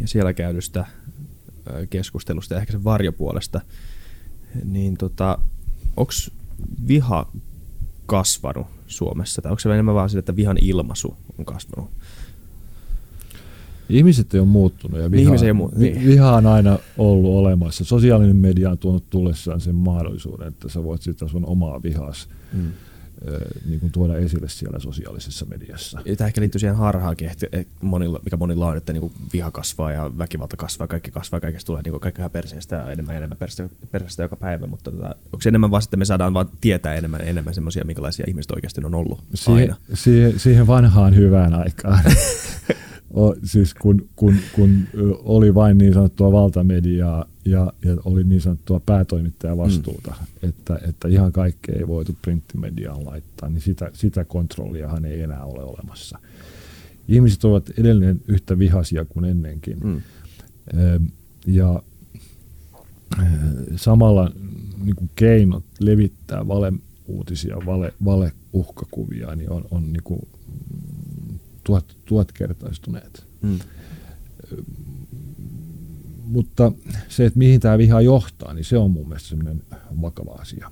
ja 0.00 0.08
siellä 0.08 0.32
käydystä 0.32 0.86
keskustelusta 1.90 2.54
ja 2.54 2.60
ehkä 2.60 2.72
sen 2.72 2.84
varjopuolesta, 2.84 3.60
niin 4.64 4.96
tota, 4.96 5.38
onko 5.96 6.12
viha 6.88 7.26
kasvanut 8.06 8.66
Suomessa? 8.86 9.42
Tai 9.42 9.52
onko 9.52 9.60
se 9.60 9.68
enemmän 9.72 9.94
vaan 9.94 10.10
sitä, 10.10 10.18
että 10.18 10.36
vihan 10.36 10.56
ilmaisu 10.60 11.16
on 11.38 11.44
kasvanut? 11.44 11.90
Ihmiset 13.88 14.34
ei 14.34 14.40
ole 14.40 14.48
muuttunut 14.48 15.00
ja 15.00 15.10
viha, 15.10 15.34
ei 15.34 15.52
mu- 15.52 15.78
niin. 15.78 16.06
viha 16.06 16.36
on 16.36 16.46
aina 16.46 16.78
ollut 16.98 17.34
olemassa. 17.34 17.84
Sosiaalinen 17.84 18.36
media 18.36 18.70
on 18.70 18.78
tuonut 18.78 19.10
tullessaan 19.10 19.60
sen 19.60 19.74
mahdollisuuden, 19.74 20.48
että 20.48 20.68
sä 20.68 20.84
voit 20.84 21.02
sitä 21.02 21.28
sun 21.28 21.46
omaa 21.46 21.82
vihas 21.82 22.28
mm 22.52 22.72
niin 23.66 23.80
kuin 23.80 23.92
tuoda 23.92 24.16
esille 24.16 24.48
siellä 24.48 24.78
sosiaalisessa 24.78 25.46
mediassa. 25.46 26.00
Tämä 26.16 26.28
ehkä 26.28 26.40
liittyy 26.40 26.58
siihen 26.58 26.76
harhaankin, 26.76 27.28
että 27.28 27.46
monilla, 27.80 28.20
mikä 28.24 28.36
monilla 28.36 28.66
on, 28.66 28.76
että 28.76 28.92
niin 28.92 29.00
kuin 29.00 29.12
viha 29.32 29.50
kasvaa 29.50 29.92
ja 29.92 30.10
väkivalta 30.18 30.56
kasvaa, 30.56 30.86
kaikki 30.86 31.10
kasvaa, 31.10 31.40
kaikesta 31.40 31.66
tulee 31.66 31.82
niin 31.82 32.00
kaikki 32.00 32.22
perseestä 32.32 32.76
ja 32.76 32.90
enemmän 32.90 33.14
ja 33.14 33.16
enemmän 33.16 33.38
perseestä, 33.90 34.22
joka 34.22 34.36
päivä, 34.36 34.66
mutta 34.66 34.90
tota, 34.90 35.14
onko 35.24 35.40
se 35.40 35.48
enemmän 35.48 35.70
vaan, 35.70 35.82
että 35.84 35.96
me 35.96 36.04
saadaan 36.04 36.34
vaan 36.34 36.48
tietää 36.60 36.94
enemmän 36.94 37.20
ja 37.20 37.26
enemmän 37.26 37.54
semmoisia, 37.54 37.84
minkälaisia 37.84 38.24
ihmiset 38.28 38.50
oikeasti 38.50 38.80
on 38.84 38.94
ollut 38.94 39.24
siihen, 39.34 39.60
aina? 39.60 39.76
Siihen, 39.94 40.38
siihen 40.38 40.66
vanhaan 40.66 41.16
hyvään 41.16 41.54
aikaan. 41.54 42.04
o, 43.20 43.34
siis 43.44 43.74
kun, 43.74 44.08
kun, 44.16 44.36
kun 44.52 44.86
oli 45.24 45.54
vain 45.54 45.78
niin 45.78 45.94
sanottua 45.94 46.32
valtamediaa 46.32 47.24
ja, 47.44 47.72
ja 47.84 47.96
oli 48.04 48.24
niin 48.24 48.40
sanottua 48.40 48.80
päätoimittajavastuuta, 48.86 50.14
mm. 50.20 50.48
että, 50.48 50.78
että 50.88 51.08
ihan 51.08 51.32
kaikkea 51.32 51.74
ei 51.78 51.88
voitu 51.88 52.16
printtimediaan 52.22 53.06
laittaa, 53.06 53.48
niin 53.48 53.60
sitä, 53.60 53.90
sitä 53.92 54.24
kontrolliahan 54.24 55.04
ei 55.04 55.20
enää 55.22 55.44
ole 55.44 55.64
olemassa. 55.64 56.18
Ihmiset 57.08 57.44
ovat 57.44 57.70
edelleen 57.78 58.20
yhtä 58.28 58.58
vihaisia 58.58 59.04
kuin 59.04 59.24
ennenkin. 59.24 59.78
Mm. 59.84 60.00
Ja 61.46 61.82
samalla 63.76 64.32
niin 64.84 64.96
kuin 64.96 65.10
keinot 65.16 65.64
levittää 65.80 66.48
valeuutisia, 66.48 67.56
vale, 67.66 67.94
valeuhkakuvia, 68.04 69.36
niin 69.36 69.50
on, 69.50 69.64
on 69.70 69.92
niin 69.92 70.02
kuin 70.02 70.20
tuhat, 71.64 71.96
tuhatkertaistuneet. 72.04 73.26
Mm. 73.42 73.58
Mutta 76.24 76.72
se, 77.08 77.26
että 77.26 77.38
mihin 77.38 77.60
tämä 77.60 77.78
viha 77.78 78.00
johtaa, 78.00 78.54
niin 78.54 78.64
se 78.64 78.78
on 78.78 78.90
mun 78.90 79.08
mielestä 79.08 79.28
sellainen 79.28 79.62
vakava 80.02 80.32
asia. 80.32 80.70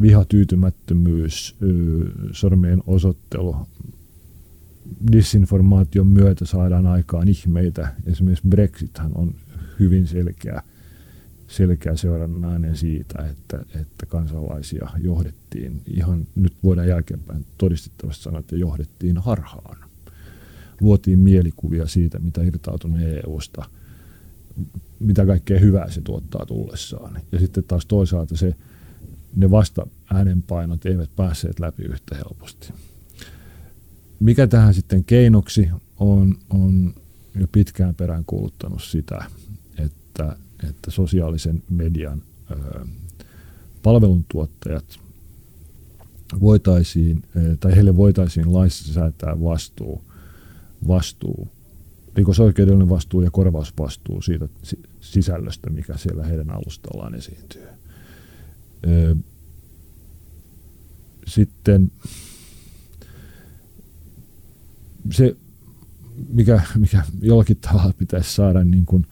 Vihatyytymättömyys, 0.00 1.56
sormien 2.32 2.82
osoittelu, 2.86 3.56
disinformaation 5.12 6.06
myötä 6.06 6.44
saadaan 6.44 6.86
aikaan 6.86 7.28
ihmeitä. 7.28 7.94
Esimerkiksi 8.06 8.48
Brexithän 8.48 9.10
on 9.14 9.34
hyvin 9.80 10.06
selkeä, 10.06 10.62
selkeä 11.48 11.96
seurannainen 11.96 12.76
siitä, 12.76 13.26
että, 13.30 13.58
että 13.80 14.06
kansalaisia 14.06 14.88
johdettiin 15.00 15.82
ihan, 15.86 16.26
nyt 16.34 16.52
voidaan 16.62 16.88
jälkeenpäin 16.88 17.46
todistettavasti 17.58 18.22
sanoa, 18.22 18.40
että 18.40 18.56
johdettiin 18.56 19.18
harhaan. 19.18 19.87
Luotiin 20.80 21.18
mielikuvia 21.18 21.86
siitä, 21.86 22.18
mitä 22.18 22.42
irtautunut 22.42 23.00
EUsta, 23.00 23.64
mitä 25.00 25.26
kaikkea 25.26 25.60
hyvää 25.60 25.90
se 25.90 26.00
tuottaa 26.00 26.46
tullessaan. 26.46 27.20
Ja 27.32 27.38
sitten 27.38 27.64
taas 27.64 27.86
toisaalta 27.86 28.36
se, 28.36 28.54
ne 29.36 29.50
vasta 29.50 29.86
äänenpainot 30.12 30.86
eivät 30.86 31.10
päässeet 31.16 31.60
läpi 31.60 31.82
yhtä 31.82 32.16
helposti. 32.16 32.72
Mikä 34.20 34.46
tähän 34.46 34.74
sitten 34.74 35.04
keinoksi 35.04 35.68
on, 35.98 36.36
on 36.50 36.94
jo 37.40 37.46
pitkään 37.52 37.94
perään 37.94 38.24
kuuluttanut 38.24 38.82
sitä, 38.82 39.24
että, 39.78 40.36
että 40.68 40.90
sosiaalisen 40.90 41.62
median 41.70 42.22
ö, 42.50 42.54
palveluntuottajat 43.82 44.98
voitaisiin, 46.40 47.22
tai 47.60 47.76
heille 47.76 47.96
voitaisiin 47.96 48.52
laissa 48.52 48.92
säätää 48.92 49.42
vastuu, 49.42 50.02
vastuu, 50.88 51.48
rikosoikeudellinen 52.14 52.88
vastuu 52.88 53.22
ja 53.22 53.30
korvausvastuu 53.30 54.22
siitä 54.22 54.48
sisällöstä, 55.00 55.70
mikä 55.70 55.96
siellä 55.96 56.24
heidän 56.24 56.50
alustallaan 56.50 57.14
esiintyy. 57.14 57.66
Sitten 61.26 61.92
se, 65.10 65.36
mikä, 66.28 66.62
mikä 66.74 67.04
jollakin 67.20 67.56
tavalla 67.56 67.92
pitäisi 67.98 68.34
saada 68.34 68.64
niin 68.64 68.86
kuin, 68.86 69.06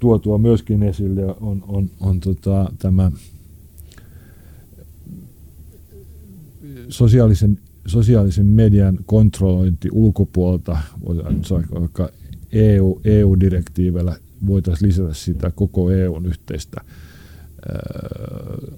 tuotua 0.00 0.38
myöskin 0.38 0.82
esille, 0.82 1.24
on, 1.40 1.64
on, 1.68 1.90
on 2.00 2.20
tota, 2.20 2.72
tämä 2.78 3.12
sosiaalisen, 6.88 7.58
sosiaalisen 7.86 8.46
median 8.46 8.98
kontrollointi 9.06 9.88
ulkopuolelta, 9.92 10.78
vaikka 11.80 12.08
EU, 12.52 13.00
EU-direktiivellä 13.04 14.16
voitaisiin 14.46 14.88
lisätä 14.88 15.14
sitä 15.14 15.50
koko 15.50 15.90
EUn 15.90 16.26
yhteistä 16.26 16.80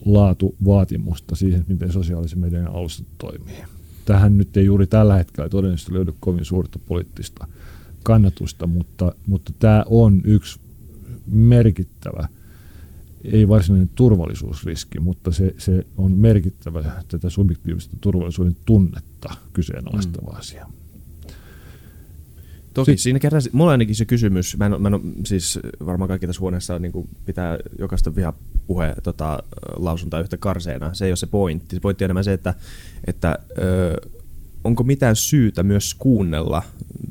laatuvaatimusta 0.04 1.36
siihen, 1.36 1.64
miten 1.68 1.92
sosiaalisen 1.92 2.38
median 2.38 2.74
alustat 2.74 3.06
toimii. 3.18 3.64
Tähän 4.04 4.38
nyt 4.38 4.56
ei 4.56 4.64
juuri 4.64 4.86
tällä 4.86 5.14
hetkellä 5.14 5.48
todennäköisesti 5.48 5.94
löydy 5.94 6.14
kovin 6.20 6.44
suurta 6.44 6.78
poliittista 6.86 7.48
kannatusta, 8.02 8.66
mutta, 8.66 9.14
mutta 9.26 9.52
tämä 9.58 9.84
on 9.86 10.20
yksi 10.24 10.60
merkittävä, 11.26 12.28
ei 13.32 13.48
varsinainen 13.48 13.90
turvallisuusriski, 13.94 15.00
mutta 15.00 15.32
se, 15.32 15.54
se 15.58 15.86
on 15.96 16.12
merkittävä 16.12 16.84
tätä 17.08 17.30
subjektiivista 17.30 17.96
turvallisuuden 18.00 18.56
tunnetta 18.64 19.34
kyseenalaistava 19.52 20.32
mm. 20.32 20.38
asia. 20.38 20.66
Toki 22.74 22.90
Sitten, 22.90 23.02
siinä 23.02 23.18
kerran, 23.18 23.42
mulla 23.52 23.70
ainakin 23.70 23.94
se 23.94 24.04
kysymys, 24.04 24.56
mä 24.56 24.66
en, 24.66 24.82
mä 24.82 24.88
en 24.88 25.00
siis 25.26 25.58
varmaan 25.86 26.08
kaikki 26.08 26.26
tässä 26.26 26.40
huoneessa 26.40 26.78
niin 26.78 26.92
kuin 26.92 27.08
pitää 27.26 27.58
jokaista 27.78 28.16
vihapuhe 28.16 28.94
tota, 29.02 29.42
lausuntaa 29.76 30.20
yhtä 30.20 30.36
karseena. 30.36 30.94
Se 30.94 31.04
ei 31.04 31.10
ole 31.10 31.16
se 31.16 31.26
pointti. 31.26 31.76
Se 31.76 31.80
pointti 31.80 32.04
on 32.04 32.06
enemmän 32.06 32.24
se, 32.24 32.32
että, 32.32 32.54
että 33.06 33.38
ö, 33.58 33.96
onko 34.64 34.82
mitään 34.82 35.16
syytä 35.16 35.62
myös 35.62 35.94
kuunnella 35.94 36.62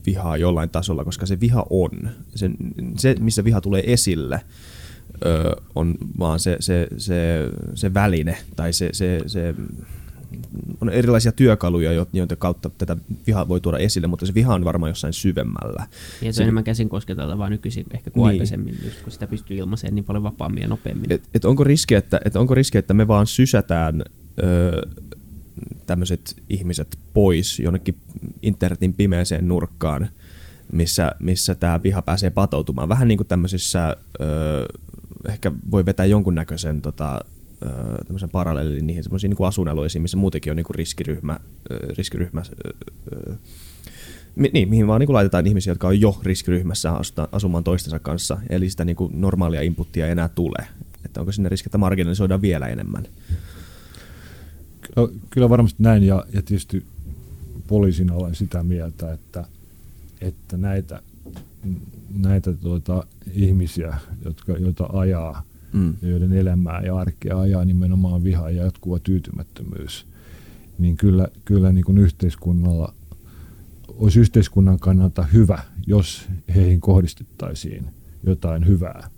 vihaa 0.06 0.38
jollain 0.38 0.70
tasolla, 0.70 1.06
koska 1.06 1.26
se 1.26 1.40
viha 1.40 1.66
on. 1.70 2.10
Se, 2.36 2.52
se 2.98 3.16
missä 3.20 3.44
viha 3.44 3.62
tulee 3.62 3.94
esille, 3.94 4.42
ö, 5.26 5.56
on 5.76 5.96
vaan 6.20 6.40
se, 6.40 6.58
se, 6.60 6.88
se, 6.98 7.50
se 7.76 7.94
väline 7.94 8.38
tai 8.56 8.74
se, 8.74 8.90
se, 8.92 9.20
se 9.28 9.56
on 10.82 10.90
erilaisia 10.90 11.32
työkaluja, 11.32 12.06
joiden 12.14 12.38
kautta 12.38 12.70
tätä 12.78 12.98
vihaa 13.28 13.48
voi 13.48 13.62
tuoda 13.62 13.78
esille, 13.78 14.08
mutta 14.08 14.26
se 14.26 14.34
viha 14.34 14.56
on 14.56 14.66
varmaan 14.66 14.90
jossain 14.90 15.14
syvemmällä. 15.14 15.88
Ja 16.22 16.34
se, 16.34 16.42
on 16.42 16.44
enemmän 16.44 16.64
käsin 16.64 16.90
kosketeltavaa 16.90 17.50
nykyisin 17.50 17.86
ehkä 17.94 18.12
kuin 18.12 18.22
niin. 18.22 18.30
aikaisemmin, 18.30 18.78
just 18.84 19.02
kun 19.02 19.12
sitä 19.12 19.28
pystyy 19.28 19.58
ilmaisemaan 19.58 19.96
niin 19.96 20.06
paljon 20.06 20.24
vapaammin 20.24 20.62
ja 20.62 20.68
nopeammin. 20.68 21.12
Et, 21.12 21.24
et 21.34 21.46
onko, 21.46 21.64
riski, 21.64 21.96
että, 21.96 22.20
et 22.26 22.36
onko 22.36 22.56
riski, 22.56 22.78
että 22.78 22.94
me 22.94 23.08
vaan 23.08 23.28
sysätään 23.28 24.04
tämmöiset 25.86 26.36
ihmiset 26.50 27.00
pois 27.14 27.60
jonnekin 27.60 27.96
internetin 28.42 28.94
pimeäseen 28.94 29.48
nurkkaan, 29.48 30.10
missä, 30.72 31.12
missä 31.20 31.56
tämä 31.56 31.84
viha 31.84 32.02
pääsee 32.02 32.30
patoutumaan. 32.30 32.90
Vähän 32.90 33.08
niin 33.08 33.18
kuin 33.18 33.28
tämmöisissä, 33.28 33.98
ö, 34.22 34.26
ehkä 35.30 35.52
voi 35.72 35.86
vetää 35.86 36.06
jonkunnäköisen 36.06 36.82
tota, 36.82 37.20
tämmöisen 38.06 38.30
parallelin 38.30 38.88
niihin 38.88 39.04
semmoisiin 39.04 39.30
niin 39.30 39.48
asuinalueisiin, 39.48 40.02
missä 40.02 40.18
muutenkin 40.18 40.52
on 40.52 40.58
niin 40.58 40.66
kuin 40.66 40.76
riskiryhmä, 40.76 41.40
riskiryhmä 41.98 42.44
niin, 44.36 44.70
mihin 44.70 44.88
vaan 44.88 45.00
niin 45.00 45.08
kuin 45.08 45.14
laitetaan 45.14 45.48
ihmisiä, 45.48 45.72
jotka 45.72 45.88
on 45.88 46.02
jo 46.02 46.20
riskiryhmässä 46.24 46.94
asumaan 47.32 47.64
toistensa 47.64 48.00
kanssa, 48.00 48.38
eli 48.50 48.70
sitä 48.70 48.86
niin 48.86 48.96
kuin 48.96 49.22
normaalia 49.22 49.62
inputtia 49.62 50.06
ei 50.06 50.12
enää 50.12 50.30
tule. 50.30 50.68
Että 51.06 51.20
onko 51.20 51.32
sinne 51.32 51.50
riski, 51.50 51.68
että 51.68 51.78
marginalisoidaan 51.78 52.42
vielä 52.42 52.68
enemmän? 52.68 53.08
Kyllä 55.30 55.50
varmasti 55.50 55.84
näin, 55.84 56.04
ja, 56.04 56.26
ja 56.34 56.42
tietysti 56.42 56.86
poliisina 57.68 58.14
olen 58.14 58.36
sitä 58.36 58.64
mieltä, 58.64 59.14
että, 59.14 59.46
että 60.22 60.58
näitä, 60.58 61.02
näitä 62.10 62.54
tuota, 62.54 63.04
ihmisiä, 63.34 63.98
jotka, 64.26 64.54
joita 64.54 64.90
ajaa 64.94 65.44
mm. 65.74 65.94
joiden 66.02 66.34
elämää 66.34 66.82
ja 66.82 66.96
arkea 66.96 67.40
ajaa 67.40 67.66
nimenomaan 67.66 68.24
viha 68.24 68.50
ja 68.50 68.64
jatkuva 68.64 69.00
tyytymättömyys, 69.00 70.08
niin 70.78 70.98
kyllä, 70.98 71.28
kyllä 71.46 71.72
niin 71.72 71.86
kuin 71.86 71.98
yhteiskunnalla 71.98 72.94
olisi 73.88 74.20
yhteiskunnan 74.20 74.80
kannalta 74.80 75.24
hyvä, 75.24 75.60
jos 75.88 76.30
heihin 76.56 76.82
kohdistettaisiin 76.82 77.86
jotain 78.24 78.68
hyvää. 78.68 79.10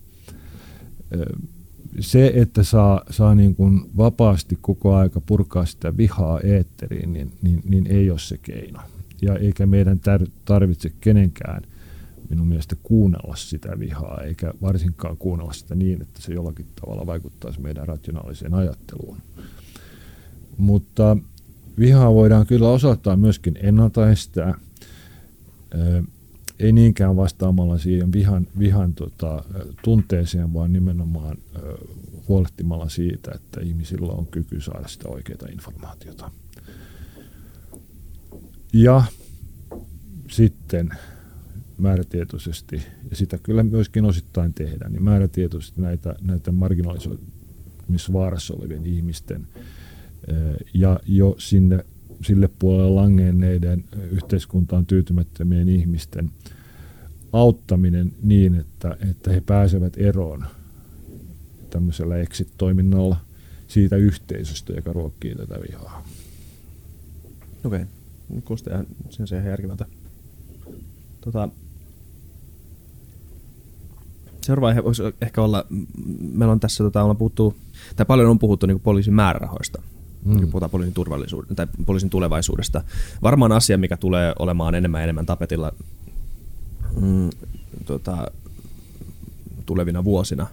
Se, 1.99 2.31
että 2.35 2.63
saa, 2.63 3.01
saa 3.09 3.35
niin 3.35 3.55
kuin 3.55 3.81
vapaasti 3.97 4.57
koko 4.61 4.95
aika 4.95 5.21
purkaa 5.21 5.65
sitä 5.65 5.97
vihaa 5.97 6.39
eetteriin, 6.39 7.13
niin, 7.13 7.31
niin, 7.41 7.61
niin 7.65 7.87
ei 7.87 8.09
ole 8.09 8.19
se 8.19 8.37
keino. 8.37 8.79
Ja 9.21 9.35
eikä 9.35 9.65
meidän 9.65 9.99
tarvitse 10.45 10.91
kenenkään– 11.01 11.61
minun 12.29 12.47
mielestä 12.47 12.75
kuunnella 12.83 13.35
sitä 13.35 13.79
vihaa, 13.79 14.21
eikä 14.23 14.53
varsinkaan 14.61 15.17
kuunnella 15.17 15.53
sitä 15.53 15.75
niin, 15.75 16.01
että 16.01 16.21
se 16.21 16.33
jollakin 16.33 16.65
tavalla 16.81 17.05
vaikuttaisi 17.05 17.61
meidän 17.61 17.87
rationaaliseen 17.87 18.53
ajatteluun. 18.53 19.17
Mutta 20.57 21.17
vihaa 21.79 22.13
voidaan 22.13 22.47
kyllä 22.47 22.69
osoittaa 22.69 23.17
myöskin 23.17 23.59
ennaltaestää, 23.61 24.53
ei 26.59 26.71
niinkään 26.71 27.15
vastaamalla 27.15 27.77
siihen 27.77 28.11
vihan, 28.11 28.47
vihan 28.59 28.93
tota, 28.93 29.43
tunteeseen, 29.83 30.53
vaan 30.53 30.73
nimenomaan 30.73 31.37
huolehtimalla 32.27 32.89
siitä, 32.89 33.31
että 33.35 33.61
ihmisillä 33.61 34.13
on 34.13 34.25
kyky 34.25 34.61
saada 34.61 34.87
sitä 34.87 35.09
oikeaa 35.09 35.47
informaatiota. 35.51 36.31
Ja 38.73 39.03
sitten 40.31 40.89
määrätietoisesti, 41.77 42.81
ja 43.09 43.15
sitä 43.15 43.37
kyllä 43.37 43.63
myöskin 43.63 44.05
osittain 44.05 44.53
tehdään, 44.53 44.93
niin 44.93 45.03
määrätietoisesti 45.03 45.81
näitä, 45.81 46.15
näitä 46.21 46.51
marginalisoimisvaarassa 46.51 48.53
olevien 48.53 48.85
ihmisten 48.85 49.47
ja 50.73 50.99
jo 51.07 51.35
sinne, 51.37 51.85
sille 52.23 52.49
puolelle 52.59 52.89
langenneiden 52.89 53.83
yhteiskuntaan 54.11 54.85
tyytymättömien 54.85 55.69
ihmisten 55.69 56.31
auttaminen 57.33 58.13
niin, 58.23 58.55
että, 58.55 58.97
että 59.11 59.31
he 59.31 59.41
pääsevät 59.41 59.93
eroon 59.97 60.45
tämmöisellä 61.69 62.17
exit-toiminnalla 62.17 63.17
siitä 63.67 63.95
yhteisöstä, 63.95 64.73
joka 64.73 64.93
ruokkii 64.93 65.35
tätä 65.35 65.55
vihaa. 65.67 66.07
Okei, 67.63 67.85
kuulostaa 68.43 68.73
ihan, 68.73 68.87
sen 69.09 69.27
se 69.27 69.37
ihan 69.37 69.49
järkevältä. 69.49 69.85
Tota, 71.21 71.49
seuraava 74.45 74.67
aihe 74.67 74.83
voisi 74.83 75.03
ehkä 75.21 75.41
olla, 75.41 75.65
meillä 76.19 76.51
on 76.51 76.59
tässä, 76.59 76.83
tota, 76.83 77.01
ollaan 77.01 77.17
puhuttu, 77.17 77.55
tai 77.95 78.05
paljon 78.05 78.29
on 78.29 78.39
puhuttu 78.39 78.65
niin 78.65 78.79
poliisin 78.79 79.13
määrärahoista, 79.13 79.81
mm. 80.25 80.39
kun 80.39 80.51
puhutaan 80.51 80.69
poliisin 80.71 80.93
turvallisuudesta 80.93 81.55
tai 81.55 81.67
poliisin 81.85 82.09
tulevaisuudesta. 82.09 82.83
Varmaan 83.23 83.51
asia, 83.51 83.77
mikä 83.77 83.97
tulee 83.97 84.33
olemaan 84.39 84.75
enemmän 84.75 84.99
ja 84.99 85.03
enemmän 85.03 85.25
tapetilla 85.25 85.71
mm, 87.01 87.29
tota, 87.85 88.31
tulevina 89.65 90.03
vuosina, 90.03 90.47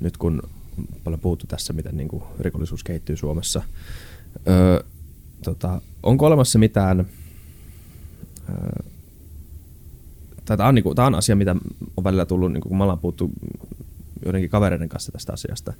nyt 0.00 0.16
kun 0.16 0.42
paljon 1.04 1.20
puhuttu 1.20 1.46
tässä, 1.46 1.72
miten 1.72 1.96
niin 1.96 2.08
kuin 2.08 2.22
rikollisuus 2.40 2.84
kehittyy 2.84 3.16
Suomessa. 3.16 3.62
Öö, 4.48 4.84
tota, 5.44 5.80
onko 6.02 6.26
olemassa 6.26 6.58
mitään, 6.58 7.06
öö, 8.48 8.91
tämä 10.44 10.68
on, 10.68 10.74
niin 10.74 10.82
kuin, 10.82 10.96
tämä 10.96 11.06
on 11.06 11.14
asia, 11.14 11.36
mitä 11.36 11.56
on 11.96 12.04
välillä 12.04 12.26
tullut, 12.26 12.52
niin 12.52 12.60
kuin, 12.60 12.70
kun 12.70 12.78
me 12.78 12.84
ollaan 12.84 12.98
puhuttu 12.98 13.30
joidenkin 14.24 14.50
kavereiden 14.50 14.88
kanssa 14.88 15.12
tästä 15.12 15.32
asiasta, 15.32 15.72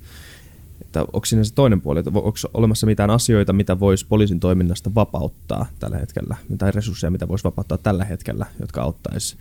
että 0.81 1.01
onko 1.01 1.25
siinä 1.25 1.43
se 1.43 1.53
toinen 1.53 1.81
puoli, 1.81 1.99
että 1.99 2.11
onko 2.13 2.37
olemassa 2.53 2.85
mitään 2.85 3.09
asioita, 3.09 3.53
mitä 3.53 3.79
voisi 3.79 4.07
poliisin 4.07 4.39
toiminnasta 4.39 4.95
vapauttaa 4.95 5.65
tällä 5.79 5.97
hetkellä, 5.97 6.37
tai 6.57 6.71
resursseja, 6.71 7.11
mitä 7.11 7.27
voisi 7.27 7.43
vapauttaa 7.43 7.77
tällä 7.77 8.05
hetkellä, 8.05 8.45
jotka 8.59 8.81
auttaisi. 8.81 9.37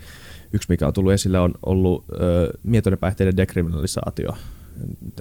Yksi, 0.53 0.67
mikä 0.69 0.87
on 0.87 0.93
tullut 0.93 1.13
esille, 1.13 1.39
on 1.41 1.55
ollut 1.67 2.05
ö, 2.13 2.97
päihteiden 3.01 3.37
dekriminalisaatio, 3.37 4.37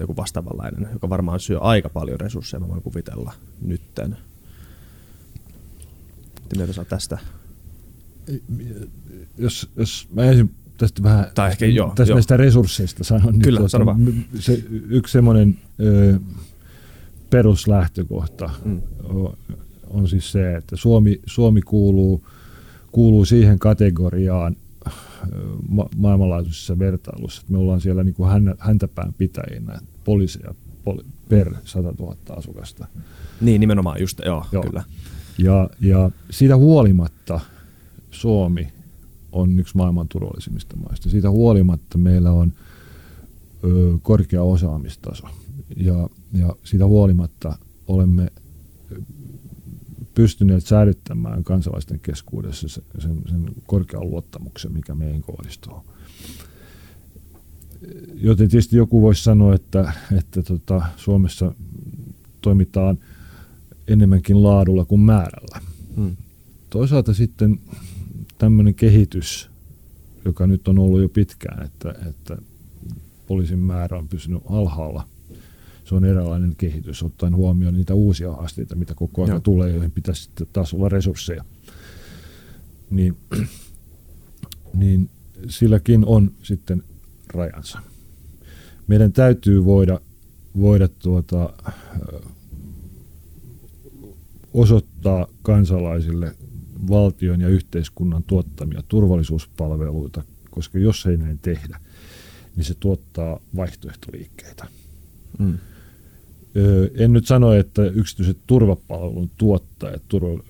joku 0.00 0.16
vastaavanlainen, 0.16 0.88
joka 0.92 1.08
varmaan 1.08 1.40
syö 1.40 1.58
aika 1.60 1.88
paljon 1.88 2.20
resursseja, 2.20 2.60
mä 2.60 2.68
voin 2.68 2.82
kuvitella 2.82 3.32
nytten. 3.60 4.16
Mitä 6.42 6.56
mieltä 6.56 6.72
saa 6.72 6.84
tästä? 6.84 7.18
Jos, 9.38 9.70
jos 9.76 10.08
mä 10.14 10.24
ensin 10.24 10.50
tästä 10.78 11.02
vähän 11.02 11.26
tai 11.34 11.50
ehkä, 11.50 11.66
joo, 11.66 11.92
tästä 11.94 12.10
joo. 12.10 12.16
näistä 12.16 12.36
resursseista 12.36 13.04
sanon. 13.04 13.38
Kyllä, 13.38 13.60
niin 13.60 13.70
tuota, 13.70 13.96
se, 14.38 14.64
yksi 14.88 15.12
semmoinen 15.12 15.58
ö, 15.80 16.18
peruslähtökohta 17.30 18.50
mm. 18.64 18.82
on, 19.04 19.36
on 19.90 20.08
siis 20.08 20.32
se, 20.32 20.56
että 20.56 20.76
Suomi, 20.76 21.20
Suomi 21.26 21.60
kuuluu, 21.62 22.24
kuuluu 22.92 23.24
siihen 23.24 23.58
kategoriaan 23.58 24.56
ma- 25.68 25.88
maailmanlaajuisessa 25.96 26.78
vertailussa, 26.78 27.40
että 27.40 27.52
me 27.52 27.58
ollaan 27.58 27.80
siellä 27.80 28.04
niin 28.04 28.14
kuin 28.14 28.30
häntäpään 28.58 29.14
pitäjinä 29.18 29.78
poliiseja 30.04 30.54
poli- 30.84 31.04
per 31.28 31.54
100 31.64 31.94
000 31.98 32.16
asukasta. 32.36 32.86
Niin, 33.40 33.60
nimenomaan, 33.60 34.00
just, 34.00 34.20
joo, 34.24 34.46
joo. 34.52 34.62
kyllä. 34.62 34.82
Ja, 35.38 35.70
ja 35.80 36.10
siitä 36.30 36.56
huolimatta 36.56 37.40
Suomi 38.12 38.68
on 39.32 39.58
yksi 39.58 39.76
maailman 39.76 40.08
turvallisimmista 40.08 40.76
maista. 40.76 41.10
Siitä 41.10 41.30
huolimatta 41.30 41.98
meillä 41.98 42.32
on 42.32 42.52
ö, 43.64 43.98
korkea 44.02 44.42
osaamistaso 44.42 45.26
ja, 45.76 46.08
ja 46.32 46.56
siitä 46.64 46.86
huolimatta 46.86 47.58
olemme 47.86 48.32
pystyneet 50.14 50.66
säilyttämään 50.66 51.44
kansalaisten 51.44 52.00
keskuudessa 52.00 52.68
sen, 52.68 52.82
sen 53.30 53.44
korkean 53.66 54.10
luottamuksen, 54.10 54.72
mikä 54.72 54.94
meihin 54.94 55.22
kohdistuu. 55.22 55.84
Joten 58.14 58.48
tietysti 58.48 58.76
joku 58.76 59.02
voisi 59.02 59.22
sanoa, 59.22 59.54
että, 59.54 59.92
että 60.18 60.42
tota, 60.42 60.82
Suomessa 60.96 61.54
toimitaan 62.40 62.98
enemmänkin 63.88 64.42
laadulla 64.42 64.84
kuin 64.84 65.00
määrällä. 65.00 65.60
Hmm. 65.96 66.16
Toisaalta 66.70 67.14
sitten 67.14 67.60
tämmöinen 68.42 68.74
kehitys, 68.74 69.50
joka 70.24 70.46
nyt 70.46 70.68
on 70.68 70.78
ollut 70.78 71.00
jo 71.00 71.08
pitkään, 71.08 71.66
että, 71.66 71.94
että 72.08 72.36
poliisin 73.26 73.58
määrä 73.58 73.98
on 73.98 74.08
pysynyt 74.08 74.42
alhaalla, 74.50 75.08
se 75.84 75.94
on 75.94 76.04
erilainen 76.04 76.56
kehitys, 76.56 77.02
ottaen 77.02 77.36
huomioon 77.36 77.74
niitä 77.74 77.94
uusia 77.94 78.32
haasteita, 78.32 78.74
mitä 78.74 78.94
koko 78.94 79.24
ajan 79.24 79.42
tulee, 79.42 79.70
joihin 79.70 79.90
pitäisi 79.90 80.22
sitten 80.22 80.46
taas 80.52 80.74
olla 80.74 80.88
resursseja. 80.88 81.44
Niin, 82.90 83.16
niin 84.74 85.10
silläkin 85.48 86.04
on 86.04 86.30
sitten 86.42 86.82
rajansa. 87.26 87.78
Meidän 88.86 89.12
täytyy 89.12 89.64
voida, 89.64 90.00
voida 90.60 90.88
tuota, 90.88 91.52
osoittaa 94.54 95.26
kansalaisille 95.42 96.36
valtion 96.88 97.40
ja 97.40 97.48
yhteiskunnan 97.48 98.22
tuottamia 98.22 98.82
turvallisuuspalveluita, 98.88 100.22
koska 100.50 100.78
jos 100.78 101.06
ei 101.06 101.16
näin 101.16 101.38
tehdä, 101.38 101.80
niin 102.56 102.64
se 102.64 102.74
tuottaa 102.80 103.40
vaihtoehtoliikkeitä. 103.56 104.66
Mm. 105.38 105.58
En 106.94 107.12
nyt 107.12 107.26
sano, 107.26 107.52
että 107.52 107.84
yksityiset 107.84 108.38
turvapalvelun 108.46 109.30
tuottajat, 109.38 110.02
turva, 110.08 110.42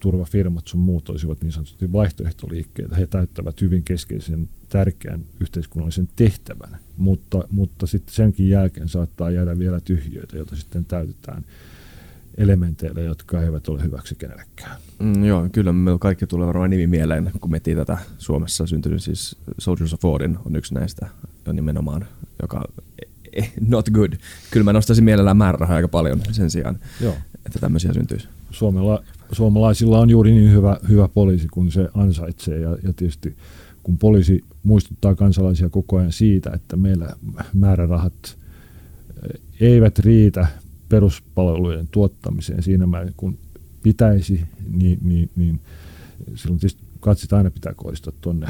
turvafirmat 0.00 0.68
sun 0.68 0.80
muut 0.80 1.08
olisivat 1.08 1.42
niin 1.42 1.52
sanotusti 1.52 1.92
vaihtoehtoliikkeitä. 1.92 2.96
He 2.96 3.06
täyttävät 3.06 3.60
hyvin 3.60 3.82
keskeisen 3.82 4.48
tärkeän 4.68 5.20
yhteiskunnallisen 5.40 6.08
tehtävän, 6.16 6.78
mutta, 6.96 7.44
mutta 7.50 7.86
sitten 7.86 8.14
senkin 8.14 8.48
jälkeen 8.48 8.88
saattaa 8.88 9.30
jäädä 9.30 9.58
vielä 9.58 9.80
tyhjöitä, 9.80 10.36
joita 10.36 10.56
sitten 10.56 10.84
täytetään 10.84 11.44
elementeillä, 12.38 13.00
jotka 13.00 13.42
eivät 13.42 13.68
ole 13.68 13.82
hyväksi 13.82 14.14
kenellekään. 14.14 14.76
Mm, 14.98 15.24
joo, 15.24 15.48
kyllä 15.52 15.72
me 15.72 15.90
kaikki 16.00 16.26
tulee 16.26 16.46
varmaan 16.46 16.70
nimi 16.70 16.86
mieleen, 16.86 17.30
kun 17.40 17.50
miettii 17.50 17.74
tätä 17.74 17.98
Suomessa 18.18 18.66
syntynyt, 18.66 19.02
siis 19.02 19.36
Soldiers 19.58 19.94
of 19.94 20.04
Odin 20.04 20.38
on 20.44 20.56
yksi 20.56 20.74
näistä 20.74 21.06
nimenomaan, 21.52 22.06
joka 22.42 22.64
Eh, 23.32 23.52
not 23.68 23.90
good. 23.90 24.12
Kyllä 24.50 24.64
mä 24.64 24.72
nostaisin 24.72 25.04
mielellään 25.04 25.36
määrärahaa 25.36 25.76
aika 25.76 25.88
paljon 25.88 26.20
sen 26.30 26.50
sijaan, 26.50 26.78
Joo. 27.00 27.14
että 27.46 27.58
tämmöisiä 27.58 27.92
syntyisi. 27.92 28.28
Suomella, 28.50 29.02
suomalaisilla 29.32 29.98
on 29.98 30.10
juuri 30.10 30.30
niin 30.30 30.52
hyvä, 30.52 30.76
hyvä 30.88 31.08
poliisi 31.08 31.48
kuin 31.48 31.70
se 31.70 31.88
ansaitsee 31.94 32.58
ja, 32.58 32.70
ja 32.70 32.92
tietysti 32.92 33.36
kun 33.82 33.98
poliisi 33.98 34.44
muistuttaa 34.62 35.14
kansalaisia 35.14 35.68
koko 35.68 35.96
ajan 35.96 36.12
siitä, 36.12 36.50
että 36.54 36.76
meillä 36.76 37.16
määrärahat 37.54 38.38
eh, 39.22 39.40
eivät 39.60 39.98
riitä 39.98 40.46
peruspalvelujen 40.88 41.88
tuottamiseen 41.90 42.62
siinä 42.62 42.86
määrin 42.86 43.14
kun 43.16 43.38
pitäisi, 43.82 44.44
niin, 44.70 44.98
niin, 45.02 45.30
niin 45.36 45.60
silloin 46.34 46.60
tietysti 46.60 46.82
katsit 47.00 47.32
aina 47.32 47.50
pitää 47.50 47.74
kohdistaa 47.74 48.12
tuonne 48.20 48.46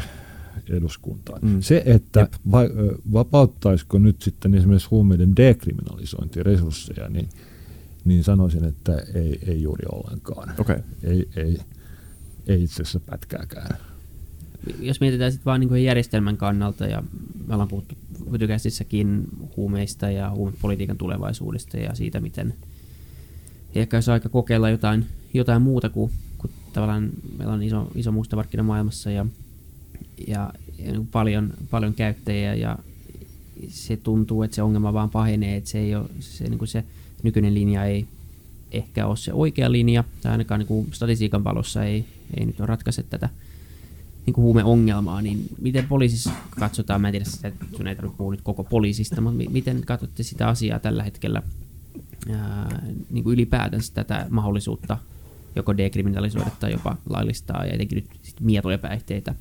eduskuntaan. 0.71 1.41
Mm. 1.43 1.61
Se, 1.61 1.83
että 1.87 2.29
va, 2.51 2.61
vapauttaisiko 3.13 3.99
nyt 3.99 4.23
sitten 4.23 4.55
esimerkiksi 4.55 4.89
huumeiden 4.91 5.37
dekriminalisointiresursseja, 5.37 7.09
niin, 7.09 7.29
niin 8.05 8.25
sanoisin, 8.25 8.65
että 8.65 9.03
ei, 9.15 9.39
ei 9.47 9.63
juuri 9.63 9.85
ollenkaan. 9.93 10.55
Okay. 10.59 10.79
Ei, 11.03 11.29
ei, 11.37 11.59
ei 12.47 12.63
itse 12.63 12.83
asiassa 12.83 13.01
pätkääkään. 13.01 13.79
Jos 14.81 15.01
mietitään 15.01 15.33
sitten 15.33 15.45
vain 15.45 15.61
niin 15.61 15.85
järjestelmän 15.85 16.37
kannalta, 16.37 16.87
ja 16.87 17.03
me 17.47 17.55
ollaan 17.55 17.69
puhuttu 17.69 17.95
Vytykästissäkin 18.33 19.25
huumeista 19.57 20.11
ja 20.11 20.31
huumepolitiikan 20.31 20.99
tulevaisuudesta 20.99 21.77
ja 21.77 21.95
siitä, 21.95 22.21
miten 22.21 22.55
ehkä 23.75 23.97
olisi 23.97 24.11
aika 24.11 24.29
kokeilla 24.29 24.71
jotain, 24.71 25.07
jotain 25.35 25.63
muuta 25.63 25.89
kuin, 25.89 26.11
kuin 26.39 26.51
tavallaan 26.73 27.11
meillä 27.39 27.55
on 27.55 27.63
iso, 27.63 27.91
iso 27.95 28.13
musta 28.13 28.37
markkina 28.37 28.63
maailmassa 28.63 29.11
ja 29.11 29.27
ja, 30.27 30.53
ja 30.79 30.93
niin 30.93 31.07
paljon, 31.07 31.55
paljon 31.71 31.95
käyttäjiä 31.95 32.55
ja 32.55 32.79
se 33.69 33.97
tuntuu, 33.97 34.43
että 34.43 34.55
se 34.55 34.63
ongelma 34.63 34.93
vaan 34.93 35.11
pahenee, 35.11 35.57
että 35.57 35.71
se, 35.71 35.79
ei 35.79 35.95
ole, 35.95 36.09
se, 36.21 36.45
niin 36.45 36.59
kuin 36.59 36.69
se 36.69 36.85
nykyinen 37.23 37.55
linja 37.55 37.85
ei 37.85 38.07
ehkä 38.73 39.07
ole 39.07 39.17
se 39.17 39.33
oikea 39.33 39.73
linja, 39.73 40.05
tai 40.23 40.33
ainakaan 40.33 40.59
niin 40.59 40.67
kuin 40.69 40.89
statistiikan 40.93 41.45
valossa 41.45 41.85
ei, 41.85 42.05
ei 42.37 42.47
nyt 42.47 42.61
ratkaise 42.61 43.03
tätä 43.03 43.29
niin 44.29 44.35
kuin 44.35 44.43
huumeongelmaa, 44.43 45.23
niin 45.23 45.49
miten 45.61 45.89
poliisissa 45.89 46.31
katsotaan, 46.61 47.01
mä 47.01 47.09
en 47.09 47.13
tiedä 47.13 47.25
sitä, 47.25 47.53
sun 47.77 47.87
ei 47.87 47.97
tarvitse 47.97 48.19
puhua 48.19 48.33
nyt 48.33 48.43
koko 48.43 48.65
poliisista, 48.65 49.21
mutta 49.21 49.51
miten 49.51 49.83
katsotte 49.87 50.23
sitä 50.23 50.49
asiaa 50.49 50.79
tällä 50.79 51.03
hetkellä 51.03 51.43
ää, 52.31 52.83
niin 53.11 53.25
kuin 53.25 53.35
ylipäätänsä 53.35 53.95
tätä 53.95 54.27
mahdollisuutta 54.31 54.99
joko 55.57 55.77
dekriminalisoida 55.77 56.51
tai 56.61 56.73
jopa 56.73 56.97
laillistaa 57.09 57.65
ja 57.65 57.73
etenkin 57.73 57.97
nyt 57.97 58.35
mietoja 58.41 58.79
päihteitä 58.79 59.35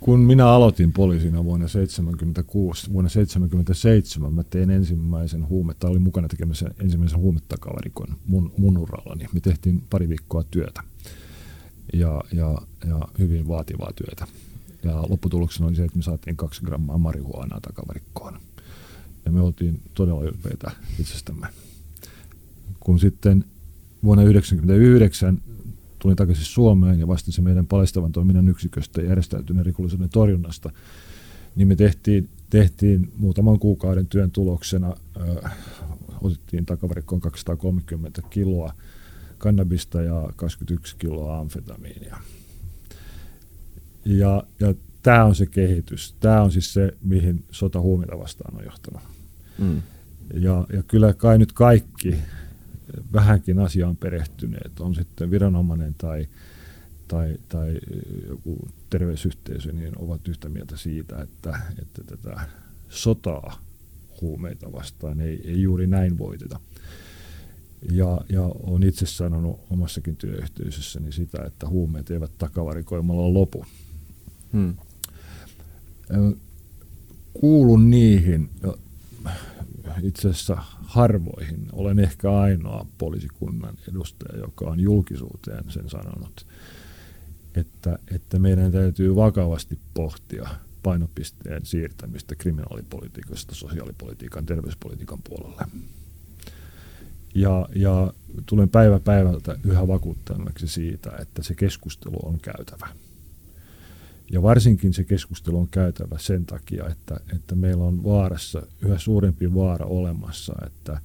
kun 0.00 0.20
minä 0.20 0.48
aloitin 0.48 0.92
poliisina 0.92 1.44
vuonna 1.44 1.66
1976, 1.66 2.92
vuonna 2.92 3.10
1977 3.10 4.32
mä 4.32 4.42
tein 4.42 4.70
ensimmäisen 4.70 5.48
huumetta, 5.48 5.88
olin 5.88 6.02
mukana 6.02 6.28
tekemässä 6.28 6.70
ensimmäisen 6.80 7.18
huumetakavarikon 7.18 8.16
mun, 8.26 8.52
mun 8.58 8.78
urallani. 8.78 9.26
Me 9.32 9.40
tehtiin 9.40 9.82
pari 9.90 10.08
viikkoa 10.08 10.44
työtä. 10.50 10.82
Ja, 11.92 12.20
ja, 12.32 12.58
ja 12.88 13.00
hyvin 13.18 13.48
vaativaa 13.48 13.92
työtä. 13.96 14.26
Ja 14.82 15.02
lopputuloksena 15.08 15.66
oli 15.66 15.76
se, 15.76 15.84
että 15.84 15.96
me 15.96 16.02
saatiin 16.02 16.36
kaksi 16.36 16.64
grammaa 16.64 16.98
marihuanaa 16.98 17.60
takavarikkoon. 17.60 18.38
Ja 19.24 19.30
me 19.30 19.40
oltiin 19.40 19.80
todella 19.94 20.24
ylpeitä 20.24 20.70
itsestämme. 20.98 21.46
Kun 22.80 23.00
sitten 23.00 23.44
vuonna 24.04 24.22
1999 24.22 25.38
tulin 25.98 26.16
takaisin 26.16 26.44
Suomeen 26.44 27.00
ja 27.00 27.08
vastasin 27.08 27.44
meidän 27.44 27.66
paljastavan 27.66 28.12
toiminnan 28.12 28.48
yksiköstä 28.48 29.02
järjestäytyneen 29.02 29.66
rikollisuuden 29.66 30.10
torjunnasta, 30.10 30.70
niin 31.56 31.68
me 31.68 31.76
tehtiin, 31.76 32.28
tehtiin 32.50 33.12
muutaman 33.16 33.58
kuukauden 33.58 34.06
työn 34.06 34.30
tuloksena, 34.30 34.96
ö, 35.16 35.48
otettiin 36.20 36.66
takavarikkoon 36.66 37.20
230 37.20 38.22
kiloa 38.30 38.74
kannabista 39.40 40.02
ja 40.02 40.28
21 40.36 40.96
kiloa 40.96 41.38
amfetamiinia. 41.38 42.16
Ja, 44.04 44.42
ja 44.60 44.74
tämä 45.02 45.24
on 45.24 45.34
se 45.34 45.46
kehitys. 45.46 46.14
Tämä 46.20 46.42
on 46.42 46.52
siis 46.52 46.72
se, 46.72 46.92
mihin 47.02 47.44
sota 47.50 47.80
huumeita 47.80 48.18
vastaan 48.18 48.56
on 48.56 48.64
johtanut. 48.64 49.02
Mm. 49.58 49.82
Ja, 50.34 50.66
ja 50.72 50.82
kyllä 50.82 51.12
kai 51.12 51.38
nyt 51.38 51.52
kaikki 51.52 52.16
vähänkin 53.12 53.58
asiaan 53.58 53.96
perehtyneet, 53.96 54.80
on 54.80 54.94
sitten 54.94 55.30
viranomainen 55.30 55.94
tai, 55.98 56.28
tai, 57.08 57.36
tai 57.48 57.78
joku 58.28 58.68
terveysyhteisö, 58.90 59.72
niin 59.72 59.92
ovat 59.98 60.28
yhtä 60.28 60.48
mieltä 60.48 60.76
siitä, 60.76 61.22
että, 61.22 61.60
että 61.78 62.04
tätä 62.04 62.40
sotaa 62.88 63.62
huumeita 64.20 64.72
vastaan 64.72 65.20
ei, 65.20 65.40
ei 65.44 65.62
juuri 65.62 65.86
näin 65.86 66.18
voiteta. 66.18 66.60
Ja, 67.92 68.20
ja 68.28 68.42
olen 68.42 68.82
itse 68.82 69.06
sanonut 69.06 69.60
omassakin 69.70 70.16
työyhteisössäni 70.16 71.12
sitä, 71.12 71.42
että 71.46 71.68
huumeet 71.68 72.10
eivät 72.10 72.30
takavarikoimalla 72.38 73.34
lopu. 73.34 73.64
Hmm. 74.52 74.74
Kuulun 77.32 77.90
niihin, 77.90 78.50
itse 80.02 80.28
asiassa 80.28 80.56
harvoihin, 80.82 81.68
olen 81.72 81.98
ehkä 81.98 82.38
ainoa 82.38 82.86
poliisikunnan 82.98 83.74
edustaja, 83.88 84.40
joka 84.40 84.64
on 84.64 84.80
julkisuuteen 84.80 85.64
sen 85.68 85.90
sanonut, 85.90 86.46
että, 87.54 87.98
että 88.14 88.38
meidän 88.38 88.72
täytyy 88.72 89.16
vakavasti 89.16 89.78
pohtia 89.94 90.48
painopisteen 90.82 91.66
siirtämistä 91.66 92.34
kriminaalipolitiikasta 92.34 93.54
sosiaalipolitiikan, 93.54 94.46
terveyspolitiikan 94.46 95.18
puolelle. 95.28 95.64
Ja, 97.34 97.68
ja 97.74 98.12
tulen 98.46 98.68
päivä 98.68 99.00
päivältä 99.00 99.56
yhä 99.64 99.88
vakuuttavaksi 99.88 100.68
siitä, 100.68 101.12
että 101.20 101.42
se 101.42 101.54
keskustelu 101.54 102.18
on 102.22 102.38
käytävä. 102.40 102.88
Ja 104.32 104.42
varsinkin 104.42 104.92
se 104.92 105.04
keskustelu 105.04 105.58
on 105.58 105.68
käytävä 105.68 106.18
sen 106.18 106.46
takia, 106.46 106.88
että, 106.88 107.20
että 107.36 107.54
meillä 107.54 107.84
on 107.84 108.04
vaarassa 108.04 108.66
yhä 108.82 108.98
suurempi 108.98 109.54
vaara 109.54 109.86
olemassa, 109.86 110.54
että 110.66 111.00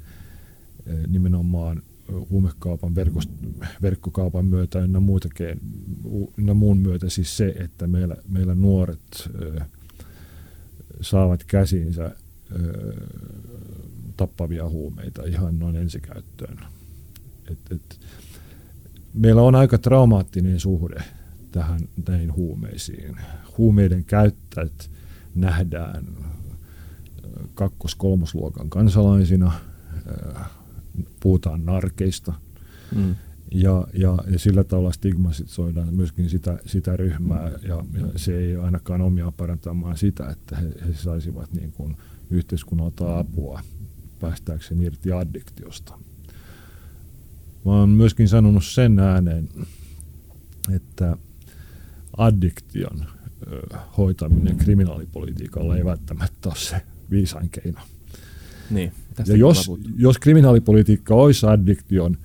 e, 0.86 0.94
nimenomaan 1.08 1.82
huumekaupan 2.30 2.96
verkost, 2.96 3.30
verkkokaupan 3.82 4.46
myötä 4.46 4.80
ynnä, 4.80 5.00
muitakin, 5.00 5.62
ynnä 6.38 6.54
muun 6.54 6.78
myötä 6.78 7.10
siis 7.10 7.38
se, 7.38 7.56
että 7.60 7.88
meillä, 7.88 8.16
meillä 8.28 8.56
nuoret 8.56 9.30
ö, 9.42 9.56
e, 9.58 9.66
saavat 11.02 11.44
käsiinsä 11.44 12.04
ö, 12.06 12.16
e, 12.52 13.16
tappavia 14.18 14.70
huumeita 14.70 15.24
ihan 15.24 15.60
noin 15.60 15.76
ensikäyttöön. 15.76 16.58
Et, 17.52 17.60
et, 17.72 18.00
meillä 19.14 19.42
on 19.42 19.56
aika 19.56 19.78
traumaattinen 19.78 20.60
suhde 20.60 21.04
tähän 21.52 21.80
näihin 22.08 22.34
huumeisiin. 22.34 23.16
Huumeiden 23.58 24.06
käyttäjät 24.06 24.92
nähdään 25.36 26.06
kakkos-kolmosluokan 27.54 28.70
kansalaisina, 28.70 29.52
puhutaan 31.20 31.66
narkeista, 31.66 32.34
mm. 32.96 33.16
ja, 33.52 33.88
ja, 33.94 34.18
ja 34.32 34.40
sillä 34.40 34.64
tavalla 34.64 34.92
stigmatisoidaan 34.92 35.94
myöskin 35.94 36.30
sitä, 36.30 36.60
sitä 36.66 36.98
ryhmää, 36.98 37.52
ja, 37.68 37.86
ja 37.94 38.08
se 38.16 38.38
ei 38.38 38.56
ainakaan 38.56 39.02
omia 39.02 39.32
parantamaan 39.38 39.98
sitä, 39.98 40.30
että 40.30 40.56
he, 40.56 40.68
he 40.88 40.94
saisivat 40.94 41.54
niin 41.54 41.72
kuin 41.72 41.98
yhteiskunnalta 42.30 43.20
apua 43.20 43.62
päästääkseen 44.26 44.82
irti 44.82 45.12
addiktiosta. 45.12 45.98
Mä 47.66 47.72
oon 47.72 47.90
myöskin 47.90 48.28
sanonut 48.28 48.66
sen 48.66 49.00
ääneen, 49.00 49.50
että 50.76 51.18
addiktion 52.18 53.06
hoitaminen 53.98 54.58
kriminaalipolitiikalla 54.58 55.78
ei 55.78 55.86
välttämättä 55.86 56.50
ole 56.50 56.58
se 56.58 56.82
viisain 57.12 57.50
keino. 57.50 57.80
Niin, 58.70 58.92
ja 59.28 59.38
jos, 59.38 59.72
jos 59.98 60.18
kriminaalipolitiikka 60.18 61.16
olisi 61.16 61.46
addiktion 61.46 62.18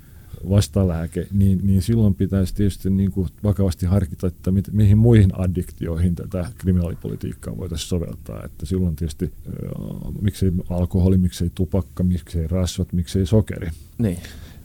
vastalääke, 0.48 1.26
niin, 1.32 1.60
niin 1.62 1.82
silloin 1.82 2.14
pitäisi 2.14 2.54
tietysti 2.54 2.90
niin 2.90 3.10
kuin 3.10 3.28
vakavasti 3.44 3.86
harkita, 3.86 4.26
että 4.26 4.50
mit, 4.50 4.72
mihin 4.72 4.98
muihin 4.98 5.40
addiktioihin 5.40 6.14
tätä 6.14 6.50
kriminaalipolitiikkaa 6.58 7.56
voitaisiin 7.56 7.88
soveltaa. 7.88 8.44
Että 8.44 8.66
silloin 8.66 8.96
tietysti 8.96 9.24
äh, 9.24 10.12
miksei 10.20 10.52
alkoholi, 10.70 11.18
miksei 11.18 11.50
tupakka, 11.54 12.02
miksei 12.02 12.46
rasvat, 12.46 12.92
miksei 12.92 13.26
sokeri. 13.26 13.70
Niin. 13.98 14.18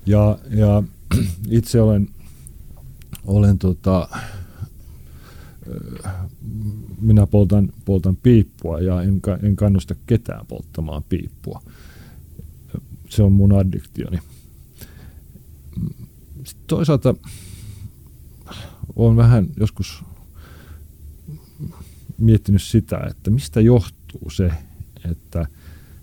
Ja, 0.05 0.39
ja 0.49 0.83
itse 1.49 1.81
olen, 1.81 2.07
olen 3.25 3.57
tota, 3.57 4.09
minä 7.01 7.27
poltan, 7.27 7.69
poltan 7.85 8.15
piippua 8.15 8.79
ja 8.79 9.01
en, 9.01 9.21
en 9.43 9.55
kannusta 9.55 9.95
ketään 10.07 10.45
polttamaan 10.45 11.03
piippua. 11.09 11.61
Se 13.09 13.23
on 13.23 13.31
mun 13.31 13.53
addiktioni. 13.53 14.19
Toisaalta 16.67 17.15
olen 18.95 19.17
vähän 19.17 19.47
joskus 19.59 20.03
miettinyt 22.17 22.61
sitä, 22.61 22.97
että 23.09 23.31
mistä 23.31 23.61
johtuu 23.61 24.29
se, 24.29 24.51
että 25.11 25.45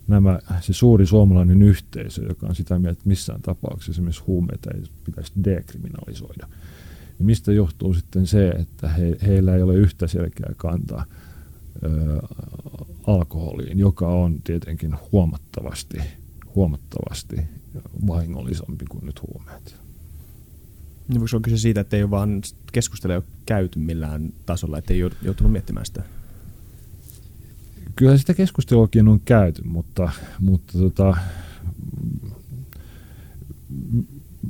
nämä, 0.09 0.39
se 0.61 0.73
suuri 0.73 1.07
suomalainen 1.07 1.63
yhteisö, 1.63 2.23
joka 2.29 2.47
on 2.47 2.55
sitä 2.55 2.79
mieltä, 2.79 2.93
että 2.93 3.09
missään 3.09 3.43
tapauksessa 3.43 3.93
esimerkiksi 3.93 4.23
huumeita 4.27 4.71
ei 4.75 4.83
pitäisi 5.05 5.33
dekriminalisoida– 5.45 6.49
niin 7.23 7.27
mistä 7.27 7.53
johtuu 7.53 7.95
sitten 7.95 8.27
se, 8.27 8.49
että 8.49 8.89
he, 8.89 9.17
heillä 9.27 9.57
ei 9.57 9.63
ole 9.63 9.75
yhtä 9.75 10.07
selkeää 10.07 10.53
kantaa 10.57 11.05
ö, 11.85 12.19
alkoholiin, 13.07 13.79
joka 13.79 14.09
on 14.09 14.43
tietenkin 14.45 14.97
huomattavasti, 15.13 15.99
huomattavasti 16.55 17.37
vahingollisempi 18.07 18.85
kuin 18.89 19.07
nyt 19.07 19.21
huumeet. 19.23 19.82
Niin 21.09 21.21
voiko 21.21 21.37
olla 21.37 21.45
kyse 21.45 21.59
siitä, 21.59 21.81
että 21.81 21.97
ei 21.97 22.03
ole 22.03 22.11
vaan 22.11 22.43
keskustelua 22.73 23.23
käyty 23.47 23.79
millään 23.79 24.33
tasolla, 24.47 24.79
että 24.79 24.95
ei 24.95 25.01
joutunut 25.23 25.53
miettimään 25.53 25.87
sitä? 25.87 26.03
Kyllä 27.97 28.17
sitä 28.19 28.35
keskusteluakin 28.35 29.09
on 29.09 29.21
käyty, 29.21 29.63
mutta, 29.65 30.11
mutta 30.41 30.79
tota, 30.79 31.17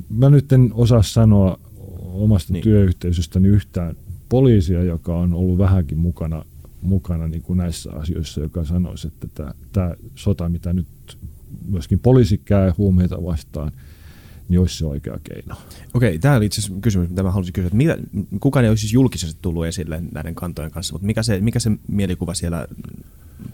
mä 0.09 0.29
nyt 0.29 0.51
en 0.51 0.71
osaa 0.73 1.01
sanoa 1.01 1.59
omasta 1.99 2.53
niin. 2.53 2.63
työyhteisöstäni 2.63 3.47
yhtään 3.47 3.95
poliisia, 4.29 4.83
joka 4.83 5.17
on 5.17 5.33
ollut 5.33 5.57
vähänkin 5.57 5.97
mukana, 5.97 6.45
mukana 6.81 7.27
niin 7.27 7.41
kuin 7.41 7.57
näissä 7.57 7.91
asioissa, 7.91 8.41
joka 8.41 8.65
sanoisi, 8.65 9.07
että 9.07 9.27
tämä, 9.33 9.53
tämä 9.73 9.95
sota, 10.15 10.49
mitä 10.49 10.73
nyt 10.73 10.87
myöskin 11.65 11.99
poliisi 11.99 12.37
käy 12.37 12.71
huumeita 12.77 13.23
vastaan, 13.23 13.71
niin 14.49 14.59
olisi 14.59 14.77
se 14.77 14.85
oikea 14.85 15.19
keino. 15.23 15.55
Okei, 15.93 16.19
tämä 16.19 16.35
oli 16.35 16.45
itse 16.45 16.61
asiassa 16.61 16.81
kysymys, 16.81 17.09
mitä 17.09 17.23
mä 17.23 17.31
haluaisin 17.31 17.53
kysyä. 17.53 17.67
Että 17.67 17.77
mitä, 17.77 17.97
kukaan 18.39 18.65
ei 18.65 18.69
olisi 18.69 18.81
siis 18.81 18.93
julkisesti 18.93 19.39
tullut 19.41 19.65
esille 19.65 20.03
näiden 20.11 20.35
kantojen 20.35 20.71
kanssa, 20.71 20.93
mutta 20.93 21.05
mikä 21.05 21.23
se, 21.23 21.39
mikä 21.41 21.59
se 21.59 21.71
mielikuva 21.87 22.33
siellä 22.33 22.67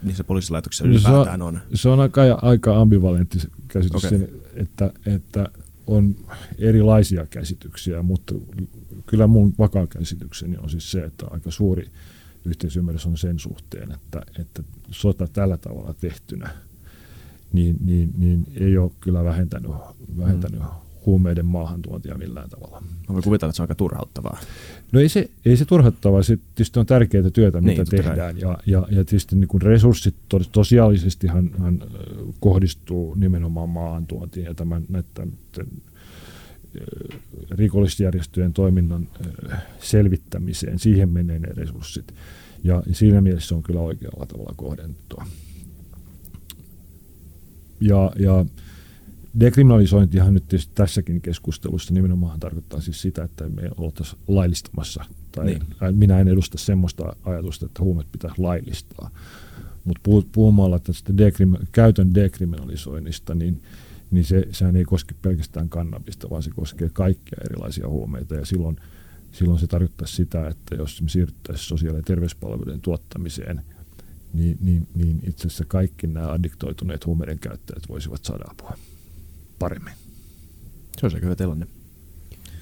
niissä 0.04 0.24
poliisilaitoksissa 0.24 0.88
ylipäätään 0.88 1.42
on? 1.42 1.60
Se 1.74 1.90
on 1.90 2.00
aika, 2.00 2.22
aika 2.42 2.82
ambivalentti 2.82 3.40
käsitys, 3.68 4.06
okay. 4.06 4.28
että, 4.56 4.92
että 5.06 5.50
on 5.88 6.16
erilaisia 6.58 7.26
käsityksiä, 7.26 8.02
mutta 8.02 8.36
kyllä 9.06 9.28
mun 9.28 9.54
vakaa 9.60 9.88
käsitykseni 9.88 10.58
on 10.58 10.70
siis 10.70 10.92
se, 10.92 11.04
että 11.04 11.26
aika 11.32 11.52
suuri 11.52 11.88
yhteisymmärrys 12.46 13.06
on 13.06 13.18
sen 13.18 13.40
suhteen, 13.40 13.92
että, 13.92 14.22
että 14.40 14.64
sota 14.92 15.28
tällä 15.28 15.58
tavalla 15.58 15.94
tehtynä 15.94 16.50
niin, 17.54 17.78
niin, 17.86 18.14
niin 18.18 18.46
ei 18.56 18.78
ole 18.78 18.92
kyllä 19.00 19.24
vähentänyt, 19.24 19.72
vähentänyt 20.18 20.60
mm. 20.60 20.66
huumeiden 21.06 21.46
maahantuontia 21.46 22.18
millään 22.18 22.50
tavalla. 22.50 22.82
Mä 22.82 23.14
voin 23.14 23.24
kuvitella, 23.24 23.50
että 23.50 23.56
se 23.56 23.62
on 23.62 23.64
aika 23.64 23.76
turhauttavaa. 23.76 24.40
No 24.92 25.00
ei 25.00 25.10
se, 25.10 25.30
ei 25.46 25.58
se 25.58 25.66
turhauttavaa, 25.66 26.24
se 26.24 26.38
tietysti 26.56 26.80
on 26.80 26.86
tärkeää 26.86 27.30
työtä, 27.30 27.62
mitä 27.62 27.82
niin, 27.82 28.04
tehdään. 28.04 28.40
Ja, 28.40 28.58
ja, 28.66 28.88
ja 28.90 29.06
tietysti 29.06 29.36
niin 29.36 29.48
kuin 29.48 29.62
resurssit 29.62 30.16
tos, 30.30 30.48
tosiaalisestihan 30.48 31.52
hän 31.60 31.84
kohdistuu 32.40 33.16
nimenomaan 33.16 33.70
maahantuontiin 33.70 34.46
ja 34.46 34.54
tämän, 34.54 34.84
näiden 34.90 35.34
rikollisjärjestöjen 37.52 38.54
toiminnan 38.54 39.08
selvittämiseen, 39.80 40.80
siihen 40.80 41.10
menee 41.10 41.40
ne 41.40 41.48
resurssit. 41.48 42.14
Ja 42.64 42.84
siinä 42.92 43.22
mielessä 43.22 43.48
se 43.48 43.56
on 43.56 43.64
kyllä 43.64 43.82
oikealla 43.82 44.26
tavalla 44.26 44.54
kohdennettua. 44.56 45.26
Ja, 47.82 48.12
ja 48.20 48.46
dekriminalisointihan 49.40 50.34
nyt 50.34 50.48
tietysti 50.48 50.72
tässäkin 50.76 51.22
keskustelussa 51.22 51.94
nimenomaan 51.94 52.40
tarkoittaa 52.40 52.82
siis 52.82 53.02
sitä, 53.02 53.24
että 53.24 53.50
me 53.50 53.70
oltaisiin 53.78 54.22
laillistamassa. 54.28 55.06
Tai 55.32 55.46
niin. 55.46 55.62
minä 55.92 56.20
en 56.20 56.28
edusta 56.28 56.58
semmoista 56.58 57.14
ajatusta, 57.24 57.66
että 57.66 57.84
huumet 57.84 58.08
pitäisi 58.12 58.42
laillistaa. 58.42 59.10
Mutta 59.84 60.10
puhumalla 60.32 60.80
tästä 60.80 61.14
dekrim- 61.14 61.66
käytön 61.72 62.16
dekriminalisoinnista, 62.16 63.36
niin, 63.36 63.62
niin 64.12 64.26
se, 64.26 64.48
sehän 64.52 64.76
ei 64.76 64.86
koske 64.86 65.16
pelkästään 65.22 65.70
kannabista, 65.70 66.30
vaan 66.30 66.44
se 66.44 66.52
koskee 66.56 66.90
kaikkia 66.94 67.38
erilaisia 67.46 67.88
huumeita. 67.88 68.36
Ja 68.36 68.46
silloin, 68.46 68.78
silloin 69.32 69.60
se 69.60 69.68
tarkoittaa 69.68 70.08
sitä, 70.08 70.48
että 70.48 70.76
jos 70.76 71.02
me 71.02 71.10
siirryttäisiin 71.10 71.68
sosiaali- 71.68 71.98
ja 71.98 72.04
terveyspalveluiden 72.04 72.82
tuottamiseen, 72.82 73.62
niin, 74.34 74.58
niin, 74.62 74.88
niin 74.96 75.20
itse 75.28 75.48
asiassa 75.48 75.66
kaikki 75.66 76.08
nämä 76.08 76.32
addiktoituneet 76.32 77.06
huumeiden 77.06 77.40
käyttäjät 77.40 77.90
voisivat 77.90 78.26
saada 78.26 78.44
apua 78.50 78.78
paremmin. 79.60 79.94
Se 81.00 81.06
olisi 81.06 81.22
hyvä 81.22 81.36
tilanne. 81.36 81.68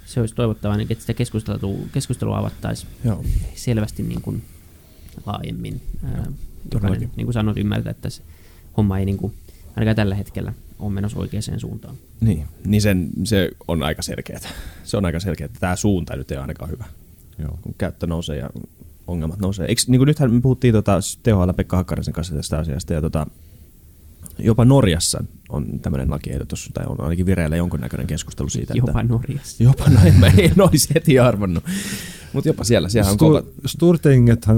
Se 0.06 0.20
olisi 0.20 0.36
toivottavaa, 0.36 0.78
että 0.82 1.02
sitä 1.02 1.14
keskustelua, 1.14 1.78
keskustelua 1.92 2.38
avattaisiin 2.38 2.92
Joo. 3.04 3.24
selvästi 3.56 4.04
niin 4.04 4.22
kuin 4.22 4.44
laajemmin. 5.26 5.82
Joo, 6.16 6.26
jokainen, 6.74 7.12
niin 7.16 7.26
kuin 7.26 7.34
sanoit, 7.34 7.58
ymmärtää, 7.58 7.92
että 7.92 8.10
se 8.10 8.22
homma 8.78 9.00
ei 9.00 9.06
niin 9.06 9.18
kuin, 9.18 9.34
ainakaan 9.76 9.96
tällä 9.96 10.16
hetkellä 10.16 10.54
ole 10.80 10.94
menossa 10.94 11.20
oikeaan 11.20 11.60
suuntaan. 11.60 11.96
Niin, 12.22 12.46
niin 12.66 12.82
sen, 12.82 13.10
se 13.24 13.52
on 13.68 13.84
aika 13.84 14.02
selkeää. 14.02 14.40
Se 14.84 14.98
on 14.98 15.06
aika 15.06 15.20
selkeää, 15.20 15.46
että 15.46 15.60
tämä 15.60 15.76
suunta 15.76 16.16
nyt 16.16 16.32
ei 16.32 16.38
ole 16.38 16.42
ainakaan 16.42 16.72
hyvä. 16.72 16.86
Joo. 17.40 17.60
Kun 17.62 17.76
käyttö 17.78 18.08
nousee 18.08 18.38
ja 18.38 18.50
ongelmat 19.08 19.40
nousee. 19.40 19.66
Eikö, 19.66 19.82
niin 19.88 20.00
kuin 20.00 20.08
nythän 20.08 20.34
me 20.34 20.42
puhuttiin 20.42 20.74
tota, 20.74 21.00
THL 21.24 21.52
Pekka 21.56 21.78
Hakkarisen 21.78 22.14
kanssa 22.14 22.36
tästä 22.36 22.60
asiasta 22.60 22.94
ja 22.94 23.02
tota, 23.02 23.28
jopa 24.40 24.66
Norjassa 24.66 25.24
on 25.50 25.80
tämmöinen 25.80 26.10
lakiehdotus, 26.10 26.70
tai 26.74 26.86
on 26.88 27.02
ainakin 27.02 27.26
vireillä 27.26 27.56
jonkunnäköinen 27.56 28.08
keskustelu 28.08 28.50
siitä. 28.50 28.74
Jopa 28.76 29.02
että, 29.02 29.14
Norjassa. 29.14 29.64
Jopa 29.64 29.90
no, 29.90 30.00
en, 30.06 30.34
en 30.38 30.62
olisi 30.62 30.94
heti 30.96 31.20
arvannut. 31.20 31.64
Mutta 32.34 32.50
jopa 32.50 32.64
siellä, 32.64 32.90
siellä 32.90 33.12
on 33.12 33.18
kova. 33.18 33.44
Sturtingethan 33.66 34.58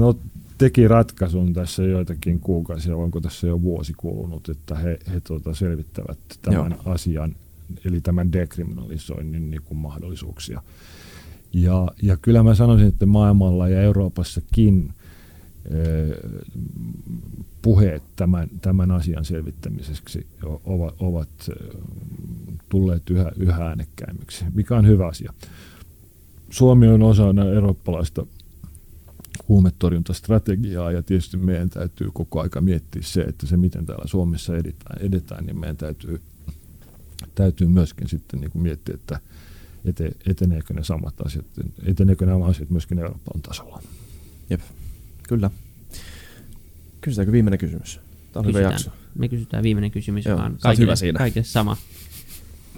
teki 0.58 0.88
ratkaisun 0.88 1.52
tässä 1.52 1.82
joitakin 1.82 2.40
kuukausia, 2.40 2.96
onko 2.96 3.20
tässä 3.20 3.46
jo 3.46 3.62
vuosi 3.62 3.92
kulunut, 3.96 4.48
että 4.48 4.74
he, 4.74 4.98
he 5.12 5.20
tuota 5.20 5.54
selvittävät 5.54 6.18
tämän 6.42 6.76
Joo. 6.84 6.92
asian, 6.94 7.36
eli 7.84 8.00
tämän 8.00 8.32
dekriminalisoinnin 8.32 9.50
niin 9.50 9.62
kuin 9.62 9.78
mahdollisuuksia. 9.78 10.62
Ja, 11.52 11.88
ja 12.02 12.16
kyllä 12.16 12.42
mä 12.42 12.54
sanoisin, 12.54 12.88
että 12.88 13.06
maailmalla 13.06 13.68
ja 13.68 13.82
Euroopassakin 13.82 14.92
puheet 17.62 18.02
tämän, 18.16 18.48
tämän 18.62 18.90
asian 18.90 19.24
selvittämiseksi 19.24 20.26
ovat, 20.64 20.94
ovat 20.98 21.50
tulleet 22.68 23.10
yhä, 23.10 23.32
yhä 23.36 23.64
äänekkäimmiksi, 23.66 24.44
mikä 24.54 24.76
on 24.76 24.86
hyvä 24.86 25.06
asia. 25.06 25.32
Suomi 26.50 26.88
on 26.88 27.02
osa 27.02 27.24
eurooppalaista 27.54 28.26
huumetorjuntastrategiaa 29.48 30.92
ja 30.92 31.02
tietysti 31.02 31.36
meidän 31.36 31.70
täytyy 31.70 32.08
koko 32.12 32.40
aika 32.40 32.60
miettiä 32.60 33.02
se, 33.04 33.20
että 33.20 33.46
se 33.46 33.56
miten 33.56 33.86
täällä 33.86 34.04
Suomessa 34.06 34.56
edetään, 34.56 35.02
edetään 35.02 35.46
niin 35.46 35.60
meidän 35.60 35.76
täytyy, 35.76 36.20
täytyy 37.34 37.66
myöskin 37.66 38.08
sitten 38.08 38.40
niin 38.40 38.50
kuin 38.50 38.62
miettiä, 38.62 38.94
että 38.94 39.20
ete, 39.84 40.10
eteneekö 40.26 40.74
ne 40.74 40.84
samat 40.84 41.14
asiat, 41.26 41.46
eteneekö 41.86 42.26
nämä 42.26 42.44
asiat 42.44 42.70
myöskin 42.70 42.98
Euroopan 42.98 43.42
tasolla. 43.42 43.82
Jep, 44.50 44.60
kyllä. 45.28 45.50
Kysytäänkö 47.00 47.32
viimeinen 47.32 47.58
kysymys? 47.58 48.00
Tämä 48.32 48.40
on 48.40 48.44
Kysytään. 48.46 48.64
hyvä 48.64 48.72
jakso. 48.72 48.90
Me 49.18 49.28
kysytään 49.28 49.62
viimeinen 49.62 49.90
kysymys, 49.90 50.24
Joo, 50.24 50.38
vaan 50.38 50.56
kaikille, 50.60 50.86
hyvä 50.86 50.96
siinä. 50.96 51.18
kaikille 51.18 51.44
sama. 51.44 51.76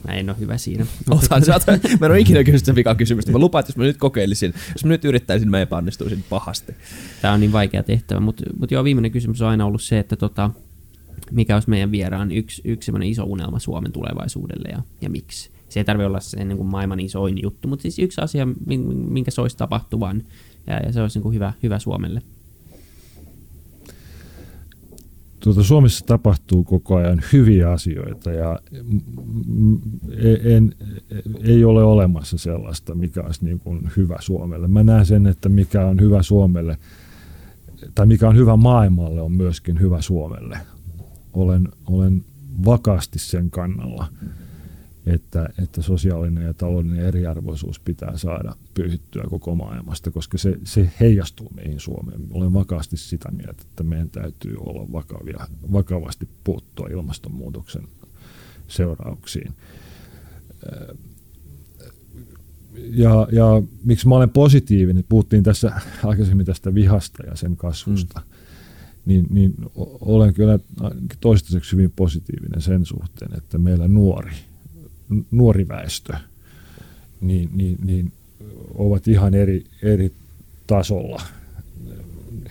Mä 0.08 0.14
en 0.14 0.30
ole 0.30 0.38
hyvä 0.38 0.58
siinä. 0.58 0.86
Otan, 1.10 1.44
sä 1.44 1.60
mä 2.00 2.06
en 2.06 2.12
ole 2.12 2.20
ikinä 2.20 2.44
kysynyt 2.44 2.64
sen 2.64 2.74
vikaa 2.74 2.94
kysymystä. 2.94 3.32
Mä 3.32 3.38
lupaan, 3.38 3.60
että 3.60 3.70
jos 3.70 3.76
mä 3.76 3.84
nyt 3.84 3.96
kokeilisin, 3.96 4.54
jos 4.72 4.84
mä 4.84 4.88
nyt 4.88 5.04
yrittäisin, 5.04 5.50
mä 5.50 5.60
epäonnistuisin 5.60 6.24
pahasti. 6.30 6.74
Tämä 7.22 7.34
on 7.34 7.40
niin 7.40 7.52
vaikea 7.52 7.82
tehtävä, 7.82 8.20
mutta, 8.20 8.42
mutta 8.58 8.74
joo, 8.74 8.84
viimeinen 8.84 9.12
kysymys 9.12 9.42
on 9.42 9.48
aina 9.48 9.66
ollut 9.66 9.82
se, 9.82 9.98
että 9.98 10.16
tota, 10.16 10.50
mikä 11.30 11.56
olisi 11.56 11.70
meidän 11.70 11.90
vieraan 11.90 12.32
yksi, 12.32 12.62
yksi 12.64 12.92
iso 13.04 13.24
unelma 13.24 13.58
Suomen 13.58 13.92
tulevaisuudelle 13.92 14.68
ja, 14.68 14.82
ja 15.00 15.10
miksi. 15.10 15.50
Se 15.72 15.80
ei 15.80 15.84
tarvitse 15.84 16.06
olla 16.06 16.20
se 16.20 16.44
niin 16.44 16.56
kuin 16.56 16.70
maailman 16.70 17.00
isoin 17.00 17.42
juttu, 17.42 17.68
mutta 17.68 17.82
siis 17.82 17.98
yksi 17.98 18.20
asia, 18.20 18.46
minkä 19.08 19.30
se 19.30 19.40
olisi 19.40 19.56
tapahtuvan 19.56 20.22
ja, 20.66 20.74
ja 20.74 20.92
se 20.92 21.02
olisi 21.02 21.18
niin 21.18 21.22
kuin 21.22 21.34
hyvä, 21.34 21.52
hyvä 21.62 21.78
Suomelle. 21.78 22.22
tuota, 25.40 25.62
Suomessa 25.62 26.06
tapahtuu 26.06 26.64
koko 26.64 26.96
ajan 26.96 27.22
hyviä 27.32 27.70
asioita 27.70 28.32
ja 28.32 28.58
en, 30.44 30.74
ei 31.40 31.64
ole 31.64 31.84
olemassa 31.84 32.38
sellaista, 32.38 32.94
mikä 32.94 33.22
olisi 33.22 33.44
niin 33.44 33.58
kuin 33.58 33.90
hyvä 33.96 34.16
Suomelle. 34.20 34.68
Mä 34.68 34.82
näen 34.82 35.06
sen, 35.06 35.26
että 35.26 35.48
mikä 35.48 35.86
on 35.86 36.00
hyvä 36.00 36.22
Suomelle 36.22 36.78
tai 37.94 38.06
mikä 38.06 38.28
on 38.28 38.36
hyvä 38.36 38.56
maailmalle 38.56 39.20
on 39.22 39.32
myöskin 39.32 39.80
hyvä 39.80 40.00
Suomelle. 40.00 40.58
Olen, 41.32 41.68
olen 41.86 42.24
vakaasti 42.64 43.18
sen 43.18 43.50
kannalla 43.50 44.06
että, 45.06 45.48
että 45.62 45.82
sosiaalinen 45.82 46.44
ja 46.44 46.54
taloudellinen 46.54 47.06
eriarvoisuus 47.06 47.80
pitää 47.80 48.18
saada 48.18 48.56
pyyhittyä 48.74 49.24
koko 49.30 49.54
maailmasta, 49.54 50.10
koska 50.10 50.38
se, 50.38 50.58
se 50.64 50.92
heijastuu 51.00 51.50
meihin 51.54 51.80
Suomeen. 51.80 52.20
Olen 52.30 52.52
vakaasti 52.52 52.96
sitä 52.96 53.30
mieltä, 53.30 53.62
että 53.70 53.82
meidän 53.82 54.10
täytyy 54.10 54.56
olla 54.58 54.92
vakavia, 54.92 55.46
vakavasti 55.72 56.28
puuttua 56.44 56.88
ilmastonmuutoksen 56.90 57.82
seurauksiin. 58.68 59.52
Ja, 62.76 63.28
ja 63.32 63.62
miksi 63.84 64.08
mä 64.08 64.14
olen 64.14 64.30
positiivinen, 64.30 65.04
puhuttiin 65.08 65.42
tässä 65.42 65.80
aikaisemmin 66.04 66.46
tästä 66.46 66.74
vihasta 66.74 67.26
ja 67.26 67.36
sen 67.36 67.56
kasvusta, 67.56 68.20
mm. 68.20 68.32
niin, 69.04 69.26
niin 69.30 69.54
olen 70.00 70.34
kyllä 70.34 70.58
toistaiseksi 71.20 71.72
hyvin 71.72 71.92
positiivinen 71.96 72.60
sen 72.60 72.86
suhteen, 72.86 73.36
että 73.36 73.58
meillä 73.58 73.88
nuori– 73.88 74.32
nuori 75.30 75.68
väestö, 75.68 76.12
niin, 77.20 77.50
niin, 77.52 77.78
niin 77.84 78.12
ovat 78.74 79.08
ihan 79.08 79.34
eri, 79.34 79.64
eri 79.82 80.12
tasolla. 80.66 81.22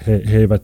He, 0.07 0.24
he 0.32 0.38
eivät, 0.38 0.64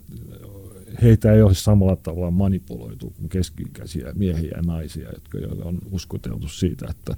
heitä 1.01 1.33
ei 1.33 1.41
ole 1.41 1.53
samalla 1.53 1.95
tavalla 1.95 2.31
manipuloitu 2.31 3.13
kuin 3.17 3.29
keski-ikäisiä 3.29 4.13
miehiä 4.15 4.51
ja 4.55 4.61
naisia, 4.61 5.09
jotka 5.13 5.37
joille 5.37 5.63
on 5.63 5.79
uskoteltu 5.91 6.47
siitä, 6.47 6.87
että 6.89 7.15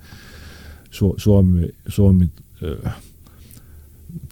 Suomi, 1.18 1.70
Suomi 1.88 2.30
äh, 2.86 2.96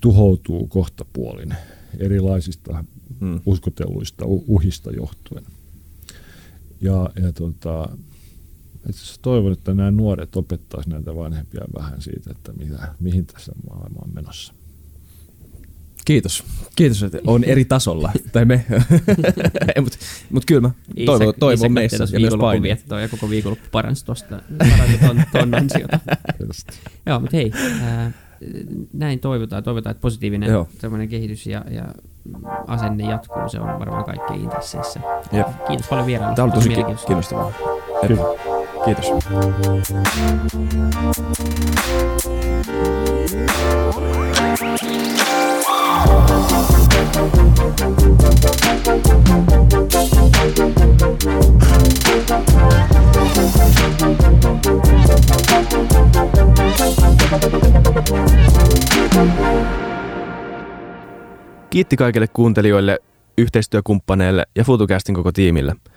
tuhoutuu 0.01 0.67
kohtapuolin 0.67 1.55
erilaisista 1.99 2.83
hmm. 3.19 3.41
uskotelluista 3.45 4.25
uhista 4.25 4.91
johtuen. 4.91 5.43
Ja, 6.81 7.09
ja 7.21 7.33
tota, 7.33 7.89
itse 8.89 9.01
asiassa 9.01 9.21
toivon, 9.21 9.53
että 9.53 9.73
nämä 9.73 9.91
nuoret 9.91 10.35
opettaisivat 10.35 10.93
näitä 10.93 11.15
vanhempia 11.15 11.61
vähän 11.79 12.01
siitä, 12.01 12.31
että 12.31 12.53
mitä, 12.53 12.93
mihin 12.99 13.25
tässä 13.25 13.51
maailma 13.69 13.99
on 14.05 14.13
menossa. 14.13 14.53
Kiitos. 16.07 16.43
Kiitos, 16.75 17.03
että 17.03 17.17
on 17.27 17.43
eri 17.43 17.65
tasolla. 17.65 18.11
tai 18.33 18.45
me. 18.45 18.65
Mutta 19.81 19.97
mut 20.29 20.45
kyllä 20.45 20.61
mä 20.61 20.71
toivon, 21.05 21.29
Isä, 21.29 21.39
toivon 21.39 21.71
meissä 21.71 22.03
ja 22.11 22.19
myös 22.19 22.33
paine. 22.39 22.77
ja 23.01 23.09
koko 23.09 23.29
viikonloppu 23.29 23.67
paransi 23.71 24.05
tuosta 24.05 24.41
ton, 25.07 25.23
ton 25.31 25.55
ansiota. 25.55 25.99
Joo, 27.05 27.19
mutta 27.19 27.37
hei, 27.37 27.51
ää, 27.81 28.11
näin 28.93 29.19
toivotaan. 29.19 29.63
Toivotaan, 29.63 29.91
että 29.91 30.01
positiivinen 30.01 30.49
kehitys 31.09 31.47
ja, 31.47 31.65
ja 31.71 31.85
asenne 32.67 33.03
jatkuu. 33.09 33.49
Se 33.49 33.59
on 33.59 33.79
varmaan 33.79 34.03
kaikkein 34.03 34.41
intresseissä. 34.41 34.99
Jep. 35.31 35.47
Kiitos 35.67 35.87
paljon 35.87 36.07
vierailusta. 36.07 36.35
Tämä 36.35 36.45
on 36.45 36.51
tosi 36.51 36.69
kiinnostavaa. 36.69 37.53
Kiitos. 38.07 38.56
Kiitos. 38.87 39.05
Kiitti 61.69 61.97
kaikille 61.97 62.27
kuuntelijoille, 62.27 62.99
yhteistyökumppaneille 63.37 64.45
ja 64.55 64.63
FutuCastin 64.63 65.15
koko 65.15 65.31
tiimille– 65.31 65.75